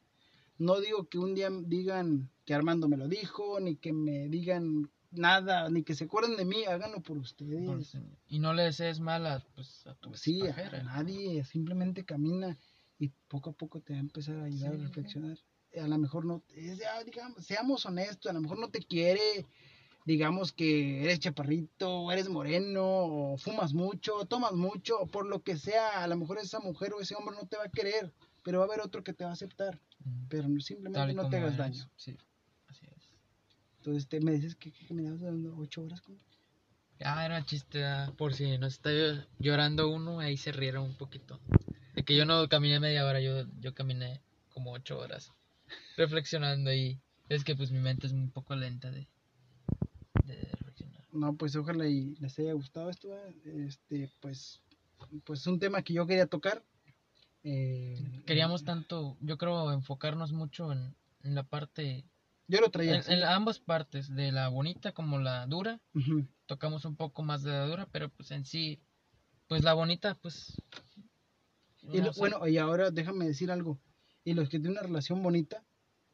No 0.58 0.80
digo 0.80 1.08
que 1.08 1.18
un 1.18 1.34
día 1.34 1.50
digan 1.50 2.30
que 2.44 2.54
Armando 2.54 2.88
me 2.88 2.96
lo 2.96 3.08
dijo, 3.08 3.58
ni 3.58 3.76
que 3.76 3.92
me 3.92 4.28
digan 4.28 4.90
nada, 5.12 5.68
ni 5.68 5.82
que 5.82 5.94
se 5.94 6.04
acuerden 6.04 6.36
de 6.36 6.44
mí, 6.44 6.64
háganlo 6.64 7.00
por 7.02 7.18
ustedes. 7.18 7.64
Por- 7.90 8.02
Y 8.28 8.38
no 8.38 8.52
le 8.52 8.64
desees 8.64 9.00
mal 9.00 9.26
a, 9.26 9.40
pues, 9.54 9.86
a 9.86 9.94
tu 9.94 10.14
Sí, 10.14 10.40
a 10.48 10.82
nadie, 10.82 11.44
simplemente 11.44 12.04
camina 12.04 12.56
y 12.98 13.08
poco 13.28 13.50
a 13.50 13.52
poco 13.52 13.80
te 13.80 13.92
va 13.92 13.98
a 13.98 14.02
empezar 14.02 14.38
a 14.38 14.44
ayudar 14.44 14.70
Sí, 14.70 14.76
a 14.76 14.78
sí. 14.78 14.82
reflexionar. 14.86 15.38
A 15.80 15.88
lo 15.88 15.98
mejor 15.98 16.24
no, 16.26 16.42
es, 16.54 16.80
digamos, 17.06 17.44
seamos 17.44 17.86
honestos, 17.86 18.30
a 18.30 18.34
lo 18.34 18.40
mejor 18.40 18.58
no 18.58 18.68
te 18.68 18.80
quiere, 18.80 19.46
digamos 20.04 20.52
que 20.52 21.02
eres 21.02 21.18
chaparrito, 21.20 22.02
o 22.02 22.12
eres 22.12 22.28
moreno, 22.28 22.82
o 22.84 23.36
fumas 23.38 23.72
mucho, 23.72 24.16
o 24.16 24.26
tomas 24.26 24.52
mucho, 24.52 24.98
o 25.00 25.06
por 25.06 25.26
lo 25.26 25.42
que 25.42 25.56
sea, 25.56 26.02
a 26.02 26.06
lo 26.08 26.16
mejor 26.16 26.38
esa 26.38 26.60
mujer 26.60 26.92
o 26.92 27.00
ese 27.00 27.14
hombre 27.14 27.36
no 27.40 27.46
te 27.46 27.56
va 27.56 27.64
a 27.64 27.70
querer, 27.70 28.12
pero 28.42 28.58
va 28.58 28.64
a 28.64 28.68
haber 28.68 28.80
otro 28.80 29.02
que 29.02 29.12
te 29.14 29.24
va 29.24 29.30
a 29.30 29.34
aceptar, 29.34 29.80
Mm, 30.04 30.26
pero 30.28 30.48
simplemente 30.60 31.14
no 31.14 31.28
te 31.30 31.36
hagas 31.36 31.54
eres. 31.54 31.58
daño. 31.58 31.90
Sí. 31.96 32.16
Entonces 33.82 34.08
te, 34.08 34.20
me 34.20 34.30
dices 34.30 34.54
que, 34.54 34.70
que 34.70 34.86
caminabas 34.86 35.22
dando 35.22 35.56
ocho 35.58 35.82
horas. 35.82 36.00
¿cómo? 36.02 36.16
Ah, 37.00 37.26
era 37.26 37.44
chiste, 37.44 37.84
ah, 37.84 38.12
por 38.16 38.32
si 38.32 38.58
no 38.58 38.68
está 38.68 38.90
llorando 39.40 39.88
uno, 39.88 40.20
ahí 40.20 40.36
se 40.36 40.52
riera 40.52 40.80
un 40.80 40.94
poquito. 40.94 41.40
De 41.96 42.04
que 42.04 42.16
yo 42.16 42.24
no 42.24 42.48
caminé 42.48 42.78
media 42.78 43.04
hora, 43.04 43.20
yo, 43.20 43.44
yo 43.58 43.74
caminé 43.74 44.22
como 44.50 44.70
ocho 44.72 44.98
horas 45.00 45.32
reflexionando 45.96 46.72
y 46.72 47.00
es 47.28 47.42
que 47.42 47.56
pues 47.56 47.72
mi 47.72 47.80
mente 47.80 48.06
es 48.06 48.12
un 48.12 48.30
poco 48.30 48.54
lenta 48.54 48.90
de, 48.92 49.08
de 50.22 50.46
reflexionar. 50.54 51.04
No, 51.12 51.34
pues 51.36 51.56
ojalá 51.56 51.88
y 51.88 52.14
les 52.20 52.38
haya 52.38 52.52
gustado 52.52 52.88
esto. 52.88 53.08
¿verdad? 53.08 53.34
Este, 53.44 54.08
pues, 54.20 54.60
pues 55.24 55.44
un 55.48 55.58
tema 55.58 55.82
que 55.82 55.94
yo 55.94 56.06
quería 56.06 56.26
tocar. 56.26 56.62
Eh, 57.42 58.22
Queríamos 58.26 58.64
tanto, 58.64 59.16
yo 59.20 59.36
creo, 59.36 59.72
enfocarnos 59.72 60.32
mucho 60.32 60.70
en, 60.70 60.94
en 61.24 61.34
la 61.34 61.42
parte, 61.42 62.04
Yo 62.52 62.60
lo 62.60 62.70
traía. 62.70 62.94
en, 62.94 63.00
así. 63.00 63.12
en 63.12 63.22
ambas 63.24 63.58
partes, 63.60 64.14
de 64.14 64.30
la 64.30 64.48
bonita 64.48 64.92
como 64.92 65.18
la 65.18 65.46
dura, 65.46 65.80
tocamos 66.46 66.84
un 66.84 66.96
poco 66.96 67.22
más 67.22 67.42
de 67.42 67.50
la 67.50 67.66
dura, 67.66 67.88
pero 67.90 68.08
pues 68.10 68.30
en 68.30 68.44
sí, 68.44 68.80
pues 69.48 69.62
la 69.64 69.72
bonita, 69.74 70.14
pues... 70.16 70.60
Y 71.82 72.00
lo- 72.00 72.12
bueno, 72.12 72.46
y 72.46 72.58
ahora 72.58 72.90
déjame 72.90 73.26
decir 73.26 73.50
algo. 73.50 73.80
Y 74.24 74.34
los 74.34 74.48
que 74.48 74.58
tienen 74.58 74.72
una 74.72 74.82
relación 74.82 75.22
bonita, 75.22 75.64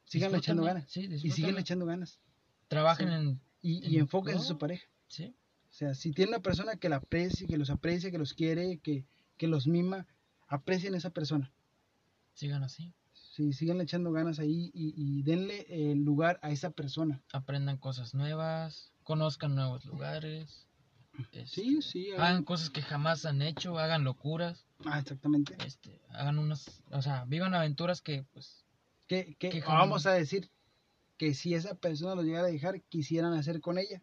sigan 0.05 0.35
echando 0.35 0.63
ganas. 0.63 0.85
Sí, 0.91 1.01
Y 1.01 1.05
siguen 1.05 1.21
disfrútenla. 1.23 1.61
echando 1.61 1.87
ganas. 1.87 2.21
Trabajen 2.69 3.09
Sí. 3.09 3.15
en... 3.15 3.41
Y, 3.61 3.87
y 3.89 3.95
En 3.97 4.03
enfóquense 4.03 4.41
en 4.43 4.47
su 4.47 4.57
pareja. 4.59 4.87
Sí, 5.09 5.35
O 5.69 5.73
sea, 5.73 5.95
si 5.95 6.13
tiene 6.13 6.31
una 6.31 6.41
persona 6.41 6.77
que 6.77 6.89
la 6.89 6.97
aprecie, 6.97 7.47
que 7.49 7.59
los 7.59 7.71
aprecia, 7.71 8.11
que 8.13 8.19
los 8.19 8.33
quiere, 8.33 8.79
que, 8.79 9.05
que 9.37 9.49
los 9.49 9.67
mima, 9.67 10.07
aprecien 10.47 10.95
a 10.95 10.99
esa 10.99 11.11
persona. 11.11 11.53
Sigan 12.35 12.63
así. 12.63 12.95
Sí, 13.39 13.53
sigan 13.53 13.81
echando 13.81 14.11
ganas 14.11 14.41
ahí 14.41 14.73
y, 14.75 14.93
y 14.97 15.23
denle 15.23 15.65
el 15.69 16.03
lugar 16.03 16.41
a 16.43 16.51
esa 16.51 16.71
persona. 16.71 17.23
Aprendan 17.33 17.77
cosas 17.77 18.13
nuevas, 18.13 18.91
conozcan 19.05 19.55
nuevos 19.55 19.85
lugares. 19.85 20.67
Sí, 21.47 21.79
este, 21.79 21.83
sí. 21.83 22.11
Hagan 22.11 22.27
hagan- 22.27 22.45
cosas 22.45 22.71
que 22.71 22.83
jamás 22.83 23.25
han 23.27 23.41
hecho, 23.43 23.79
hagan 23.79 24.03
locuras, 24.03 24.67
Ah, 24.85 24.99
exactamente. 24.99 25.57
este, 25.65 26.01
hagan 26.11 26.41
unas, 26.41 26.83
o 26.91 27.01
sea, 27.01 27.27
vivan 27.27 27.55
aventuras 27.55 28.03
que, 28.03 28.25
pues, 28.33 28.65
Que, 29.07 29.37
que 29.39 29.51
que 29.51 29.61
vamos 29.61 30.07
a 30.07 30.13
decir 30.15 30.51
que 31.17 31.33
si 31.33 31.55
esa 31.55 31.77
persona 31.77 32.17
lo 32.17 32.23
llegara 32.25 32.49
a 32.49 32.51
dejar, 32.51 32.83
quisieran 32.89 33.35
hacer 33.35 33.61
con 33.61 33.79
ella. 33.79 34.03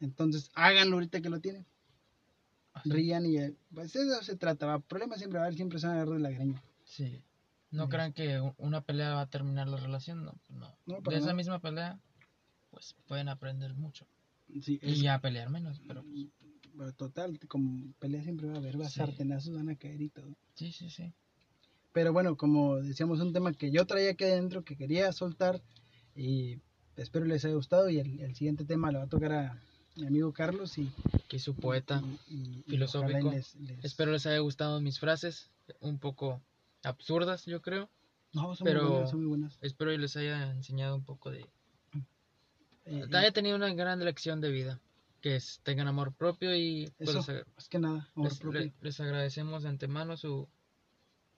Entonces, 0.00 0.48
háganlo 0.54 0.96
ahorita 0.96 1.20
que 1.20 1.28
lo 1.28 1.40
tienen. 1.40 1.66
así. 2.72 2.90
Rían 2.90 3.26
y 3.26 3.36
eh, 3.36 3.54
pues 3.74 3.92
de 3.92 4.00
eso 4.04 4.22
se 4.22 4.36
trata. 4.36 4.64
Va. 4.64 4.78
Problemas 4.78 5.18
siempre 5.18 5.38
va 5.38 5.44
a 5.44 5.48
haber, 5.48 5.56
siempre 5.56 5.78
se 5.78 5.86
van 5.86 5.96
a 5.96 6.00
agarrar 6.00 6.16
de 6.16 6.22
la 6.22 6.30
greña. 6.30 6.62
Sí. 6.84 7.22
No 7.74 7.88
crean 7.88 8.12
que 8.12 8.40
una 8.56 8.80
pelea 8.82 9.14
va 9.14 9.22
a 9.22 9.30
terminar 9.30 9.68
la 9.68 9.76
relación, 9.76 10.24
no, 10.24 10.32
pues 10.46 10.58
no. 10.58 10.76
No, 10.86 11.00
De 11.00 11.16
esa 11.16 11.34
misma 11.34 11.58
pelea, 11.60 11.98
pues 12.70 12.94
pueden 13.06 13.28
aprender 13.28 13.74
mucho. 13.74 14.06
Sí, 14.62 14.78
Y 14.82 14.92
es- 14.92 15.00
ya 15.00 15.18
pelear 15.20 15.50
menos, 15.50 15.80
pero 15.86 16.02
pues, 16.02 16.26
pero 16.76 16.92
total, 16.92 17.38
como 17.48 17.92
pelea 17.98 18.22
siempre 18.22 18.46
va 18.48 18.54
a 18.54 18.58
haber, 18.58 18.80
va, 18.80 18.88
Sí. 18.88 18.98
sartenazos 19.00 19.54
van 19.54 19.68
a 19.70 19.76
caer 19.76 20.00
y 20.02 20.08
todo. 20.10 20.34
sí, 20.54 20.70
sí, 20.72 20.88
sí. 20.90 21.12
Pero 21.92 22.12
bueno, 22.12 22.36
como 22.36 22.76
decíamos, 22.76 23.20
un 23.20 23.32
tema 23.32 23.52
que 23.52 23.70
yo 23.70 23.86
traía 23.86 24.10
aquí 24.10 24.24
adentro, 24.24 24.64
que 24.64 24.76
quería 24.76 25.12
soltar, 25.12 25.62
y 26.16 26.60
espero 26.96 27.24
les 27.24 27.44
haya 27.44 27.54
gustado, 27.54 27.88
y 27.88 27.98
el, 27.98 28.20
el 28.20 28.34
siguiente 28.34 28.64
tema 28.64 28.90
lo 28.92 28.98
va 28.98 29.04
a 29.04 29.08
tocar 29.08 29.32
a 29.32 29.62
mi 29.96 30.06
amigo 30.06 30.32
Carlos 30.32 30.76
y... 30.78 30.92
Que 31.28 31.38
su 31.38 31.56
poeta. 31.56 32.02
y- 32.28 32.34
y- 32.34 32.58
y 32.58 32.62
filosófico. 32.64 33.16
ojalá 33.18 33.32
y 33.34 33.36
les- 33.36 33.54
les- 33.56 33.84
Espero 33.84 34.12
les 34.12 34.26
haya 34.26 34.38
gustado 34.40 34.80
mis 34.80 34.98
frases, 35.00 35.50
un 35.80 35.98
poco 35.98 36.42
absurdas, 36.86 37.44
yo 37.46 37.60
creo. 37.62 37.88
No, 38.32 38.54
son 38.54 38.64
pero- 38.64 38.82
muy 38.82 38.90
buenas, 38.92 39.10
son 39.10 39.18
muy 39.20 39.28
buenas. 39.28 39.58
Espero 39.60 39.92
y 39.92 39.98
les 39.98 40.16
haya 40.16 40.50
enseñado 40.50 40.96
un 40.96 41.04
poco 41.04 41.30
de... 41.30 41.46
Eh, 42.86 43.04
haya 43.12 43.32
tenido 43.32 43.56
una 43.56 43.72
gran 43.72 44.04
lección 44.04 44.40
de 44.40 44.50
vida. 44.50 44.80
Que 45.20 45.36
es, 45.36 45.60
tengan 45.62 45.88
amor 45.88 46.12
propio 46.12 46.54
y 46.54 46.92
pues, 46.98 47.08
Eso, 47.10 47.32
más 47.56 47.68
que 47.70 47.78
nada, 47.78 48.08
amor 48.14 48.28
les- 48.30 48.38
propio. 48.38 48.60
le- 48.60 48.74
les 48.82 49.00
agradecemos 49.00 49.62
de 49.62 49.70
antemano 49.70 50.18
su, 50.18 50.46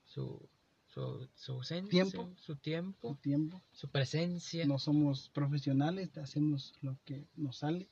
su, 0.03 0.49
su, 0.87 1.29
su 1.35 1.51
ausencia, 1.53 1.89
Tiempo. 1.89 2.29
su 2.35 2.43
su 2.43 2.55
tiempo, 2.57 3.17
tiempo. 3.21 3.61
su 3.71 3.87
presencia. 3.87 4.65
No 4.65 4.77
somos 4.77 5.29
profesionales, 5.29 6.17
hacemos 6.17 6.73
lo 6.81 6.97
que 7.05 7.27
nos 7.37 7.57
sale 7.59 7.87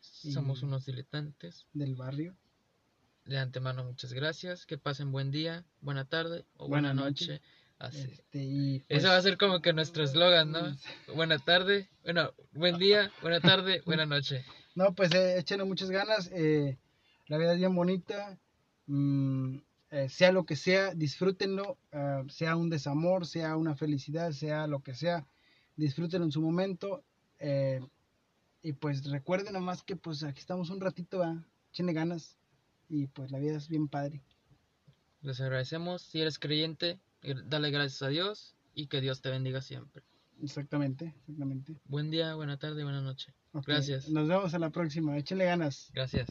Somos 0.00 0.62
unos 0.62 0.86
diletantes. 0.86 1.66
del 1.74 1.96
barrio. 1.96 2.34
De 3.26 3.38
antemano, 3.38 3.84
muchas 3.84 4.12
gracias. 4.12 4.66
Que 4.66 4.78
pasen 4.78 5.10
buen 5.12 5.30
día, 5.30 5.64
buena 5.80 6.04
tarde 6.04 6.44
o 6.56 6.68
Buena 6.68 6.92
buena, 6.92 7.08
noche. 7.08 7.32
noche. 7.32 7.42
Así. 7.78 8.08
Este, 8.10 8.38
y 8.42 8.76
Eso 8.76 8.84
pues, 8.88 9.04
va 9.04 9.16
a 9.16 9.22
ser 9.22 9.36
como 9.36 9.60
que 9.60 9.72
nuestro 9.74 10.02
eslogan, 10.02 10.50
¿no? 10.50 10.74
Buena 11.14 11.38
tarde, 11.38 11.90
bueno, 12.04 12.32
buen 12.52 12.78
día, 12.78 13.12
buena 13.20 13.40
tarde, 13.40 13.82
buena 13.84 14.06
noche. 14.06 14.44
No, 14.74 14.94
pues 14.94 15.12
eh, 15.12 15.38
échenle 15.38 15.64
muchas 15.64 15.90
ganas. 15.90 16.30
eh, 16.32 16.78
la 17.26 17.36
vida 17.38 17.52
es 17.52 17.58
bien 17.58 17.74
bonita. 17.74 18.38
mm, 18.86 19.56
eh, 19.90 20.08
sea 20.08 20.32
lo 20.32 20.46
que 20.46 20.56
sea, 20.56 20.94
disfrútenlo. 20.94 21.76
ah, 21.92 22.22
sea 22.28 22.56
un 22.56 22.70
desamor, 22.70 23.26
sea 23.26 23.56
una 23.56 23.74
felicidad, 23.76 24.32
sea 24.32 24.66
lo 24.66 24.82
que 24.82 24.94
sea. 24.94 25.26
Disfrútenlo 25.76 26.24
en 26.26 26.32
su 26.32 26.40
momento. 26.40 27.04
eh, 27.40 27.80
y 28.62 28.72
pues 28.72 29.04
recuerden 29.10 29.52
nomás 29.52 29.82
que 29.82 29.94
pues 29.96 30.22
aquí 30.24 30.40
estamos 30.40 30.70
un 30.70 30.80
ratito. 30.80 31.22
Échenle 31.72 31.92
ganas. 31.92 32.36
Y 32.88 33.06
pues 33.08 33.30
la 33.30 33.38
vida 33.38 33.56
es 33.56 33.68
bien 33.68 33.88
padre. 33.88 34.22
Les 35.22 35.40
agradecemos. 35.40 36.02
Si 36.02 36.20
eres 36.20 36.38
creyente, 36.38 37.00
gr- 37.22 37.44
dale 37.46 37.70
gracias 37.70 38.02
a 38.02 38.08
Dios 38.08 38.54
y 38.74 38.86
que 38.86 39.00
Dios 39.00 39.20
te 39.22 39.30
bendiga 39.30 39.60
siempre. 39.60 40.02
Exactamente, 40.42 41.14
exactamente. 41.20 41.80
Buen 41.86 42.10
día, 42.10 42.34
buena 42.34 42.58
tarde, 42.58 42.84
buena 42.84 43.00
noche. 43.00 43.32
Gracias. 43.66 44.08
Nos 44.10 44.28
vemos 44.28 44.52
a 44.54 44.58
la 44.58 44.70
próxima. 44.70 45.16
Échenle 45.16 45.46
ganas. 45.46 45.90
Gracias. 45.94 46.28